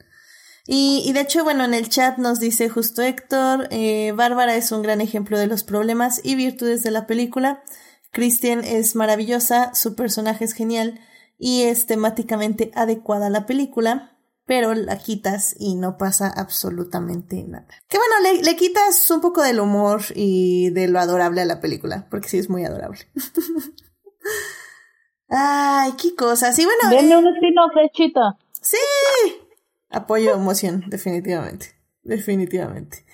[0.69, 4.83] Y, de hecho, bueno, en el chat nos dice justo Héctor, eh, Bárbara es un
[4.83, 7.63] gran ejemplo de los problemas y virtudes de la película.
[8.11, 10.99] Christian es maravillosa, su personaje es genial
[11.39, 14.16] y es temáticamente adecuada a la película
[14.47, 17.67] pero la quitas y no pasa absolutamente nada.
[17.89, 22.07] Que bueno, le, quitas un poco del humor y de lo adorable a la película,
[22.11, 23.01] porque sí es muy adorable.
[25.29, 26.57] Ay, qué cosas.
[26.61, 26.89] Y bueno.
[26.89, 28.39] Denle eh, un spin-off Chita.
[28.61, 28.77] Sí.
[29.91, 31.75] Apoyo emoción, definitivamente.
[32.03, 33.05] Definitivamente.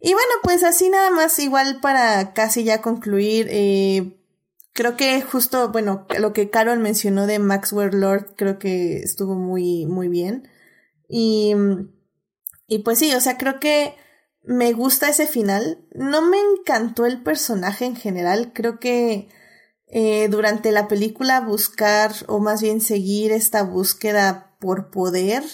[0.00, 4.18] Y bueno, pues así nada más, igual para casi ya concluir, eh,
[4.72, 9.86] creo que justo, bueno, lo que Carol mencionó de Maxwell Lord, creo que estuvo muy,
[9.86, 10.48] muy bien.
[11.16, 11.54] Y,
[12.66, 13.94] y pues sí, o sea, creo que
[14.42, 15.86] me gusta ese final.
[15.94, 18.50] No me encantó el personaje en general.
[18.52, 19.28] Creo que
[19.86, 25.44] eh, durante la película buscar, o más bien seguir esta búsqueda por poder,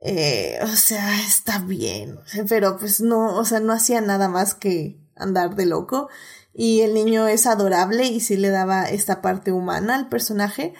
[0.00, 2.20] eh, o sea, está bien.
[2.48, 6.08] Pero pues no, o sea, no hacía nada más que andar de loco.
[6.52, 10.72] Y el niño es adorable y sí le daba esta parte humana al personaje.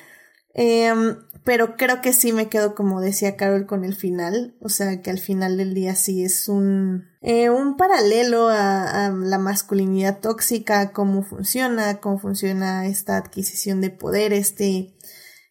[0.54, 4.56] Em, pero creo que sí me quedo, como decía Carol, con el final.
[4.60, 9.10] O sea, que al final del día sí es un, eh, un paralelo a, a,
[9.10, 14.94] la masculinidad tóxica, cómo funciona, cómo funciona esta adquisición de poder, este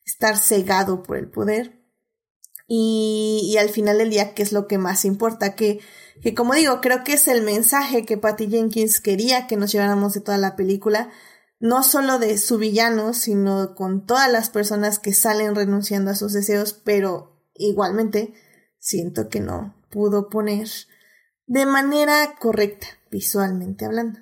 [0.04, 1.80] estar cegado por el poder.
[2.68, 5.54] Y, y al final del día, ¿qué es lo que más importa?
[5.54, 5.80] Que,
[6.24, 10.14] que como digo, creo que es el mensaje que Patty Jenkins quería que nos lleváramos
[10.14, 11.12] de toda la película
[11.64, 16.34] no solo de su villano, sino con todas las personas que salen renunciando a sus
[16.34, 18.34] deseos, pero igualmente
[18.80, 20.68] siento que no pudo poner
[21.48, 24.20] de manera correcta, visualmente hablando.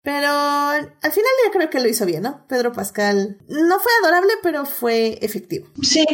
[0.00, 2.46] Pero al final yo creo que lo hizo bien, ¿no?
[2.48, 5.68] Pedro Pascal no fue adorable, pero fue efectivo.
[5.82, 6.06] Sí,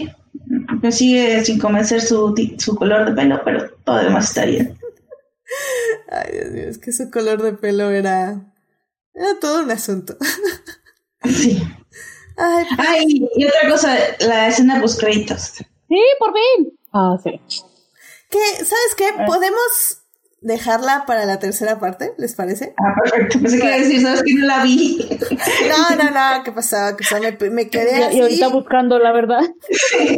[0.82, 4.76] me sigue sin convencer su, su color de pelo, pero todo demás está bien.
[6.10, 8.51] Ay, Dios mío, es que su color de pelo era
[9.14, 10.16] era todo un asunto.
[11.24, 11.62] Sí.
[12.36, 15.52] Ay, Ay, y otra cosa, la escena post créditos.
[15.88, 16.78] Sí, por fin.
[16.92, 17.40] Ah, sí.
[18.30, 19.08] Que, ¿sabes qué?
[19.26, 20.01] Podemos
[20.42, 22.74] dejarla para la tercera parte, ¿les parece?
[22.76, 23.38] Ah, perfecto.
[23.40, 25.08] Pensé que iba a decir, ¿sabes que no la vi?
[25.68, 26.96] No, no, no, ¿qué pasaba?
[26.96, 28.18] Que me, me quedé así.
[28.18, 29.40] Y ahorita buscando, la verdad.
[29.40, 30.08] ah, sí,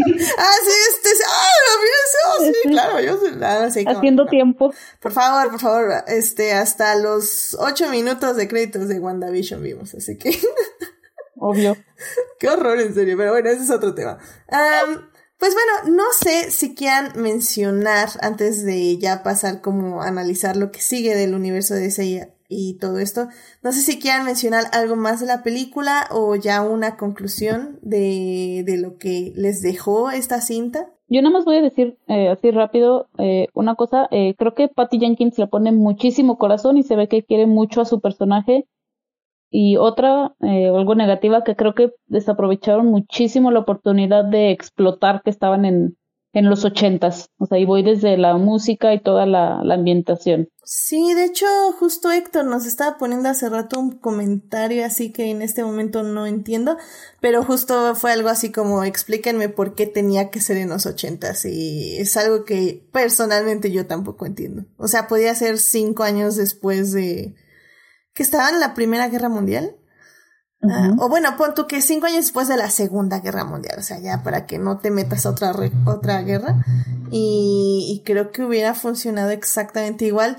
[0.89, 1.49] este, ah,
[1.83, 4.73] mira, sí, sí, claro, yo nada, sí, Haciendo tiempo.
[5.01, 10.17] Por favor, por favor, este, hasta los ocho minutos de créditos de WandaVision vimos, así
[10.17, 10.31] que.
[11.37, 11.77] Obvio.
[12.39, 14.19] Qué horror, en serio, pero bueno, ese es otro tema.
[14.49, 15.14] Um,
[15.45, 20.81] pues bueno, no sé si quieran mencionar antes de ya pasar como analizar lo que
[20.81, 23.29] sigue del universo de DC y todo esto.
[23.63, 28.63] No sé si quieran mencionar algo más de la película o ya una conclusión de,
[28.65, 30.89] de lo que les dejó esta cinta.
[31.09, 34.09] Yo nada más voy a decir eh, así rápido eh, una cosa.
[34.13, 37.83] Eh, creo que Patty Jenkins le pone muchísimo corazón y se ve que quiere mucho
[37.83, 38.67] a su personaje.
[39.57, 45.31] Y otra, eh, algo negativa, que creo que desaprovecharon muchísimo la oportunidad de explotar que
[45.31, 45.97] estaban en,
[46.33, 47.31] en los ochentas.
[47.39, 50.49] O sea, y voy desde la música y toda la, la, ambientación.
[50.65, 51.47] Sí, de hecho,
[51.79, 56.27] justo Héctor nos estaba poniendo hace rato un comentario así que en este momento no
[56.27, 56.77] entiendo,
[57.21, 61.45] pero justo fue algo así como explíquenme por qué tenía que ser en los ochentas
[61.45, 64.65] y es algo que personalmente yo tampoco entiendo.
[64.79, 67.37] O sea, podía ser cinco años después de
[68.15, 69.77] que estaban en la Primera Guerra Mundial.
[70.61, 70.99] Uh -huh.
[70.99, 73.83] uh, o bueno, pon tú que cinco años después de la Segunda Guerra Mundial, o
[73.83, 75.55] sea, ya para que no te metas a otra,
[75.85, 76.65] otra guerra.
[77.11, 80.39] Y, y creo que hubiera funcionado exactamente igual.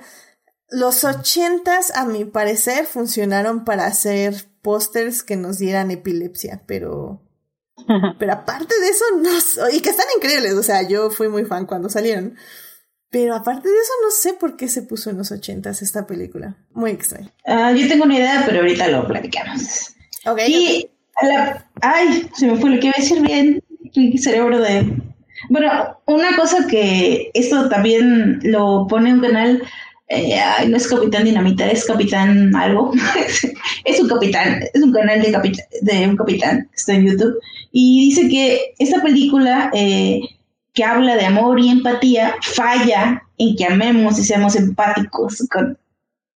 [0.70, 7.22] Los ochentas, a mi parecer, funcionaron para hacer pósters que nos dieran epilepsia, pero...
[8.20, 9.70] pero aparte de eso, no...
[9.70, 12.36] Y que están increíbles, o sea, yo fui muy fan cuando salieron.
[13.10, 16.58] Pero aparte de eso, no sé por qué se puso en los ochentas esta película.
[16.74, 17.32] Muy extraño.
[17.46, 19.96] Uh, yo tengo una idea, pero ahorita lo platicamos.
[20.26, 20.92] Okay, y okay.
[21.22, 23.64] La, ay, se me fue lo que iba a decir bien.
[23.96, 24.98] Mi cerebro de.
[25.50, 29.64] Bueno, una cosa que esto también lo pone un canal.
[30.08, 30.38] Eh,
[30.68, 32.92] no es Capitán Dinamita, es Capitán algo.
[33.86, 37.40] es un capitán, es un canal de, capitán, de un capitán que está en YouTube.
[37.72, 40.20] Y dice que esta película eh,
[40.76, 45.78] que habla de amor y empatía falla en que amemos y seamos empáticos con,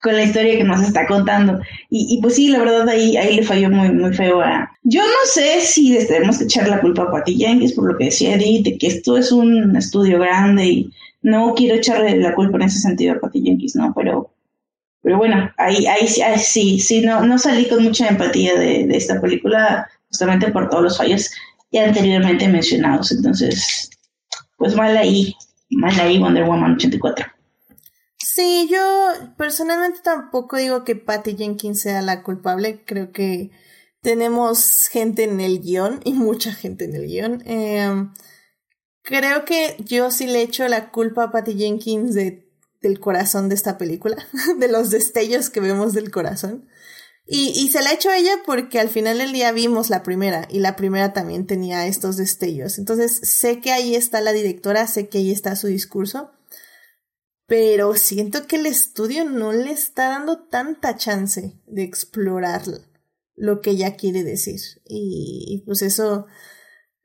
[0.02, 1.60] con la historia que nos está contando.
[1.90, 4.72] Y, y, pues sí, la verdad ahí, ahí le falló muy, muy feo a...
[4.84, 7.98] Yo no sé si les tenemos que echar la culpa a Patty Jenkins por lo
[7.98, 12.34] que decía Edith, de que esto es un estudio grande y no quiero echarle la
[12.34, 13.94] culpa en ese sentido a Patty Jenkins, ¿no?
[13.94, 14.32] Pero,
[15.02, 18.98] pero bueno, ahí, ahí, ahí sí, sí, no, no salí con mucha empatía de, de
[18.98, 21.30] esta película justamente por todos los fallos
[21.72, 23.12] ya anteriormente mencionados.
[23.12, 23.90] Entonces,
[24.60, 25.36] pues mal ahí,
[25.72, 27.26] mal ahí Wonder Woman 84.
[28.18, 32.84] Sí, yo personalmente tampoco digo que Patty Jenkins sea la culpable.
[32.86, 33.50] Creo que
[34.02, 37.44] tenemos gente en el guion y mucha gente en el guion.
[37.46, 38.08] Eh,
[39.02, 43.56] creo que yo sí le echo la culpa a Patty Jenkins de, del corazón de
[43.56, 44.18] esta película,
[44.60, 46.68] de los destellos que vemos del corazón.
[47.32, 50.48] Y, y se la echo a ella porque al final del día vimos la primera
[50.50, 52.80] y la primera también tenía estos destellos.
[52.80, 56.32] Entonces sé que ahí está la directora, sé que ahí está su discurso
[57.50, 62.62] pero siento que el estudio no le está dando tanta chance de explorar
[63.36, 64.60] lo que ella quiere decir.
[64.86, 66.28] Y, y, pues eso,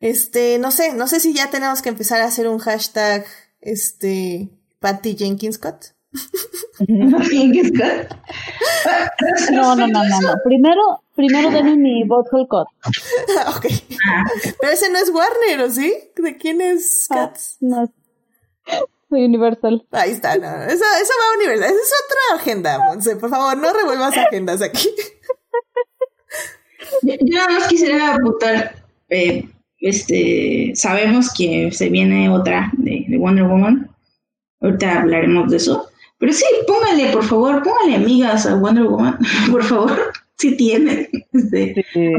[0.01, 3.25] este, no sé, no sé si ya tenemos que empezar a hacer un hashtag,
[3.63, 5.94] este, Patty Jenkins Scott.
[9.53, 10.35] No, no, no, no, no.
[10.45, 12.67] Primero, primero denme mi bottle cut.
[13.57, 13.67] ok.
[14.61, 15.95] Pero ese no es Warner, ¿o sí?
[16.17, 17.07] ¿De quién es?
[17.11, 17.93] Ah, no.
[19.11, 19.87] Universal.
[19.93, 20.47] Ahí está, no.
[20.65, 21.71] Eso, eso va a Universal.
[21.71, 23.17] Esa es otra agenda, Monse.
[23.17, 24.89] Por favor, no revuelvas agendas aquí.
[27.03, 28.75] Yo, yo nada más quisiera apuntar.
[29.09, 33.91] Eh, este, sabemos que se viene otra de, de, Wonder Woman.
[34.61, 35.89] Ahorita hablaremos de eso.
[36.25, 39.19] Pero sí, póngale, por favor, póngale amigas a Wonder Woman.
[39.53, 39.91] Por favor,
[40.39, 41.07] si tienen.
[41.35, 42.13] Este, sí.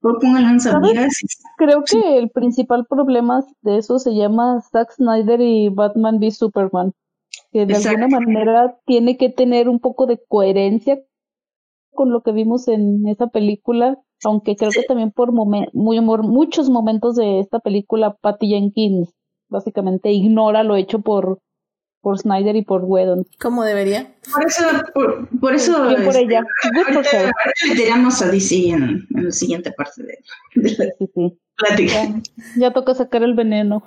[0.00, 1.18] Pónganle amigas.
[1.56, 6.92] Creo que el principal problema de eso se llama Zack Snyder y Batman v Superman.
[7.50, 8.04] Que de Exacto.
[8.04, 11.00] alguna manera tiene que tener un poco de coherencia
[11.94, 16.70] con lo que vimos en esa película, aunque creo que también por, momen muy, muchos
[16.70, 19.12] momentos de esta película Patty Jenkins
[19.48, 21.40] básicamente ignora lo hecho por
[22.06, 23.26] por Snyder y por Whedon.
[23.40, 24.14] Como debería.
[24.32, 24.62] Por eso,
[24.94, 26.44] por, por eso Bien por este, ella.
[26.62, 27.34] Ahorita, ahorita
[27.68, 30.18] le tiramos a DC en, en la siguiente parte de,
[30.54, 31.38] de la Sí, sí.
[31.56, 31.92] plática.
[31.92, 32.22] Ya,
[32.54, 33.82] ya toca sacar el veneno.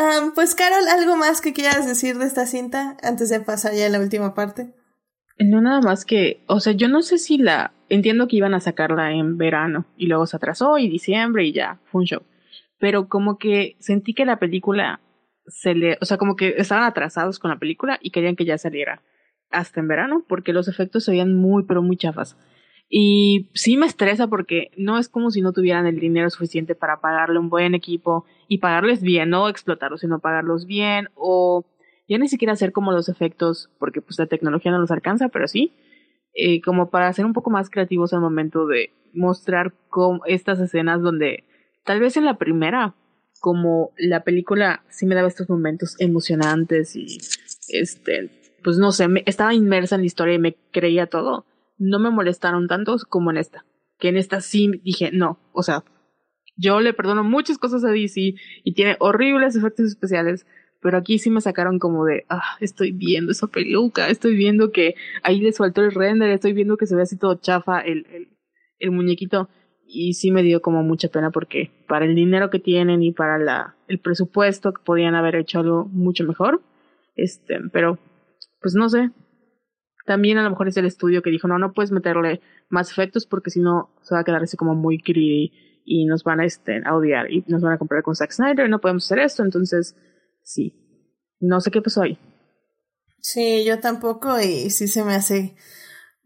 [0.00, 3.86] Um, pues Carol, ¿algo más que quieras decir de esta cinta antes de pasar ya
[3.86, 4.74] a la última parte?
[5.38, 8.58] No, nada más que, o sea, yo no sé si la, entiendo que iban a
[8.58, 12.22] sacarla en verano y luego se atrasó y diciembre y ya, fue un show.
[12.80, 14.98] Pero como que sentí que la película
[15.48, 18.58] se le, o sea, como que estaban atrasados con la película y querían que ya
[18.58, 19.02] saliera
[19.50, 22.36] hasta en verano porque los efectos se veían muy, pero muy chafas.
[22.90, 27.00] Y sí me estresa porque no es como si no tuvieran el dinero suficiente para
[27.00, 31.66] pagarle un buen equipo y pagarles bien, no explotarlos, sino pagarlos bien o
[32.08, 35.46] ya ni siquiera hacer como los efectos, porque pues la tecnología no los alcanza, pero
[35.46, 35.74] sí,
[36.34, 41.02] eh, como para ser un poco más creativos al momento de mostrar como estas escenas
[41.02, 41.44] donde
[41.84, 42.94] tal vez en la primera
[43.40, 47.18] como la película sí me daba estos momentos emocionantes y
[47.68, 48.30] este
[48.62, 51.46] pues no sé, me, estaba inmersa en la historia y me creía todo,
[51.78, 53.64] no me molestaron tanto como en esta.
[53.98, 55.84] Que en esta sí dije, no, o sea,
[56.56, 58.34] yo le perdono muchas cosas a DC
[58.64, 60.46] y tiene horribles efectos especiales,
[60.80, 64.94] pero aquí sí me sacaron como de, ah, estoy viendo esa peluca, estoy viendo que
[65.22, 68.28] ahí les faltó el render, estoy viendo que se ve así todo chafa el, el,
[68.78, 69.48] el muñequito
[69.88, 73.38] y sí me dio como mucha pena porque para el dinero que tienen y para
[73.38, 76.60] la, el presupuesto podían haber hecho algo mucho mejor.
[77.16, 77.98] Este, pero
[78.60, 79.10] pues no sé.
[80.04, 83.26] También a lo mejor es el estudio que dijo, no, no puedes meterle más efectos
[83.26, 85.52] porque si no se va a quedar así como muy greedy
[85.84, 88.66] y nos van a, este, a odiar y nos van a comprar con Zack Snyder
[88.66, 89.42] y no podemos hacer esto.
[89.42, 89.96] Entonces,
[90.42, 90.74] sí.
[91.40, 92.18] No sé qué pasó ahí.
[93.20, 95.56] Sí, yo tampoco y sí se me hace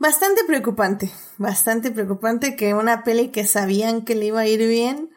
[0.03, 5.11] bastante preocupante, bastante preocupante que una peli que sabían que le iba a ir bien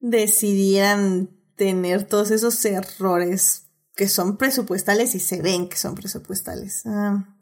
[0.00, 6.86] decidieran tener todos esos errores que son presupuestales y se ven que son presupuestales.
[6.86, 7.36] Ah,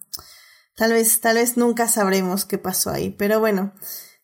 [0.74, 3.72] tal vez, tal vez nunca sabremos qué pasó ahí, pero bueno.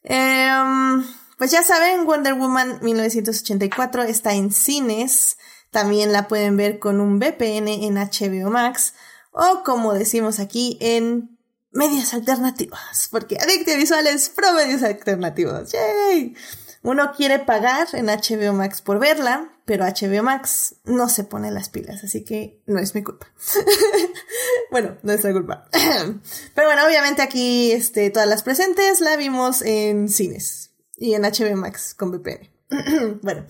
[0.03, 1.07] Em,
[1.39, 5.37] pues ya saben, Wonder Woman 1984 está en cines.
[5.71, 8.95] También la pueden ver con un VPN en HBO Max
[9.31, 11.34] o como decimos aquí en
[11.75, 15.73] medios alternativos, porque Adictia Visual es pro medios alternativos.
[15.73, 16.35] ¡Yay!
[16.83, 21.71] Uno quiere pagar en HBO Max por verla, pero HBO Max no se pone las
[21.71, 23.27] pilas, así que no es mi culpa.
[24.71, 25.69] bueno, no es la culpa.
[26.55, 31.57] pero bueno, obviamente aquí este, todas las presentes la vimos en cines y en HBO
[31.57, 32.51] Max con VPN.
[33.23, 33.47] bueno,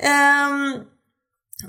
[0.00, 0.86] um,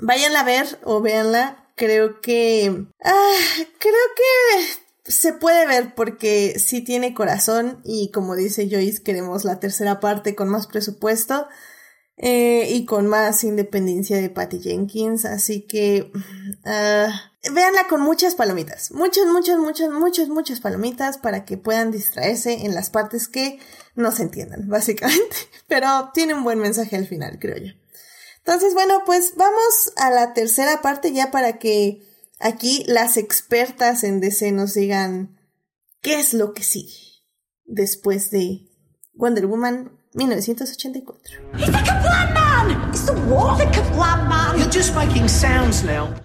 [0.00, 1.58] váyanla a ver o véanla.
[1.74, 2.86] Creo que...
[3.02, 3.34] Ah,
[3.78, 9.58] creo que se puede ver porque sí tiene corazón y como dice Joyce, queremos la
[9.58, 11.48] tercera parte con más presupuesto
[12.16, 18.92] eh, y con más independencia de Patty Jenkins, así que uh, véanla con muchas palomitas,
[18.92, 23.58] muchas, muchas, muchas, muchas, muchas palomitas para que puedan distraerse en las partes que
[23.96, 27.72] no se entiendan, básicamente, pero tiene un buen mensaje al final, creo yo.
[28.38, 32.02] Entonces, bueno, pues vamos a la tercera parte ya para que
[32.42, 35.38] aquí las expertas en DC nos digan
[36.00, 37.22] qué es lo que sigue
[37.64, 38.68] después de
[39.14, 41.42] Wonder Woman 1984.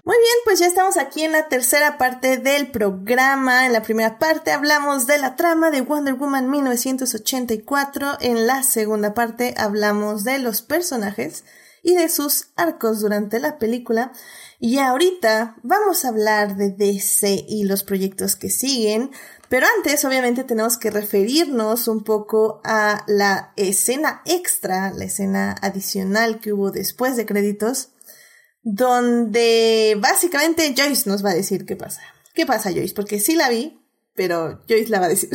[0.04, 3.66] Muy bien, pues ya estamos aquí en la tercera parte del programa.
[3.66, 8.18] En la primera parte hablamos de la trama de Wonder Woman 1984.
[8.20, 11.44] En la segunda parte hablamos de los personajes
[11.82, 14.12] y de sus arcos durante la película.
[14.60, 19.12] Y ahorita vamos a hablar de DC y los proyectos que siguen,
[19.48, 26.40] pero antes obviamente tenemos que referirnos un poco a la escena extra, la escena adicional
[26.40, 27.90] que hubo después de créditos,
[28.62, 32.02] donde básicamente Joyce nos va a decir qué pasa.
[32.34, 32.94] ¿Qué pasa Joyce?
[32.94, 33.80] Porque sí la vi,
[34.14, 35.30] pero Joyce la va a decir.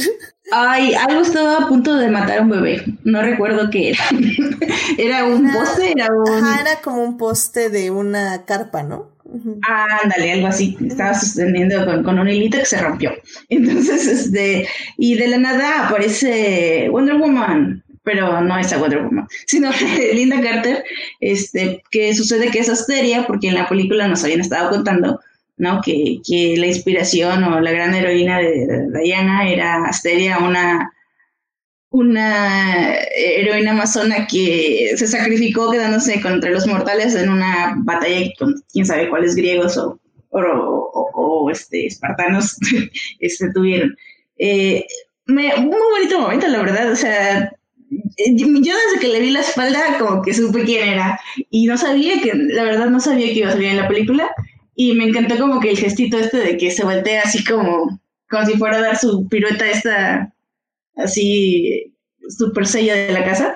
[0.52, 2.84] Ay, algo estaba a punto de matar a un bebé.
[3.06, 4.04] No recuerdo qué era.
[4.98, 6.30] era un poste, era un.
[6.30, 9.13] Ajá, era como un poste de una carpa, ¿no?
[9.62, 10.78] Ándale, algo así.
[10.86, 13.12] Estaba sosteniendo con, con, un hilito que se rompió.
[13.50, 14.68] Entonces, este.
[14.98, 17.84] Y de la nada aparece Wonder Woman.
[18.04, 19.70] Pero no esa Wonder Woman, sino
[20.14, 20.84] Linda Carter,
[21.22, 25.22] este, que sucede que es Asteria, porque en la película nos habían estado contando
[25.56, 25.82] ¿no?
[25.82, 30.92] Que, que, la inspiración o la gran heroína de, Diana era Asteria, una,
[31.94, 38.84] una heroína amazona que se sacrificó quedándose contra los mortales en una batalla con quién
[38.84, 40.00] sabe cuáles griegos o,
[40.32, 42.58] o, este, espartanos
[43.20, 43.96] este, tuvieron.
[44.40, 44.84] Eh,
[45.28, 45.46] muy
[45.92, 47.52] bonito momento, la verdad, o sea,
[47.92, 51.20] yo desde que le vi la espalda como que supe quién era
[51.52, 54.32] y no sabía que, la verdad no sabía que iba a salir en la película
[54.76, 58.46] y me encantó como que el gestito este de que se voltea así como, como
[58.48, 60.33] si fuera a dar su pirueta esta,
[60.96, 61.94] así,
[62.30, 63.56] super sella de la casa.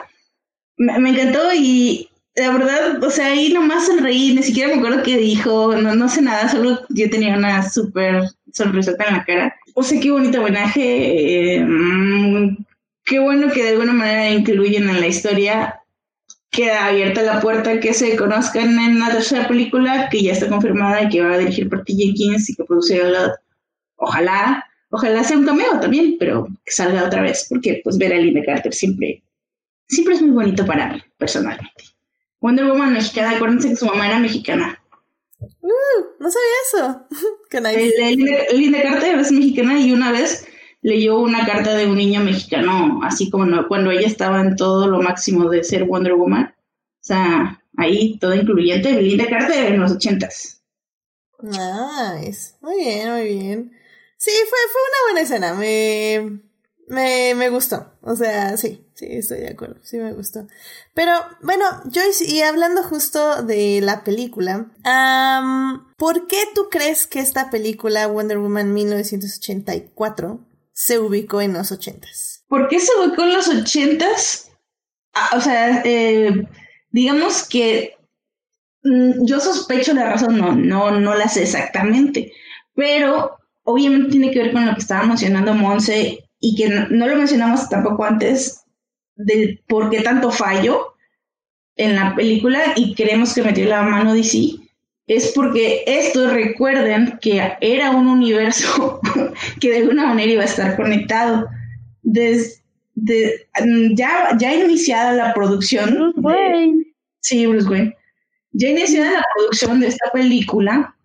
[0.77, 5.03] Me, me, encantó y la verdad, o sea, ahí nomás sonreí, ni siquiera me acuerdo
[5.03, 8.23] qué dijo, no, no sé nada, solo yo tenía una súper
[8.53, 9.55] sonrisota en la cara.
[9.73, 12.57] O sea, qué bonito homenaje, mm,
[13.05, 15.81] qué bueno que de alguna manera incluyen en la historia
[16.51, 21.03] queda abierta la puerta que se conozcan en la tercera película, que ya está confirmada
[21.03, 21.93] y que va a dirigir por T.
[21.93, 23.01] Jenkins y que produce
[23.99, 28.17] Ojalá, ojalá sea un cameo también, pero que salga otra vez, porque pues ver a
[28.17, 29.23] Linda Carter siempre,
[29.87, 31.83] siempre es muy bonito para mí, personalmente.
[32.39, 34.79] Wonder Woman mexicana, acuérdense que su mamá era mexicana.
[35.39, 35.69] Uh,
[36.19, 37.07] no sabía eso.
[37.49, 38.15] Qué nice.
[38.15, 40.47] Linda, Linda Carter es mexicana y una vez
[40.81, 45.01] leyó una carta de un niño mexicano, así como cuando ella estaba en todo lo
[45.01, 46.53] máximo de ser Wonder Woman.
[46.55, 50.61] O sea, ahí todo incluyente, Linda Carter en los ochentas.
[51.41, 52.55] Nice.
[52.61, 53.76] Muy bien, muy bien.
[54.17, 55.53] Sí, fue, fue una buena escena.
[55.53, 56.41] Me,
[56.87, 57.93] me, me gustó.
[58.01, 59.79] O sea, sí, sí, estoy de acuerdo.
[59.83, 60.47] Sí me gustó.
[60.93, 64.71] Pero, bueno, Joyce, y hablando justo de la película,
[65.97, 70.39] ¿por qué tú crees que esta película, Wonder Woman 1984,
[70.73, 72.43] se ubicó en los ochentas?
[72.47, 74.51] ¿Por qué se ubicó en los ochentas?
[75.13, 76.31] Ah, o sea, eh,
[76.91, 77.97] digamos que
[78.83, 82.31] mm, yo sospecho la razón, no, no, no la sé exactamente,
[82.75, 83.37] pero
[83.67, 87.17] obviamente tiene que ver con lo que estaba mencionando Monse y que no, no lo
[87.17, 88.63] mencionamos tampoco antes
[89.15, 90.93] del por qué tanto fallo
[91.75, 94.55] en la película y creemos que metió la mano DC
[95.05, 99.01] es porque esto recuerden que era un universo
[99.59, 101.47] que de alguna manera iba a estar conectado
[102.03, 102.61] desde
[103.95, 106.85] ya ya iniciada la producción Bruce Wayne.
[107.19, 107.97] sí Bruce Wayne
[108.53, 110.96] ya iniciada la producción de esta película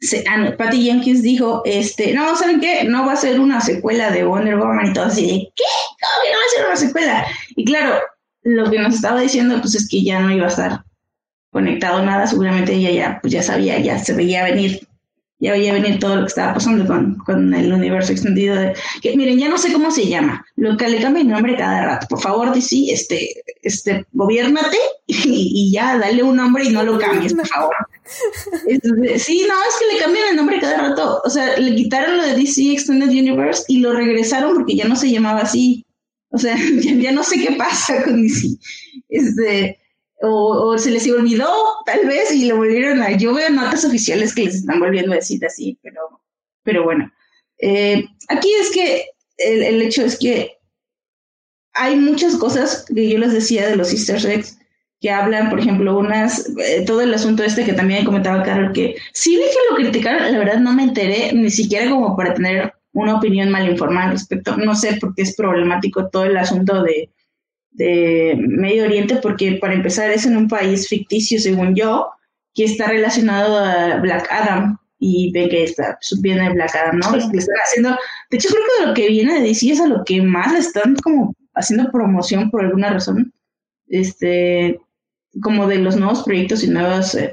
[0.00, 2.84] se, ah, Patty Jenkins dijo, este, no, ¿saben qué?
[2.84, 5.64] No va a ser una secuela de Wonder Woman y todo así de, ¿qué?
[6.00, 7.26] ¿Cómo que no va a ser una secuela?
[7.56, 8.00] Y claro,
[8.42, 10.84] lo que nos estaba diciendo, pues es que ya no iba a estar
[11.52, 14.86] conectado nada, seguramente ella ya, pues ya sabía, ya se veía venir,
[15.40, 18.74] ya veía venir todo lo que estaba pasando con, con el universo extendido de,
[19.16, 22.06] miren, ya no sé cómo se llama, lo que le cambia el nombre cada rato,
[22.08, 24.76] por favor, DC, este, este, gobiérnate
[25.06, 27.74] y, ya, dale un nombre y no lo cambies, por favor.
[28.66, 31.20] Sí, no, es que le cambian el nombre cada rato.
[31.24, 34.96] O sea, le quitaron lo de DC Extended Universe y lo regresaron porque ya no
[34.96, 35.86] se llamaba así.
[36.30, 38.48] O sea, ya no sé qué pasa con DC.
[39.08, 39.78] Este,
[40.22, 41.50] o, o, se les olvidó,
[41.86, 43.12] tal vez, y lo volvieron a.
[43.16, 46.22] Yo veo notas oficiales que les están volviendo a decir así, pero,
[46.62, 47.10] pero bueno.
[47.58, 49.06] Eh, aquí es que
[49.38, 50.56] el, el hecho es que
[51.74, 54.58] hay muchas cosas que yo les decía de los Easter eggs
[55.00, 58.96] que hablan, por ejemplo, unas, eh, todo el asunto este que también comentaba Carol, que
[59.14, 62.74] sí vi que lo criticaron, la verdad no me enteré, ni siquiera como para tener
[62.92, 66.82] una opinión mal informada al respecto, no sé por qué es problemático todo el asunto
[66.82, 67.08] de,
[67.72, 72.08] de Medio Oriente, porque para empezar es en un país ficticio, según yo,
[72.54, 77.20] que está relacionado a Black Adam, y ven que está, pues, viene Black Adam, ¿no?
[77.20, 77.28] Sí.
[77.32, 77.90] Le están haciendo,
[78.30, 80.58] de hecho creo que lo que viene de DC es a lo que más le
[80.58, 83.32] están como haciendo promoción por alguna razón,
[83.88, 84.78] este,
[85.42, 87.32] como de los nuevos proyectos y nuevas, eh,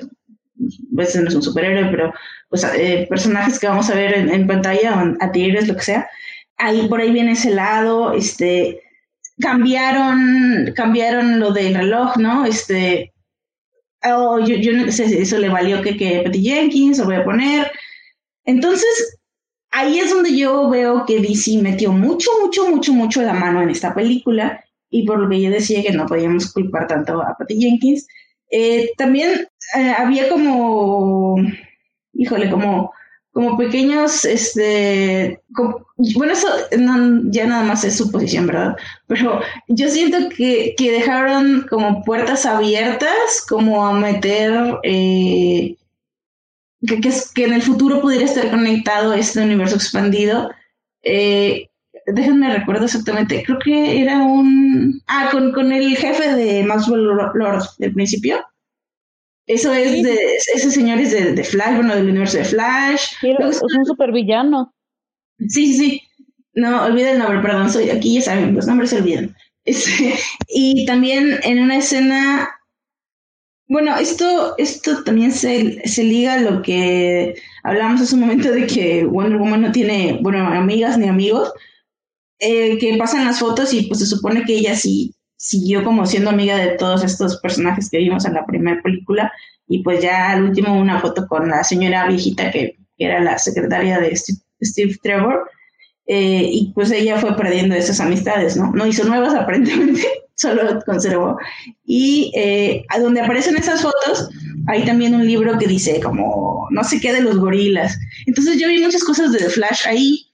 [0.55, 2.13] veces no es un superhéroe, pero
[2.49, 5.83] pues, eh, personajes que vamos a ver en, en pantalla, o a tigres, lo que
[5.83, 6.09] sea.
[6.57, 8.81] Ahí por ahí viene ese lado, este,
[9.39, 12.45] cambiaron, cambiaron lo del reloj, ¿no?
[12.45, 13.13] Este,
[14.03, 17.25] oh, yo, no sé si eso le valió que, que Patty Jenkins, lo voy a
[17.25, 17.71] poner.
[18.45, 19.19] Entonces,
[19.71, 23.69] ahí es donde yo veo que DC metió mucho, mucho, mucho, mucho la mano en
[23.69, 27.59] esta película y por lo que yo decía que no podíamos culpar tanto a Patty
[27.59, 28.07] Jenkins.
[28.49, 29.47] Eh, también
[29.77, 31.35] eh, había como,
[32.13, 32.93] híjole, como,
[33.37, 35.43] como pequeños, este,
[36.15, 38.75] bueno, eso no, ya nada más es suposición, ¿verdad?
[39.05, 45.75] Pero yo siento que, que dejaron como puertas abiertas, como a meter, eh,
[46.81, 50.49] que, que, que, en el futuro pudiera estar conectado este universo expandido.
[51.03, 51.69] Eh,
[52.07, 54.99] déjenme recuerdo exactamente, creo que era un...
[55.05, 58.43] Ah, con, con el jefe de Maxwell Lord del principio.
[59.47, 60.03] Eso es sí.
[60.03, 60.17] de...
[60.55, 63.13] Ese señor es de, de, Flash, bueno, del universo de Flash.
[63.21, 64.73] Sí, es un supervillano.
[65.39, 66.01] Sí, sí, sí.
[66.53, 69.35] No, olviden el nombre, perdón, soy aquí, ya saben, los nombres se olvidan.
[69.67, 70.13] Este,
[70.47, 72.49] y también en una escena...
[73.67, 78.65] Bueno, esto, esto también se, se liga a lo que hablábamos hace un momento de
[78.65, 81.51] que Wonder Woman no tiene, bueno, amigas ni amigos,
[82.39, 85.16] eh, que pasan las fotos y pues se supone que ella sí
[85.47, 89.31] siguió como siendo amiga de todos estos personajes que vimos en la primera película
[89.65, 93.37] y pues ya al último una foto con la señora viejita que, que era la
[93.37, 95.49] secretaria de Steve, Steve Trevor
[96.05, 98.71] eh, y pues ella fue perdiendo esas amistades, ¿no?
[98.73, 100.05] No hizo nuevas aparentemente,
[100.35, 101.37] solo conservó.
[101.85, 104.29] Y eh, a donde aparecen esas fotos,
[104.67, 107.97] hay también un libro que dice como no sé qué de los gorilas.
[108.25, 110.26] Entonces yo vi muchas cosas de The Flash ahí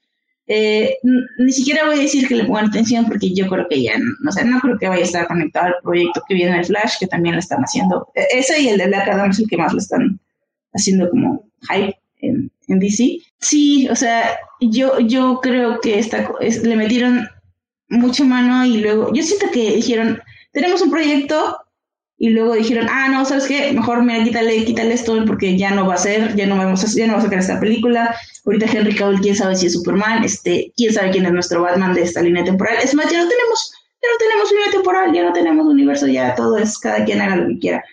[0.48, 0.98] eh,
[1.38, 4.30] ni siquiera voy a decir que le pongan atención porque yo creo que ya, no,
[4.30, 6.96] o sea, no creo que vaya a estar conectado al proyecto que viene de Flash,
[7.00, 8.10] que también lo están haciendo.
[8.14, 10.20] E, ese y el de Black Adam es el que más lo están
[10.74, 13.20] haciendo como hype en, en DC.
[13.40, 17.28] Sí, o sea, yo, yo creo que esta, es, le metieron
[17.88, 20.22] mucha mano y luego, yo siento que dijeron,
[20.52, 21.58] tenemos un proyecto
[22.24, 23.74] y luego dijeron, ah, no, ¿sabes qué?
[23.74, 26.88] Mejor, mira, quítale, quítale esto porque ya no va a ser, ya no vamos a,
[26.98, 28.16] ya no va a sacar esta película.
[28.46, 31.94] Ahorita Henry Cavill, quién sabe si es Superman, este, quién sabe quién es nuestro Batman
[31.94, 32.78] de esta línea temporal.
[32.82, 36.34] Es más, ya no tenemos, ya no tenemos línea temporal, ya no tenemos universo, ya
[36.34, 37.84] todo es cada quien haga lo que quiera.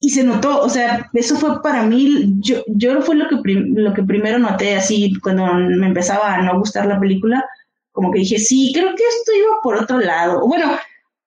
[0.00, 3.94] y se notó, o sea, eso fue para mí, yo, yo fue lo que, lo
[3.94, 7.44] que primero noté así cuando me empezaba a no gustar la película,
[7.92, 10.48] como que dije, sí, creo que esto iba por otro lado.
[10.48, 10.72] Bueno,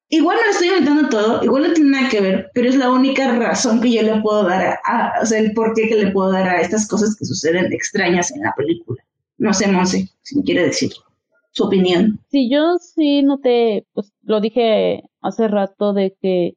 [0.10, 3.38] igual lo estoy inventando todo, igual no tiene nada que ver, pero es la única
[3.38, 6.48] razón que yo le puedo dar a, o sea, el porqué que le puedo dar
[6.48, 9.04] a estas cosas que suceden extrañas en la película.
[9.38, 10.92] No sé, Monse, si me quiere decir
[11.52, 12.20] su opinión.
[12.30, 16.56] Sí, yo sí noté, pues lo dije hace rato de que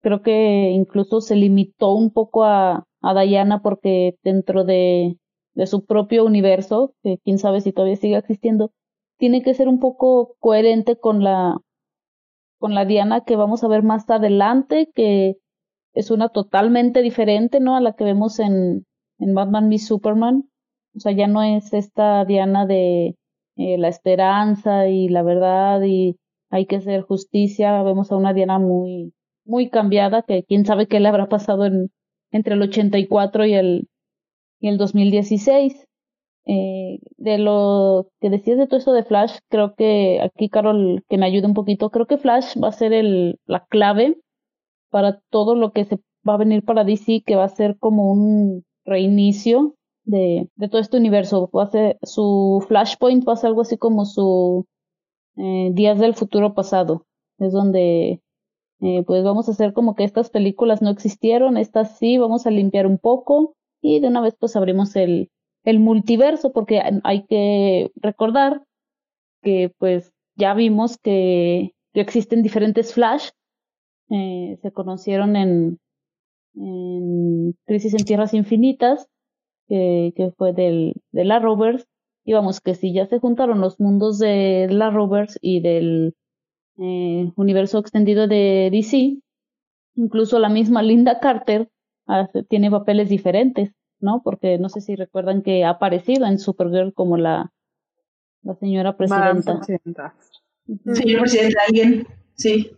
[0.00, 5.18] creo que incluso se limitó un poco a, a Diana porque dentro de,
[5.54, 8.72] de su propio universo, que quién sabe si todavía sigue existiendo,
[9.18, 11.58] tiene que ser un poco coherente con la
[12.58, 15.36] con la Diana que vamos a ver más adelante, que
[15.94, 17.76] es una totalmente diferente, ¿no?
[17.76, 18.84] A la que vemos en,
[19.18, 20.48] en Batman v Superman.
[20.94, 23.16] O sea, ya no es esta Diana de
[23.56, 26.16] eh, la esperanza y la verdad y
[26.50, 27.82] hay que hacer justicia.
[27.82, 29.12] Vemos a una Diana muy,
[29.44, 31.90] muy cambiada, que quién sabe qué le habrá pasado en,
[32.30, 33.88] entre el 84 y el,
[34.60, 35.87] y el 2016.
[36.50, 41.18] Eh, de lo que decías de todo eso de Flash, creo que aquí, Carol, que
[41.18, 44.18] me ayude un poquito, creo que Flash va a ser el, la clave
[44.88, 48.10] para todo lo que se va a venir para DC, que va a ser como
[48.10, 51.50] un reinicio de, de todo este universo.
[51.54, 54.64] Va a ser, su Flashpoint va a ser algo así como su
[55.36, 57.04] eh, Días del Futuro Pasado.
[57.38, 58.22] Es donde
[58.80, 62.50] eh, pues vamos a hacer como que estas películas no existieron, estas sí, vamos a
[62.50, 65.30] limpiar un poco y de una vez pues abrimos el,
[65.68, 68.62] el multiverso porque hay que recordar
[69.42, 73.30] que pues ya vimos que, existen diferentes Flash,
[74.08, 75.80] eh, se conocieron en,
[76.54, 79.08] en Crisis en Tierras Infinitas,
[79.66, 81.86] que, que fue del, de la Rovers,
[82.24, 86.14] y vamos que si ya se juntaron los mundos de la Rovers y del
[86.78, 89.18] eh, universo extendido de DC,
[89.96, 91.68] incluso la misma Linda Carter
[92.48, 94.22] tiene papeles diferentes, ¿no?
[94.22, 97.52] Porque no sé si recuerdan que ha aparecido en Supergirl como la,
[98.42, 99.60] la señora presidenta.
[100.92, 102.72] Señora presidenta, alguien, sí.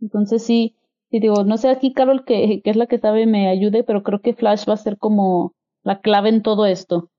[0.00, 0.76] Entonces sí,
[1.10, 4.02] sí digo, no sé aquí Carol que, que es la que sabe me ayude, pero
[4.02, 7.10] creo que Flash va a ser como la clave en todo esto.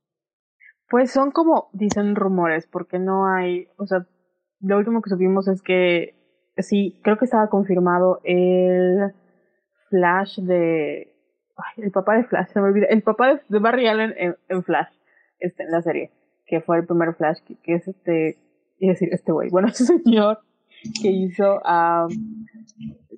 [0.89, 4.05] Pues son como, dicen rumores, porque no hay, o sea,
[4.59, 6.15] lo último que supimos es que
[6.57, 9.13] sí, creo que estaba confirmado el
[9.89, 11.10] Flash de
[11.77, 14.93] el papá de Flash, se me olvida, el papá de, Barry Allen en, Flash,
[15.39, 16.11] este, en la serie,
[16.45, 18.37] que fue el primer Flash, que, es este,
[18.79, 20.39] es decir, este güey, bueno, ese señor
[21.01, 22.07] que hizo a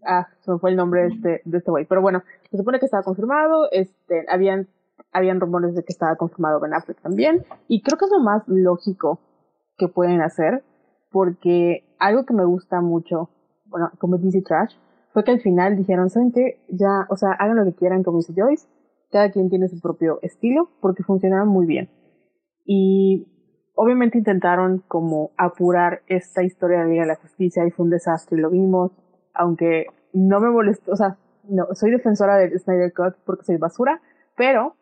[0.06, 2.80] ah, se me fue el nombre de este, de este güey, pero bueno, se supone
[2.80, 4.68] que estaba confirmado, este, habían,
[5.12, 8.44] habían rumores de que estaba confirmado Ben Affleck también, y creo que es lo más
[8.48, 9.20] lógico
[9.78, 10.64] que pueden hacer,
[11.12, 13.30] porque algo que me gusta mucho,
[13.68, 14.76] bueno, como DC Trash,
[15.14, 16.60] fue que al final dijeron, ¿saben qué?
[16.70, 18.68] Ya, o sea, hagan lo que quieran, como dice Joyce,
[19.12, 21.90] cada quien tiene su propio estilo, porque funcionaron muy bien.
[22.66, 23.28] Y
[23.76, 27.92] obviamente intentaron como apurar esta historia de la Liga de la Justicia y fue un
[27.92, 28.92] desastre, lo vimos,
[29.34, 31.18] aunque no me molestó, o sea,
[31.48, 34.02] no, soy defensora del Snyder Cut porque soy basura,
[34.36, 34.76] pero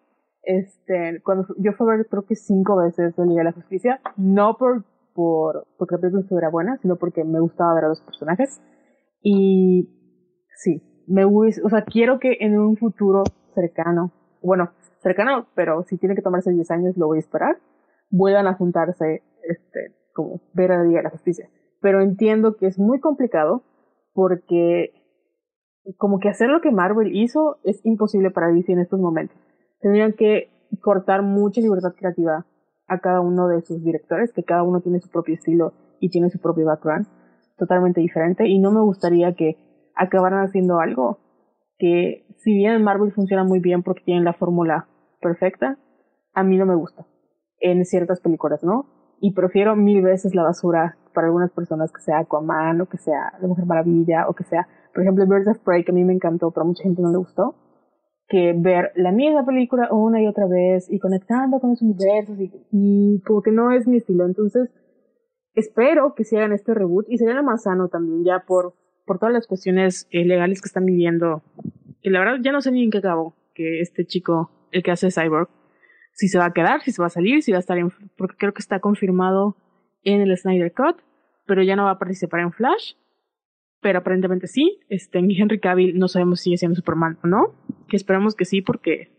[0.43, 4.01] este, cuando yo fui a ver creo que cinco veces la Liga de la Justicia,
[4.17, 4.83] no por
[5.13, 8.61] por, porque la película estuviera buena, sino porque me gustaba ver a los personajes.
[9.21, 9.89] Y
[10.61, 13.23] sí, me o sea, quiero que en un futuro
[13.53, 14.11] cercano,
[14.41, 14.71] bueno,
[15.01, 17.57] cercano, pero si tiene que tomarse 10 años, lo voy a esperar,
[18.09, 21.49] vuelvan a juntarse, este, como ver a Liga de la Justicia.
[21.81, 23.63] Pero entiendo que es muy complicado
[24.13, 24.93] porque
[25.97, 29.35] como que hacer lo que Marvel hizo es imposible para DC en estos momentos.
[29.79, 30.51] Tendrían que
[30.81, 32.45] cortar mucha libertad creativa
[32.87, 36.29] a cada uno de sus directores, que cada uno tiene su propio estilo y tiene
[36.29, 37.07] su propio background
[37.57, 39.70] totalmente diferente y no me gustaría que
[40.01, 41.19] acabaran haciendo algo
[41.77, 44.87] que si bien Marvel funciona muy bien porque tienen la fórmula
[45.19, 45.77] perfecta,
[46.33, 47.05] a mí no me gusta
[47.59, 48.85] en ciertas películas, ¿no?
[49.19, 53.33] Y prefiero mil veces la basura para algunas personas que sea Aquaman o que sea
[53.39, 56.13] La Mujer Maravilla o que sea, por ejemplo, Birds of Prey que a mí me
[56.13, 57.55] encantó, pero a mucha gente no le gustó
[58.31, 63.21] que ver la misma película una y otra vez y conectando con los universos y,
[63.43, 64.25] que no es mi estilo.
[64.25, 64.69] Entonces,
[65.53, 68.73] espero que se hagan este reboot y sería más sano también ya por,
[69.11, 71.43] por todas las cuestiones eh, legales que están viviendo.
[72.01, 74.91] Que la verdad ya no sé ni en qué acabo que este chico, el que
[74.91, 75.49] hace Cyborg,
[76.13, 77.89] si se va a quedar, si se va a salir, si va a estar en...
[78.15, 79.57] porque creo que está confirmado
[80.03, 81.01] en el Snyder Cut,
[81.45, 82.93] pero ya no va a participar en Flash
[83.81, 84.79] pero aparentemente sí.
[84.87, 87.55] Este, Henry Cavill no sabemos si sigue siendo Superman o no,
[87.89, 89.09] que esperamos que sí porque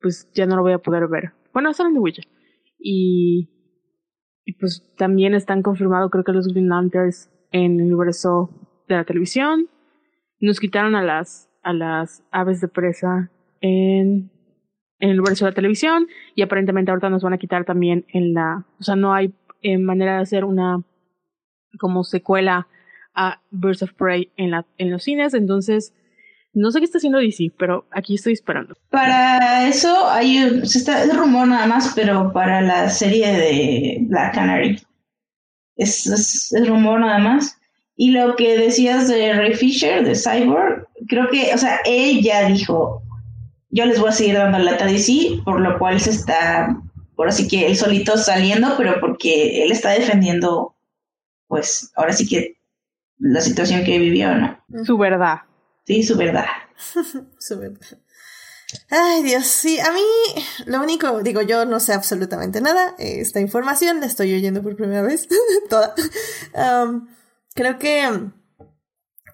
[0.00, 1.32] pues ya no lo voy a poder ver.
[1.52, 2.26] Bueno, salen de Witcher.
[2.78, 3.50] Y,
[4.44, 9.04] y pues también están confirmados creo que los Green Lanterns en el universo de la
[9.04, 9.68] televisión.
[10.40, 14.30] Nos quitaron a las a las aves de presa en,
[15.00, 18.34] en el universo de la televisión y aparentemente ahorita nos van a quitar también en
[18.34, 20.82] la, o sea, no hay eh, manera de hacer una
[21.78, 22.68] como secuela
[23.14, 25.92] a Birds of Prey en, la, en los cines, entonces
[26.54, 28.74] no sé qué está haciendo DC, pero aquí estoy esperando.
[28.90, 34.34] Para eso hay se está, es rumor nada más, pero para la serie de Black
[34.34, 34.80] Canary
[35.76, 37.57] es, es rumor nada más.
[38.00, 43.02] Y lo que decías de Ray Fisher, de Cyborg, creo que, o sea, ella dijo,
[43.70, 46.80] yo les voy a seguir dando lata a DC, por lo cual se está,
[47.16, 50.76] por así que él solito saliendo, pero porque él está defendiendo,
[51.48, 52.58] pues, ahora sí que
[53.18, 54.60] la situación que vivió, ¿no?
[54.84, 55.38] Su verdad.
[55.84, 56.46] Sí, su verdad.
[57.40, 57.98] su verdad.
[58.90, 60.02] Ay, Dios, sí, a mí
[60.66, 62.94] lo único, digo, yo no sé absolutamente nada.
[62.98, 65.26] Esta información la estoy oyendo por primera vez,
[65.68, 65.96] toda.
[66.54, 67.08] Um,
[67.58, 68.02] creo que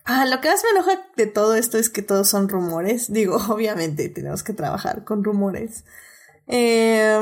[0.05, 3.13] ah, lo que más me enoja de todo esto es que todos son rumores.
[3.13, 5.85] Digo, obviamente tenemos que trabajar con rumores.
[6.47, 7.21] Eh,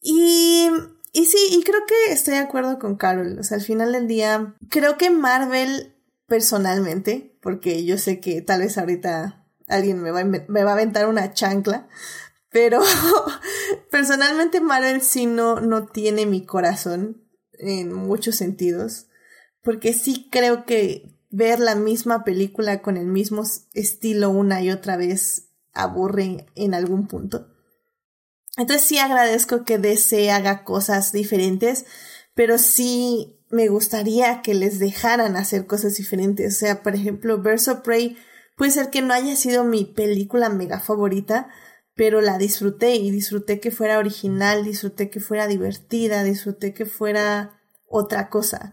[0.00, 0.68] y,
[1.12, 3.38] y sí, y creo que estoy de acuerdo con Carol.
[3.38, 5.94] O sea, al final del día, creo que Marvel
[6.26, 10.74] personalmente, porque yo sé que tal vez ahorita alguien me va, a, me va a
[10.74, 11.86] aventar una chancla,
[12.50, 12.80] pero
[13.92, 17.22] personalmente Marvel sí no, no tiene mi corazón
[17.52, 19.07] en muchos sentidos,
[19.68, 23.42] porque sí creo que ver la misma película con el mismo
[23.74, 27.48] estilo una y otra vez aburre en algún punto.
[28.56, 31.84] Entonces sí agradezco que DC haga cosas diferentes,
[32.34, 36.56] pero sí me gustaría que les dejaran hacer cosas diferentes.
[36.56, 38.16] O sea, por ejemplo, of Prey
[38.56, 41.50] puede ser que no haya sido mi película mega favorita,
[41.94, 47.60] pero la disfruté y disfruté que fuera original, disfruté que fuera divertida, disfruté que fuera
[47.86, 48.72] otra cosa.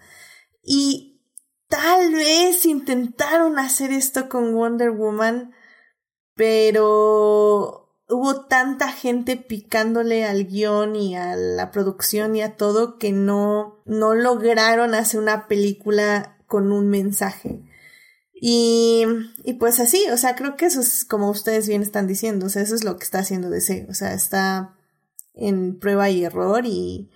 [0.65, 1.21] Y
[1.67, 5.53] tal vez intentaron hacer esto con Wonder Woman,
[6.33, 13.11] pero hubo tanta gente picándole al guion y a la producción y a todo que
[13.11, 17.61] no, no lograron hacer una película con un mensaje.
[18.33, 19.05] Y,
[19.43, 22.49] y pues así, o sea, creo que eso es como ustedes bien están diciendo, o
[22.49, 24.75] sea, eso es lo que está haciendo DC, o sea, está
[25.33, 27.11] en prueba y error y,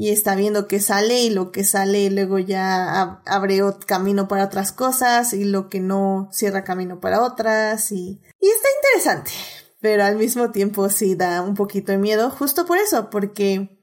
[0.00, 4.72] y está viendo que sale y lo que sale luego ya abre camino para otras
[4.72, 9.32] cosas y lo que no cierra camino para otras y, y está interesante
[9.80, 13.78] pero al mismo tiempo sí da un poquito de miedo, justo por eso, porque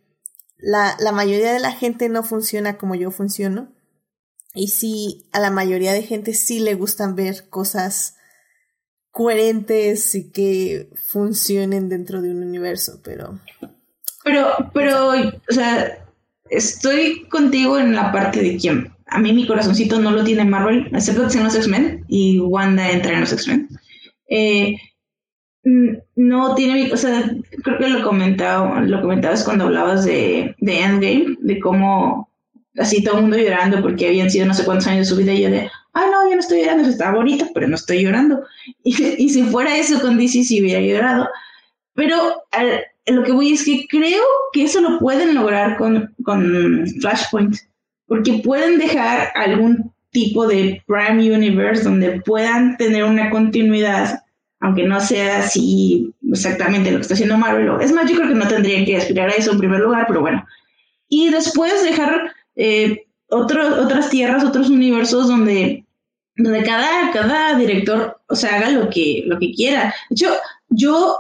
[0.58, 3.72] la, la mayoría de la gente no funciona como yo funciono.
[4.54, 8.16] Y sí, a la mayoría de gente sí le gustan ver cosas
[9.12, 13.40] coherentes y que funcionen dentro de un universo, pero...
[14.24, 16.05] Pero, pero, o sea,
[16.50, 20.90] estoy contigo en la parte de quien a mí mi corazoncito no lo tiene Marvel,
[20.92, 23.70] excepto que sean los X-Men y Wanda entra en los X-Men.
[24.30, 24.76] Eh,
[26.16, 27.32] no tiene, o sea,
[27.64, 32.30] creo que lo comentaba, lo comentabas cuando hablabas de, de Endgame, de cómo
[32.78, 35.34] así todo el mundo llorando porque habían sido no sé cuántos años de su vida
[35.34, 38.44] y yo de, ay no, yo no estoy llorando, estaba bonita, pero no estoy llorando.
[38.84, 41.30] Y, si fuera eso con DC sí hubiera llorado.
[41.94, 42.44] Pero
[43.08, 44.24] lo que voy es que creo
[44.54, 47.56] que eso lo pueden lograr con, con Flashpoint,
[48.08, 54.22] porque pueden dejar algún tipo de Prime Universe donde puedan tener una continuidad
[54.66, 57.70] aunque no sea así exactamente lo que está haciendo Marvel.
[57.82, 60.22] Es más, yo creo que no tendrían que aspirar a eso en primer lugar, pero
[60.22, 60.44] bueno.
[61.08, 65.86] Y después dejar eh, otras tierras, otros universos donde,
[66.36, 69.94] donde cada, cada director, o sea, haga lo que, lo que quiera.
[70.10, 70.34] De hecho,
[70.70, 71.16] yo,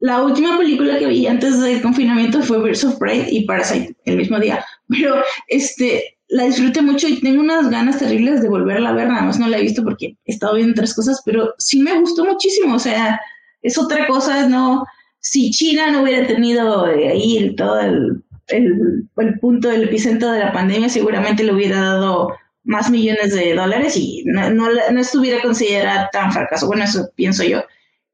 [0.00, 4.16] la última película que vi antes del confinamiento fue Birds of Prey y Parasite el
[4.16, 8.94] mismo día, pero este, la disfruté mucho y tengo unas ganas terribles de volverla a
[8.94, 11.80] ver, nada más no la he visto porque he estado viendo otras cosas, pero sí
[11.80, 13.20] me gustó muchísimo, o sea,
[13.62, 14.84] es otra cosa, no,
[15.18, 20.40] si China no hubiera tenido eh, ahí todo el, el, el, punto del epicentro de
[20.40, 25.42] la pandemia, seguramente le hubiera dado más millones de dólares y no, no, no estuviera
[25.42, 27.62] considerada tan fracaso, bueno, eso pienso yo,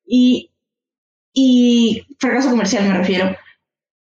[0.06, 0.50] y,
[1.34, 3.36] y fracaso comercial me refiero.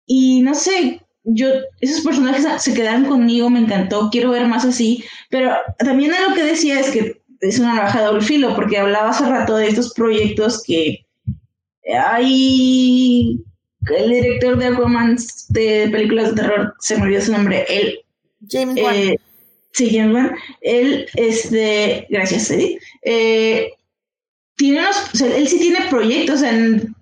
[0.06, 1.48] Y no sé, yo,
[1.80, 6.44] esos personajes se quedaron conmigo, me encantó, quiero ver más así, pero también lo que
[6.44, 9.92] decía es que es una navaja de doble filo, porque hablaba hace rato de estos
[9.92, 11.04] proyectos que
[11.94, 13.38] hay
[13.96, 15.16] el director de Aquaman
[15.50, 18.00] de películas de terror, se me olvidó su nombre, él.
[18.50, 18.94] James Wan.
[18.94, 19.16] Eh,
[19.72, 20.36] sí, James Wan.
[20.60, 22.78] Él, este, gracias, Eddie.
[23.02, 23.72] Eh,
[24.56, 26.94] tiene unos, él sí tiene proyectos en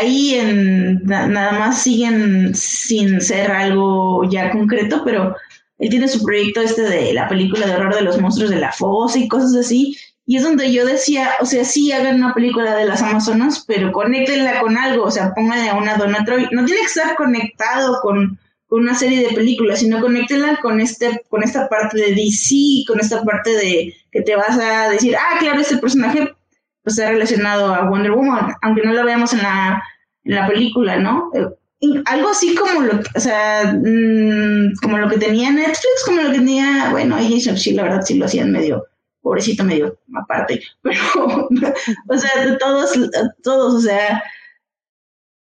[0.00, 5.36] ahí en, nada más siguen sin ser algo ya concreto, pero
[5.78, 8.72] él tiene su proyecto este de la película de horror de los monstruos de la
[8.72, 9.96] fosa y cosas así.
[10.26, 13.92] Y es donde yo decía, o sea, sí hagan una película de las Amazonas, pero
[13.92, 16.48] conéctenla con algo, o sea, pónganle a una Donna Troy.
[16.50, 18.38] No tiene que estar conectado con,
[18.70, 23.22] una serie de películas, sino conéctenla con este, con esta parte de DC, con esta
[23.22, 26.34] parte de que te vas a decir, ah, claro, este personaje
[26.88, 29.82] pues, está relacionado a Wonder Woman, aunque no lo veamos en la,
[30.24, 31.30] en la película, ¿no?
[31.34, 31.46] Eh,
[32.06, 36.38] algo así como lo, o sea, mm, como lo que tenía Netflix, como lo que
[36.38, 38.86] tenía, bueno, ahí sí, la verdad sí lo hacían medio,
[39.20, 41.00] pobrecito medio aparte, pero,
[42.08, 42.92] o sea, todos,
[43.42, 44.22] todos, o sea,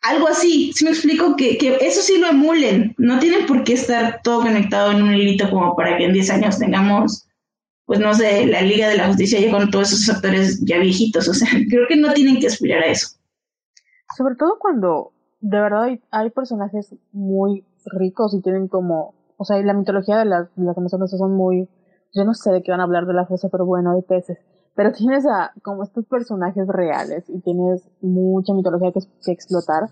[0.02, 3.72] algo así, si me explico, que, que eso sí lo emulen, no tienen por qué
[3.72, 7.26] estar todo conectado en un hilito como para que en 10 años tengamos,
[7.86, 11.28] pues no sé, la Liga de la Justicia ya con todos esos actores ya viejitos,
[11.28, 13.18] o sea, creo que no tienen que aspirar a eso.
[14.16, 19.74] Sobre todo cuando de verdad hay, personajes muy ricos y tienen como, o sea, la
[19.74, 21.68] mitología de las, las Amazonas son muy,
[22.14, 24.38] yo no sé de qué van a hablar de la fosa, pero bueno, hay peces.
[24.74, 29.90] Pero tienes a como estos personajes reales y tienes mucha mitología que, que explotar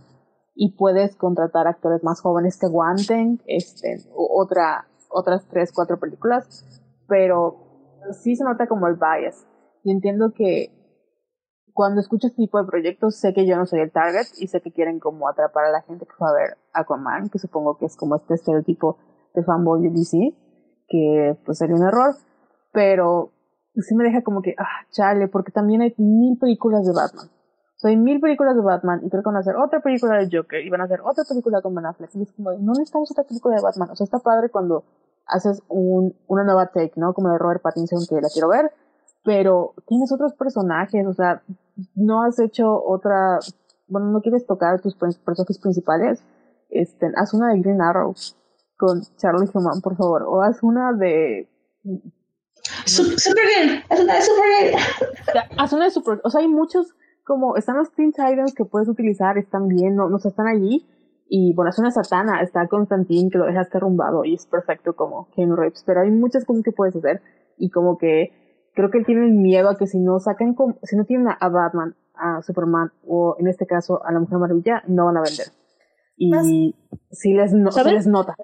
[0.54, 7.71] y puedes contratar actores más jóvenes que aguanten este, otra, otras tres, cuatro películas, pero
[8.10, 9.46] sí se nota como el bias.
[9.84, 10.70] Y entiendo que
[11.72, 14.60] cuando escucho este tipo de proyectos sé que yo no soy el target y sé
[14.60, 17.86] que quieren como atrapar a la gente que fue a ver Aquaman, que supongo que
[17.86, 18.98] es como este estereotipo
[19.34, 20.36] de fanboy DC,
[20.88, 22.14] que pues sería un error,
[22.72, 23.32] pero
[23.74, 27.26] sí me deja como que, ah, chale, porque también hay mil películas de Batman.
[27.26, 30.18] O sea, hay mil películas de Batman y creo que van a hacer otra película
[30.18, 32.14] de Joker y van a hacer otra película con Ben Affleck.
[32.14, 33.90] Y es como, no necesitamos otra película de Batman.
[33.90, 34.84] O sea, está padre cuando
[35.32, 37.14] haces un, una nueva take, ¿no?
[37.14, 38.70] Como de Robert Pattinson que la quiero ver,
[39.24, 41.42] pero tienes otros personajes, o sea,
[41.94, 43.38] no has hecho otra,
[43.86, 46.22] bueno, no quieres tocar tus personajes principales,
[46.70, 48.14] este, haz una de Green Arrow
[48.76, 51.48] con Charlie Human, por favor, o haz una de...
[52.86, 54.78] Supergirl, haz una de Supergirl.
[55.58, 56.94] Haz una de Supergirl, o sea, hay muchos,
[57.24, 60.86] como, están los Teen Titans que puedes utilizar, están bien, no, no están allí,
[61.34, 65.30] y bueno, es una satana, está Constantine que lo dejaste arrumbado y es perfecto como
[65.34, 67.22] Ken Reeves, pero hay muchas cosas que puedes hacer
[67.56, 68.32] y como que
[68.74, 71.96] creo que él tiene miedo a que si no sacan, si no tienen a Batman,
[72.14, 75.46] a Superman o en este caso a la Mujer Maravilla, no van a vender.
[76.18, 76.74] Y
[77.10, 78.36] si les, no, les nota.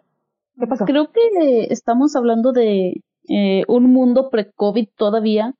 [0.58, 0.86] ¿Qué pasa?
[0.86, 5.54] Creo que estamos hablando de eh, un mundo pre-COVID todavía.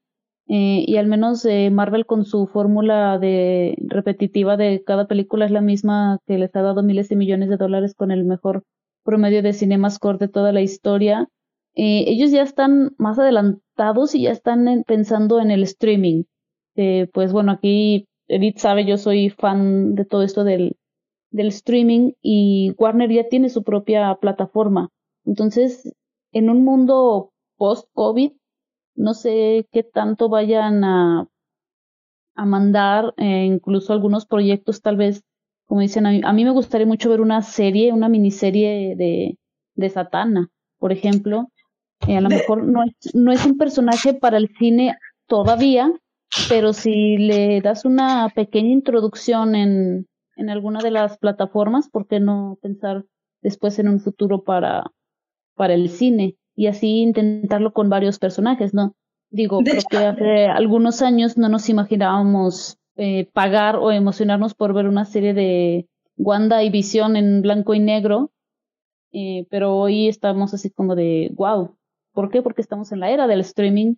[0.48, 5.50] Eh, y al menos eh, Marvel con su fórmula de repetitiva de cada película es
[5.50, 8.64] la misma que les ha dado miles de millones de dólares con el mejor
[9.04, 11.28] promedio de CinemaScore de toda la historia.
[11.74, 16.24] Eh, ellos ya están más adelantados y ya están pensando en el streaming.
[16.76, 20.76] Eh, pues bueno, aquí Edith sabe, yo soy fan de todo esto del,
[21.30, 24.88] del streaming y Warner ya tiene su propia plataforma.
[25.24, 25.92] Entonces,
[26.32, 28.32] en un mundo post-COVID,
[28.98, 31.28] no sé qué tanto vayan a,
[32.34, 35.22] a mandar, eh, incluso algunos proyectos tal vez,
[35.66, 39.38] como dicen, a mí, a mí, me gustaría mucho ver una serie, una miniserie de,
[39.74, 40.48] de Satana,
[40.78, 41.48] por ejemplo,
[42.06, 44.96] eh, a lo mejor no es, no es un personaje para el cine
[45.26, 45.92] todavía,
[46.48, 50.06] pero si le das una pequeña introducción en,
[50.36, 53.04] en alguna de las plataformas, ¿por qué no pensar
[53.42, 54.90] después en un futuro para,
[55.54, 56.37] para el cine?
[56.58, 58.94] Y así intentarlo con varios personajes, ¿no?
[59.30, 64.88] Digo, creo que hace algunos años no nos imaginábamos eh, pagar o emocionarnos por ver
[64.88, 65.86] una serie de
[66.16, 68.32] Wanda y Visión en blanco y negro,
[69.12, 71.78] eh, pero hoy estamos así como de, wow,
[72.18, 72.42] ¿Por qué?
[72.42, 73.94] Porque estamos en la era del streaming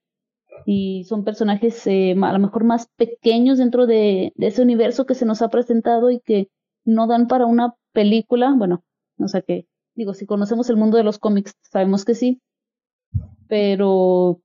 [0.67, 5.25] y son personajes eh, a lo mejor más pequeños dentro de, ese universo que se
[5.25, 6.49] nos ha presentado y que
[6.85, 8.55] no dan para una película.
[8.55, 8.85] Bueno,
[9.19, 12.43] o sea que, digo, si conocemos el mundo de los cómics, sabemos que sí,
[13.51, 14.41] pero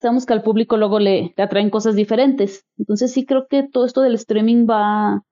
[0.00, 2.66] sabemos que al público luego le, le atraen cosas diferentes.
[2.76, 5.22] Entonces sí creo que todo esto del streaming va,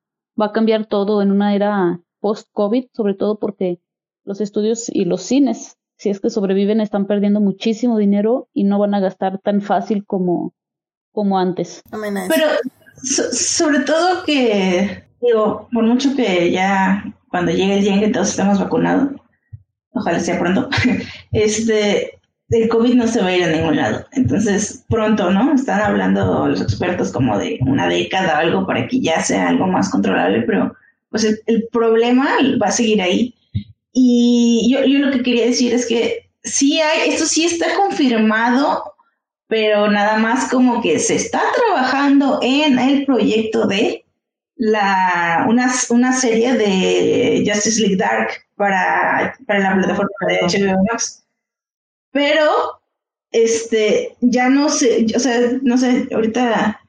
[0.40, 3.80] va a cambiar todo en una era post-COVID, sobre todo porque
[4.22, 8.78] los estudios y los cines si es que sobreviven, están perdiendo muchísimo dinero y no
[8.78, 10.54] van a gastar tan fácil como,
[11.12, 11.82] como antes.
[11.90, 12.46] Pero
[13.02, 18.30] sobre todo que, digo, por mucho que ya cuando llegue el día en que todos
[18.30, 19.10] estemos vacunados,
[19.92, 20.70] ojalá sea pronto,
[21.32, 22.18] este,
[22.50, 24.04] el COVID no se va a ir a ningún lado.
[24.12, 25.54] Entonces, pronto, ¿no?
[25.54, 29.66] Están hablando los expertos como de una década o algo para que ya sea algo
[29.66, 30.74] más controlable, pero
[31.10, 32.28] pues el problema
[32.60, 33.34] va a seguir ahí.
[33.92, 38.94] Y yo, yo lo que quería decir es que sí hay, esto sí está confirmado,
[39.46, 44.04] pero nada más como que se está trabajando en el proyecto de
[44.56, 51.19] la, una, una serie de Justice League Dark para, para la plataforma de HBO Max.
[52.12, 52.80] Pero
[53.32, 56.80] este, ya no sé, o sea, no sé, ahorita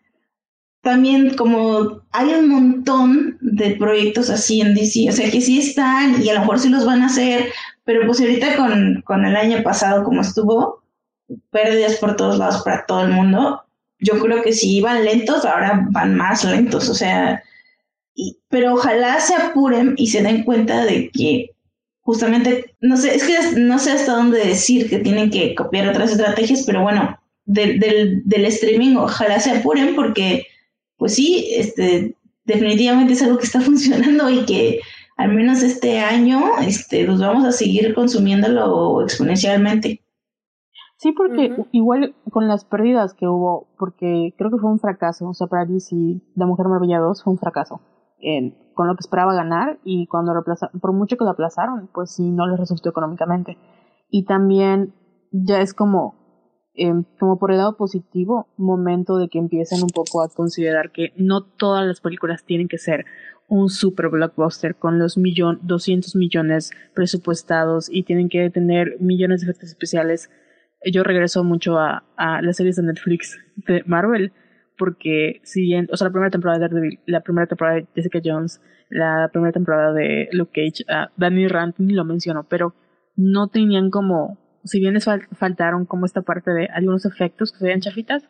[0.82, 6.22] también como hay un montón de proyectos así en DC, o sea, que sí están
[6.22, 7.52] y a lo mejor sí los van a hacer,
[7.84, 10.82] pero pues ahorita con, con el año pasado como estuvo,
[11.52, 13.64] pérdidas por todos lados para todo el mundo,
[14.00, 17.44] yo creo que si iban lentos, ahora van más lentos, o sea,
[18.50, 21.51] pero ojalá se apuren y se den cuenta de que
[22.02, 26.12] justamente, no sé, es que no sé hasta dónde decir que tienen que copiar otras
[26.12, 30.46] estrategias, pero bueno, del, del, del streaming ojalá se apuren porque,
[30.98, 32.16] pues sí, este,
[32.46, 34.80] definitivamente es algo que está funcionando y que
[35.18, 40.02] al menos este año este, los vamos a seguir consumiéndolo exponencialmente.
[40.98, 45.34] Sí, porque igual con las pérdidas que hubo, porque creo que fue un fracaso, o
[45.34, 45.96] sea, para DC,
[46.36, 47.82] La Mujer Maravilla 2 fue un fracaso
[48.74, 50.44] con lo que esperaba ganar y cuando lo
[50.80, 53.58] por mucho que lo aplazaron, pues sí, no les resultó económicamente.
[54.10, 54.94] Y también
[55.32, 56.16] ya es como,
[56.74, 61.14] em, como por el lado positivo, momento de que empiecen un poco a considerar que
[61.18, 63.06] no todas las películas tienen que ser
[63.48, 69.46] un super blockbuster con los millón, 200 millones presupuestados y tienen que tener millones de
[69.48, 70.30] efectos especiales.
[70.92, 73.38] Yo regreso mucho a, a las series de Netflix
[73.68, 74.32] de Marvel
[74.82, 78.20] porque si bien, o sea, la primera temporada de Daredevil, la primera temporada de Jessica
[78.26, 78.60] Jones,
[78.90, 82.74] la primera temporada de Luke Cage, uh, Danny Rand ni lo mencionó, pero
[83.16, 87.80] no tenían como, si bien les faltaron como esta parte de algunos efectos que se
[87.80, 88.28] chafitas,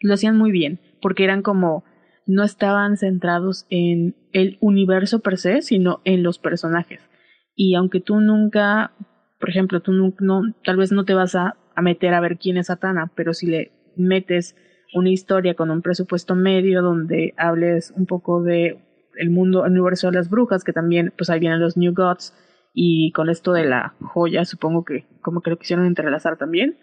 [0.00, 1.84] lo hacían muy bien, porque eran como,
[2.26, 7.08] no estaban centrados en el universo per se, sino en los personajes.
[7.54, 8.90] Y aunque tú nunca,
[9.38, 12.56] por ejemplo, tú no tal vez no te vas a, a meter a ver quién
[12.56, 14.56] es Satana, pero si le metes
[14.94, 18.78] una historia con un presupuesto medio donde hables un poco de
[19.16, 22.34] el mundo, el universo de las brujas, que también, pues ahí vienen los New Gods,
[22.74, 26.78] y con esto de la joya, supongo que como que lo quisieron entrelazar también.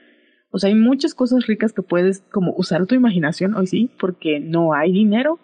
[0.52, 4.40] O sea, hay muchas cosas ricas que puedes como usar tu imaginación hoy sí, porque
[4.40, 5.40] no hay dinero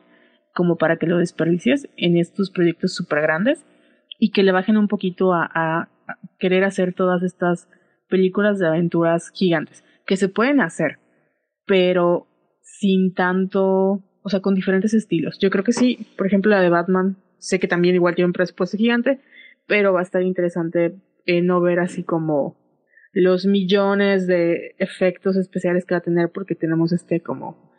[0.54, 3.66] como para que lo desperdicies en estos proyectos súper grandes
[4.20, 5.90] y que le bajen un poquito a, a
[6.40, 7.68] querer hacer todas estas
[8.08, 11.00] películas de aventuras gigantes, que se pueden hacer,
[11.66, 12.28] pero
[12.66, 15.38] sin tanto, o sea, con diferentes estilos.
[15.40, 18.34] Yo creo que sí, por ejemplo, la de Batman, sé que también igual tiene un
[18.34, 19.22] presupuesto gigante,
[19.68, 22.58] pero va a estar interesante eh, no ver así como
[23.14, 27.74] los millones de efectos especiales que va a tener porque tenemos este como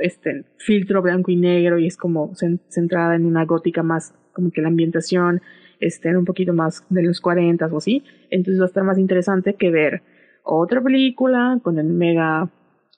[0.00, 2.32] este filtro blanco y negro y es como
[2.68, 5.42] centrada en una gótica más como que la ambientación
[5.78, 9.54] esté un poquito más de los 40 o así, entonces va a estar más interesante
[9.54, 10.02] que ver
[10.42, 12.50] otra película con el mega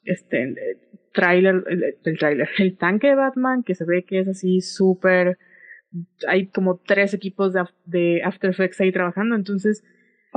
[0.04, 0.54] este
[1.14, 5.38] tráiler, el, tráiler, el tanque de Batman, que se ve que es así súper,
[6.28, 9.82] hay como tres equipos de, de After Effects ahí trabajando, entonces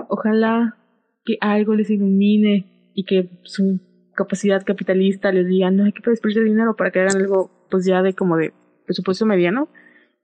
[0.08, 0.78] ojalá
[1.26, 3.82] que algo les ilumine y que su
[4.16, 8.02] capacidad capitalista les diga, no hay que desperdiciar dinero para que hagan algo pues ya
[8.02, 8.54] de como de
[8.86, 9.70] presupuesto mediano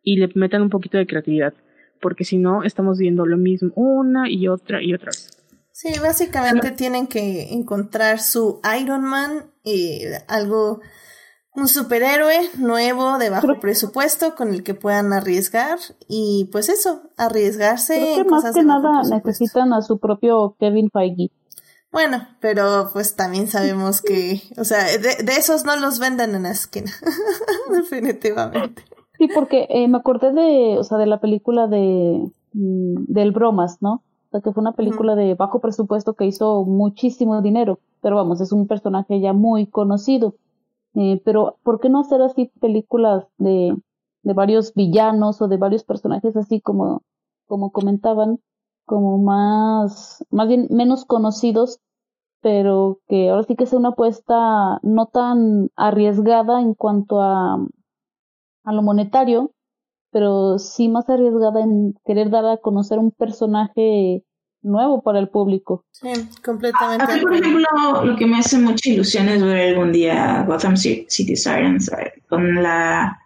[0.01, 1.53] y le metan un poquito de creatividad,
[2.01, 5.42] porque si no estamos viendo lo mismo una y otra y otra vez.
[5.73, 10.81] Sí, básicamente tienen que encontrar su Iron Man y algo,
[11.55, 17.95] un superhéroe nuevo de bajo presupuesto con el que puedan arriesgar y pues eso, arriesgarse.
[17.95, 21.31] Creo que más que nada necesitan a su propio Kevin Feige.
[21.91, 26.51] Bueno, pero pues también sabemos que, o sea, de, esos no los venden en la
[26.51, 26.91] esquina,
[27.71, 28.83] definitivamente.
[29.17, 33.77] Sí, porque eh, me acordé de, o sea, de la película de mm, del Bromas,
[33.81, 34.03] ¿no?
[34.41, 38.67] Que fue una película de bajo presupuesto que hizo muchísimo dinero, pero vamos, es un
[38.67, 40.35] personaje ya muy conocido.
[40.95, 43.75] Eh, pero, ¿por qué no hacer así películas de,
[44.23, 47.01] de varios villanos o de varios personajes así como,
[47.47, 48.39] como comentaban,
[48.85, 51.79] como más, más bien menos conocidos,
[52.41, 57.55] pero que ahora sí que sea una apuesta no tan arriesgada en cuanto a,
[58.65, 59.51] a lo monetario,
[60.13, 64.23] pero sí más arriesgada en querer dar a conocer un personaje
[64.61, 65.85] nuevo para el público.
[65.91, 66.09] Sí,
[66.43, 67.03] completamente.
[67.03, 67.67] A, por ejemplo,
[68.05, 71.91] lo que me hace mucha ilusión es ver algún día Gotham City Sirens
[72.29, 73.19] con la,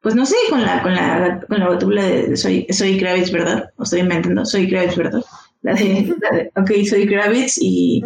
[0.00, 3.70] pues no sé, con la, con la, con la batula de Soy, soy Kravitz, ¿verdad?
[3.76, 5.22] O estoy inventando, Soy Kravitz, ¿verdad?
[5.62, 8.02] La de, la de ok, Soy Kravitz y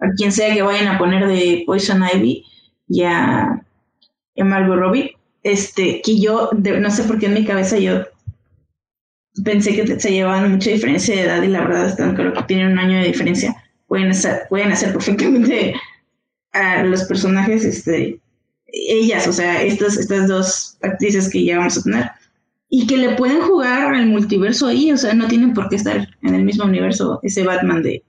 [0.00, 2.44] a quien sea que vayan a poner de Poison Ivy
[2.88, 5.15] y a, a Margot Robbie
[5.46, 8.04] este, que yo, no sé por qué en mi cabeza yo
[9.44, 12.72] pensé que se llevaban mucha diferencia de edad y la verdad es que que tienen
[12.72, 13.54] un año de diferencia.
[13.86, 15.74] Pueden hacer, pueden hacer perfectamente
[16.52, 18.18] a los personajes, este,
[18.66, 22.10] ellas, o sea, estas, estas dos actrices que ya vamos a tener.
[22.68, 26.08] Y que le pueden jugar al multiverso ahí, o sea, no tienen por qué estar
[26.22, 28.02] en el mismo universo ese Batman de,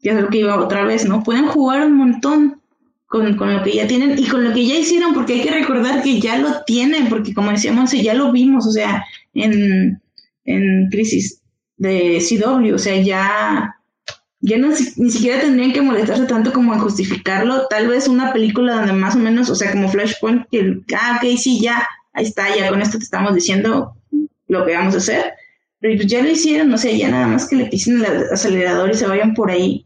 [0.00, 1.22] que es lo que iba otra vez, ¿no?
[1.22, 2.61] Pueden jugar un montón
[3.12, 5.50] con, con, lo que ya tienen y con lo que ya hicieron, porque hay que
[5.50, 10.00] recordar que ya lo tienen, porque como decíamos, ya lo vimos, o sea, en,
[10.46, 11.42] en Crisis
[11.76, 13.76] de CW, o sea, ya,
[14.40, 18.94] ya ni siquiera tendrían que molestarse tanto como en justificarlo, tal vez una película donde
[18.94, 22.70] más o menos, o sea, como Flashpoint, que, ah, ok, sí, ya, ahí está, ya
[22.70, 23.94] con esto te estamos diciendo
[24.48, 25.34] lo que vamos a hacer,
[25.80, 28.90] pero pues ya lo hicieron, o sea, ya nada más que le pisen el acelerador
[28.90, 29.84] y se vayan por ahí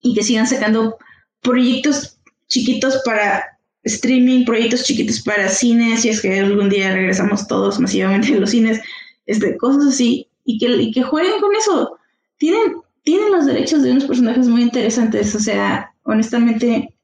[0.00, 0.96] y que sigan sacando
[1.40, 2.11] proyectos
[2.52, 8.34] chiquitos para streaming, proyectos chiquitos para cines, si es que algún día regresamos todos masivamente
[8.34, 8.80] a los cines,
[9.26, 11.96] este, cosas así, y que, y que jueguen con eso.
[12.36, 16.94] Tienen, tienen los derechos de unos personajes muy interesantes, o sea, honestamente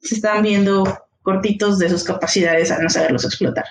[0.00, 0.84] se están viendo
[1.22, 3.64] cortitos de sus capacidades a no saberlos explotar.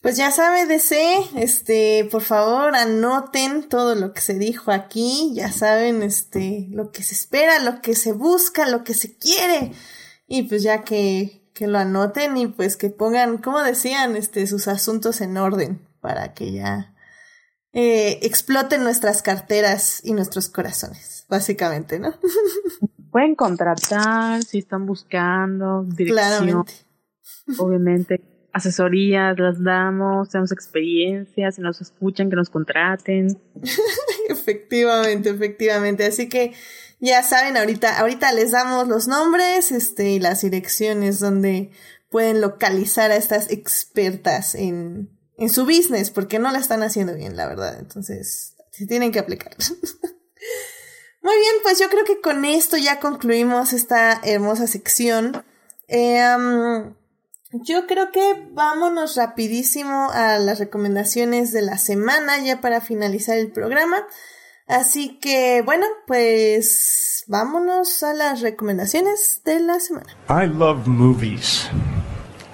[0.00, 5.50] Pues ya sabe, DC, este, por favor, anoten todo lo que se dijo aquí, ya
[5.50, 9.72] saben, este, lo que se espera, lo que se busca, lo que se quiere.
[10.28, 14.68] Y pues ya que, que lo anoten y pues que pongan, como decían, este, sus
[14.68, 16.94] asuntos en orden para que ya
[17.72, 22.14] eh, exploten nuestras carteras y nuestros corazones, básicamente, ¿no?
[23.10, 26.64] Pueden contratar si están buscando dirección.
[27.58, 28.20] Obviamente
[28.52, 33.40] asesorías las damos, tenemos experiencias, si nos escuchan, que nos contraten.
[34.28, 36.04] efectivamente, efectivamente.
[36.04, 36.52] Así que
[37.00, 41.70] ya saben, ahorita, ahorita les damos los nombres, este, y las direcciones donde
[42.10, 47.36] pueden localizar a estas expertas en, en su business, porque no la están haciendo bien,
[47.36, 47.78] la verdad.
[47.78, 49.56] Entonces, se tienen que aplicar.
[51.22, 55.44] Muy bien, pues yo creo que con esto ya concluimos esta hermosa sección.
[55.88, 56.36] Eh,
[57.52, 63.50] yo creo que vámonos rapidísimo a las recomendaciones de la semana ya para finalizar el
[63.50, 64.06] programa.
[64.68, 70.06] Así que bueno, pues vámonos a las recomendaciones de la semana.
[70.28, 71.68] I love movies.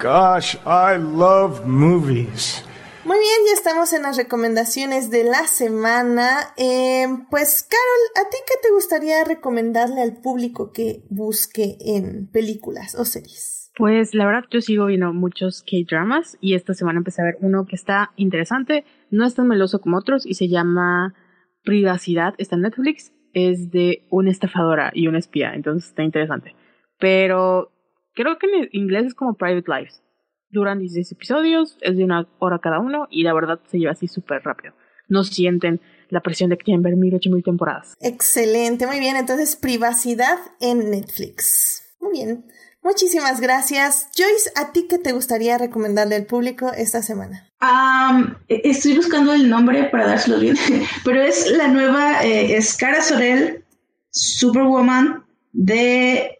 [0.01, 2.63] Gosh, I love movies.
[3.05, 6.53] Muy bien, ya estamos en las recomendaciones de la semana.
[6.57, 12.95] Eh, pues, Carol, ¿a ti qué te gustaría recomendarle al público que busque en películas
[12.95, 13.71] o series?
[13.77, 17.65] Pues la verdad yo sigo viendo muchos K-dramas y esta semana empecé a ver uno
[17.67, 21.13] que está interesante, no es tan meloso como otros y se llama
[21.65, 26.55] Privacidad, está en Netflix, es de una estafadora y una espía, entonces está interesante.
[26.99, 27.71] Pero
[28.13, 30.01] creo que en inglés es como Private Lives.
[30.49, 34.07] Duran 16 episodios, es de una hora cada uno y la verdad se lleva así
[34.07, 34.73] súper rápido.
[35.09, 37.95] No sienten la presión de que tienen ver mil ocho mil temporadas.
[37.99, 39.17] Excelente, muy bien.
[39.17, 41.95] Entonces, privacidad en Netflix.
[41.99, 42.45] Muy bien.
[42.85, 44.09] Muchísimas gracias.
[44.15, 47.49] Joyce, ¿a ti qué te gustaría recomendarle al público esta semana?
[48.47, 50.55] estoy buscando el nombre para dárselo bien,
[51.03, 53.65] pero es la nueva eh, Scara Sorel
[54.11, 56.37] Superwoman de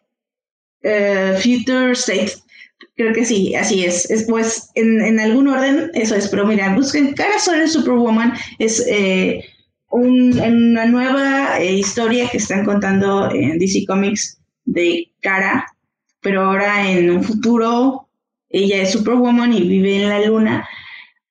[0.83, 2.33] eh, Future State.
[2.95, 4.07] Creo que sí, así es.
[4.11, 9.43] es pues en, algún orden, eso es, pero mira, busquen Cara Sorel Superwoman, es eh,
[9.89, 15.65] una nueva historia que están contando en DC Comics de Cara
[16.25, 18.09] pero ahora en un futuro
[18.49, 20.67] ella es Superwoman y vive en la luna.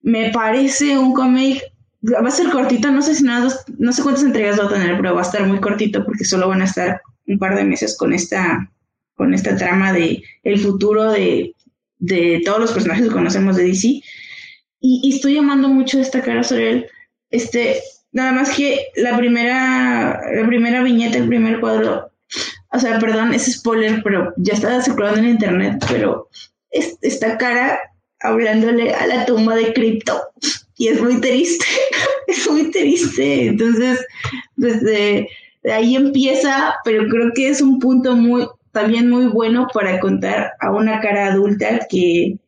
[0.03, 1.65] Me parece un cómic,
[2.05, 4.97] va a ser cortito, no sé si nada, no sé cuántas entregas va a tener,
[4.97, 7.97] pero va a estar muy cortito porque solo van a estar un par de meses
[7.99, 8.71] con esta,
[9.17, 11.57] con esta trama de el futuro de,
[11.99, 14.01] de todos los personajes que conocemos de DC.
[14.79, 16.87] Y, estoy amando mucho esta cara sobre él.
[17.31, 17.81] Este,
[18.13, 22.14] nada más que la primera, la primera viñeta, el primer cuadro,
[22.75, 26.29] o sea, perdón, es spoiler, pero ya estaba circulando en internet, pero
[26.71, 27.79] esta cara
[28.21, 30.21] hablándole a la tumba de Crypto
[30.77, 31.65] y es muy triste,
[32.27, 33.47] es muy triste.
[33.47, 34.05] Entonces,
[34.57, 35.29] desde
[35.73, 40.73] ahí empieza, pero creo que es un punto muy, también muy bueno para contar a
[40.73, 42.39] una cara adulta que,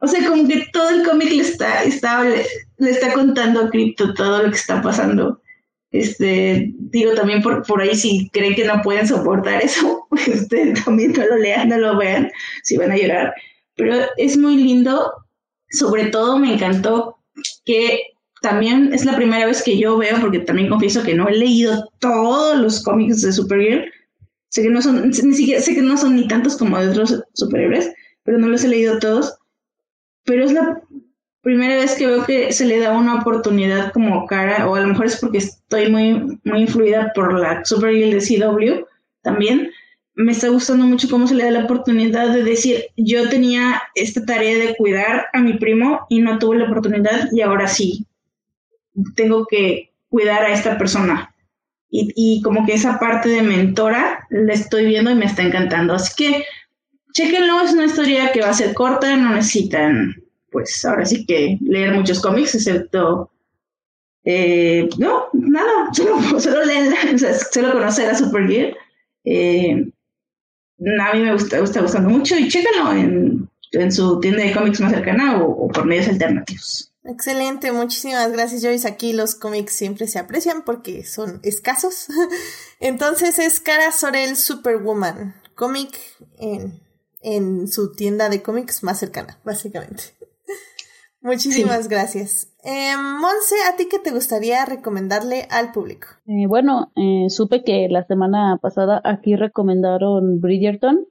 [0.00, 2.44] o sea, como que todo el cómic le está, está, le,
[2.78, 5.40] le está contando a Crypto todo lo que está pasando.
[5.98, 11.12] Este, digo también por, por ahí si creen que no pueden soportar eso, este, también
[11.12, 12.30] no lo lean, no lo vean,
[12.62, 13.34] si van a llorar.
[13.76, 15.12] Pero es muy lindo,
[15.70, 17.18] sobre todo me encantó
[17.64, 18.02] que
[18.42, 21.90] también es la primera vez que yo veo, porque también confieso que no he leído
[21.98, 23.90] todos los cómics de Supergirl.
[24.50, 27.22] Sé que no son, ni siquiera, sé que no son ni tantos como de otros
[27.34, 27.92] superhéroes,
[28.22, 29.38] pero no los he leído todos.
[30.24, 30.80] Pero es la
[31.46, 34.88] primera vez que veo que se le da una oportunidad como cara, o a lo
[34.88, 38.84] mejor es porque estoy muy, muy influida por la Supergirl de CW
[39.22, 39.70] también,
[40.16, 44.24] me está gustando mucho cómo se le da la oportunidad de decir, yo tenía esta
[44.24, 48.04] tarea de cuidar a mi primo y no tuve la oportunidad y ahora sí,
[49.14, 51.32] tengo que cuidar a esta persona.
[51.88, 55.94] y, y, como que esa parte de mentora la estoy viendo y me está encantando.
[55.94, 56.44] Así que
[57.12, 60.25] chequenlo, es una historia que va a ser corta, no necesitan,
[60.56, 63.30] pues ahora sí que leer muchos cómics, excepto...
[64.24, 68.74] Eh, no, nada, solo, solo leerla, o sea, solo conocer a Supergirl.
[69.22, 69.84] Eh,
[70.98, 74.80] a mí me gusta, gusta gustando mucho y chéquenlo en, en su tienda de cómics
[74.80, 76.90] más cercana o, o por medios alternativos.
[77.04, 78.88] Excelente, muchísimas gracias Joyce.
[78.88, 82.06] Aquí los cómics siempre se aprecian porque son escasos.
[82.80, 86.00] Entonces es Cara Sorel Superwoman, cómic
[86.38, 86.80] en,
[87.20, 90.15] en su tienda de cómics más cercana, básicamente.
[91.26, 91.88] Muchísimas sí.
[91.90, 92.56] gracias.
[92.64, 96.06] Eh, Monse, ¿a ti qué te gustaría recomendarle al público?
[96.26, 101.06] Eh, bueno, eh, supe que la semana pasada aquí recomendaron Bridgerton,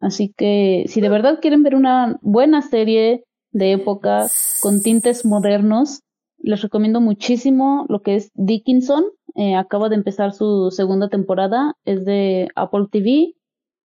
[0.00, 4.26] así que si de verdad quieren ver una buena serie de época
[4.62, 6.02] con tintes modernos.
[6.40, 9.04] Les recomiendo muchísimo lo que es Dickinson.
[9.34, 11.74] Eh, acaba de empezar su segunda temporada.
[11.84, 13.34] Es de Apple TV.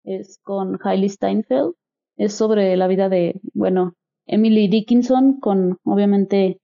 [0.03, 1.73] Es con Hailey Steinfeld.
[2.17, 3.93] Es sobre la vida de, bueno,
[4.31, 6.59] Emily Dickinson con obviamente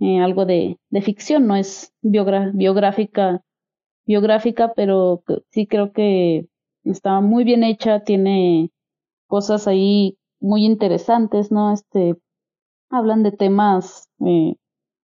[0.00, 1.46] eh, algo de, ficción.
[1.46, 3.42] No es biográfica,
[4.04, 6.48] biográfica, pero sí creo que
[6.84, 8.00] está muy bien hecha.
[8.00, 8.70] Tiene
[9.28, 11.72] cosas ahí muy interesantes, ¿no?
[11.72, 12.16] Este,
[12.90, 14.56] hablan de temas eh,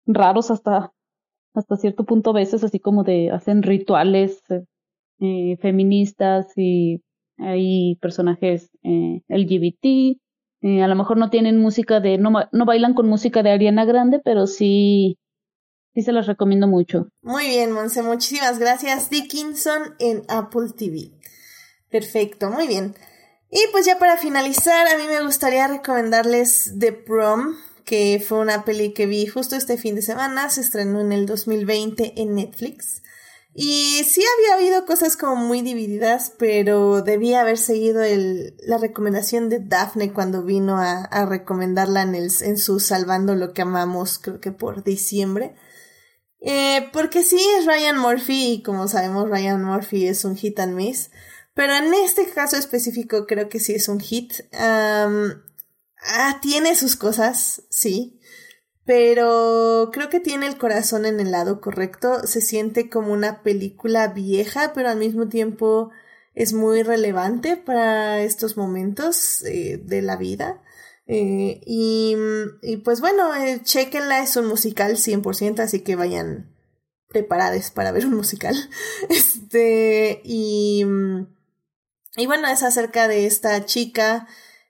[0.05, 0.93] raros hasta,
[1.53, 4.41] hasta cierto punto a veces, así como de hacen rituales
[5.19, 7.01] eh, feministas y
[7.37, 10.17] hay personajes LGBT.
[10.61, 14.19] A lo mejor no tienen música de, no, no bailan con música de Ariana Grande,
[14.23, 15.17] pero sí,
[15.93, 17.09] sí se las recomiendo mucho.
[17.21, 19.09] Muy bien, Monse, muchísimas gracias.
[19.09, 21.11] Dickinson en Apple TV.
[21.89, 22.95] Perfecto, muy bien.
[23.49, 27.55] Y pues ya para finalizar, a mí me gustaría recomendarles The Prom,
[27.85, 31.25] que fue una peli que vi justo este fin de semana, se estrenó en el
[31.25, 33.03] 2020 en Netflix.
[33.59, 39.49] Y sí había habido cosas como muy divididas, pero debía haber seguido el, la recomendación
[39.49, 44.19] de Daphne cuando vino a, a recomendarla en, el, en su Salvando lo que amamos,
[44.19, 45.55] creo que por diciembre.
[46.39, 50.75] Eh, porque sí es Ryan Murphy y como sabemos Ryan Murphy es un hit and
[50.75, 51.09] miss.
[51.55, 54.33] Pero en este caso específico creo que sí es un hit.
[54.53, 58.16] Ah, tiene sus cosas, sí.
[58.87, 62.25] Pero creo que tiene el corazón en el lado correcto.
[62.25, 65.91] Se siente como una película vieja, pero al mismo tiempo
[66.35, 70.61] es muy relevante para estos momentos eh, de la vida.
[71.05, 72.15] Eh, y,
[72.85, 76.55] pues bueno, eh, chequenla, es un musical 100%, así que vayan
[77.09, 78.55] preparados para ver un musical.
[79.09, 80.85] Este, y,
[82.15, 84.27] y bueno, es acerca de esta chica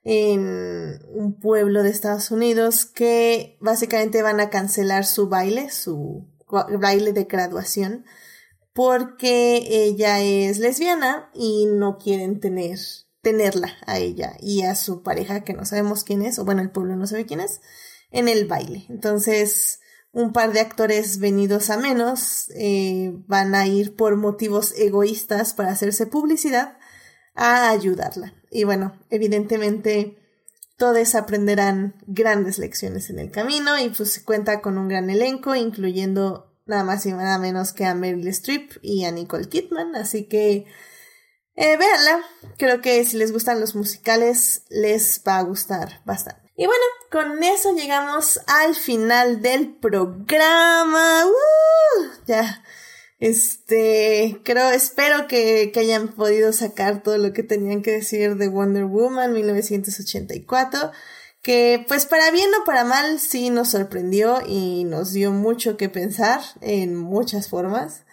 [0.09, 6.25] en un pueblo de Estados Unidos que básicamente van a cancelar su baile, su
[6.79, 8.05] baile de graduación,
[8.71, 12.79] porque ella es lesbiana y no quieren tener
[13.21, 16.71] tenerla a ella y a su pareja que no sabemos quién es, o bueno, el
[16.71, 17.59] pueblo no sabe quién es,
[18.09, 18.85] en el baile.
[18.87, 19.81] Entonces,
[20.13, 25.71] un par de actores venidos a menos eh, van a ir por motivos egoístas para
[25.71, 26.77] hacerse publicidad
[27.35, 28.36] a ayudarla.
[28.57, 30.17] Y bueno, evidentemente
[30.77, 36.57] todos aprenderán grandes lecciones en el camino y pues cuenta con un gran elenco, incluyendo
[36.65, 40.65] nada más y nada menos que a Meryl Streep y a Nicole Kidman, así que
[41.55, 42.23] eh, véanla,
[42.57, 46.51] creo que si les gustan los musicales les va a gustar bastante.
[46.55, 51.27] Y bueno, con eso llegamos al final del programa.
[51.27, 52.05] ¡Uh!
[52.25, 52.63] Ya
[53.19, 58.47] este, creo, espero que, que, hayan podido sacar todo lo que tenían que decir de
[58.47, 60.91] Wonder Woman 1984,
[61.41, 65.89] que pues para bien o para mal sí nos sorprendió y nos dio mucho que
[65.89, 68.03] pensar en muchas formas.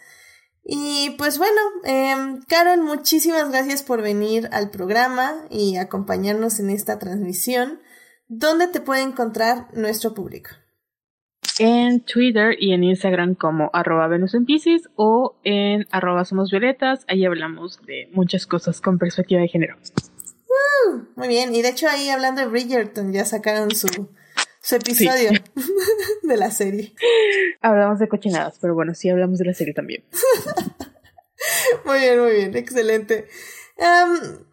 [0.65, 6.99] Y pues bueno, eh, Carol, muchísimas gracias por venir al programa y acompañarnos en esta
[6.99, 7.81] transmisión.
[8.29, 10.51] ¿Dónde te puede encontrar nuestro público?
[11.59, 17.05] En Twitter y en Instagram como arroba Venus en Pisces o en arroba Somos Violetas.
[17.09, 19.77] Ahí hablamos de muchas cosas con perspectiva de género.
[20.47, 24.09] Uh, muy bien, y de hecho ahí hablando de Bridgerton ya sacaron su,
[24.61, 25.73] su episodio sí.
[26.23, 26.95] de la serie.
[27.61, 30.05] Hablamos de cochinadas, pero bueno, sí hablamos de la serie también.
[31.85, 33.29] muy bien, muy bien, excelente.
[33.79, 34.45] Um,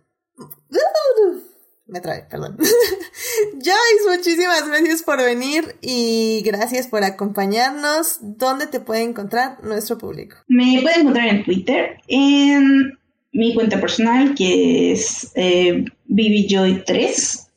[1.92, 2.58] me trae, perdón.
[3.54, 8.20] Joyce, muchísimas gracias por venir y gracias por acompañarnos.
[8.22, 10.38] ¿Dónde te puede encontrar nuestro público?
[10.48, 12.98] Me pueden encontrar en Twitter, en
[13.34, 17.48] mi cuenta personal, que es eh, BBJoy3,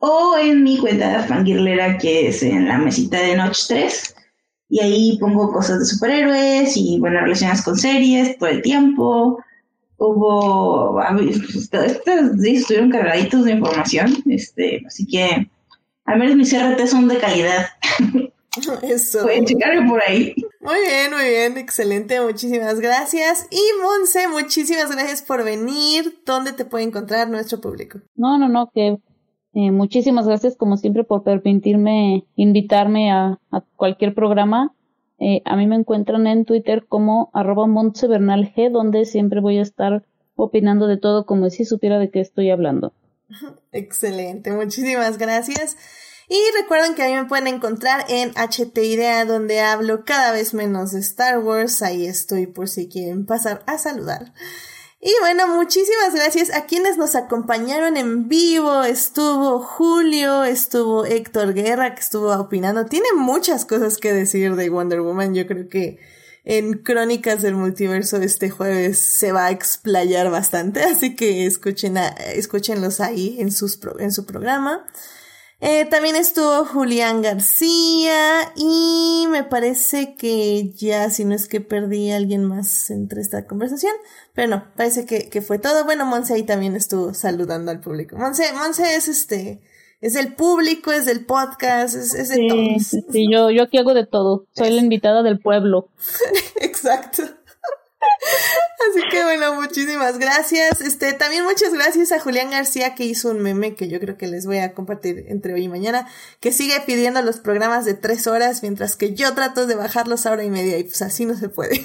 [0.00, 4.14] o en mi cuenta fangirlera, que es en la mesita de Noche 3.
[4.68, 9.38] y ahí pongo cosas de superhéroes y, bueno, relacionadas con series todo el tiempo.
[10.02, 15.50] Hubo, estos días estuvieron cargaditos de información, este, así que
[16.06, 17.66] al menos mis RT son de calidad.
[18.82, 19.22] Eso.
[19.22, 20.34] Pueden checarlo por ahí.
[20.60, 23.46] Muy bien, muy bien, excelente, muchísimas gracias.
[23.50, 26.22] Y Monse, muchísimas gracias por venir.
[26.24, 28.00] ¿Dónde te puede encontrar nuestro público?
[28.16, 28.96] No, no, no, que
[29.52, 34.74] eh, muchísimas gracias como siempre por permitirme invitarme a, a cualquier programa.
[35.20, 40.02] Eh, a mí me encuentran en Twitter como arroba G, donde siempre voy a estar
[40.34, 42.94] opinando de todo como si supiera de qué estoy hablando.
[43.72, 45.76] Excelente, muchísimas gracias.
[46.28, 50.54] Y recuerden que a mí me pueden encontrar en HT Idea, donde hablo cada vez
[50.54, 51.82] menos de Star Wars.
[51.82, 54.32] Ahí estoy por si quieren pasar a saludar.
[55.02, 58.82] Y bueno, muchísimas gracias a quienes nos acompañaron en vivo.
[58.82, 62.84] Estuvo Julio, estuvo Héctor Guerra, que estuvo opinando.
[62.84, 65.34] Tiene muchas cosas que decir de Wonder Woman.
[65.34, 65.98] Yo creo que
[66.44, 70.82] en Crónicas del Multiverso este jueves se va a explayar bastante.
[70.84, 71.96] Así que escuchen
[72.34, 74.84] escúchenlos ahí en, sus, en su programa.
[75.62, 82.10] Eh, también estuvo Julián García y me parece que ya, si no es que perdí
[82.10, 83.92] a alguien más entre esta conversación,
[84.32, 85.84] pero no, parece que, que fue todo.
[85.84, 88.16] Bueno, Monse ahí también estuvo saludando al público.
[88.16, 89.60] Monse, Monse es este,
[90.00, 93.04] es del público, es del podcast, es, es de sí, todos.
[93.12, 94.46] Sí, yo, yo aquí hago de todo.
[94.52, 95.90] Soy la invitada del pueblo.
[96.60, 97.22] Exacto.
[98.88, 100.80] Así que bueno, muchísimas gracias.
[100.80, 104.26] Este, también muchas gracias a Julián García que hizo un meme que yo creo que
[104.26, 106.08] les voy a compartir entre hoy y mañana,
[106.40, 110.32] que sigue pidiendo los programas de tres horas, mientras que yo trato de bajarlos a
[110.32, 111.84] hora y media y pues así no se puede.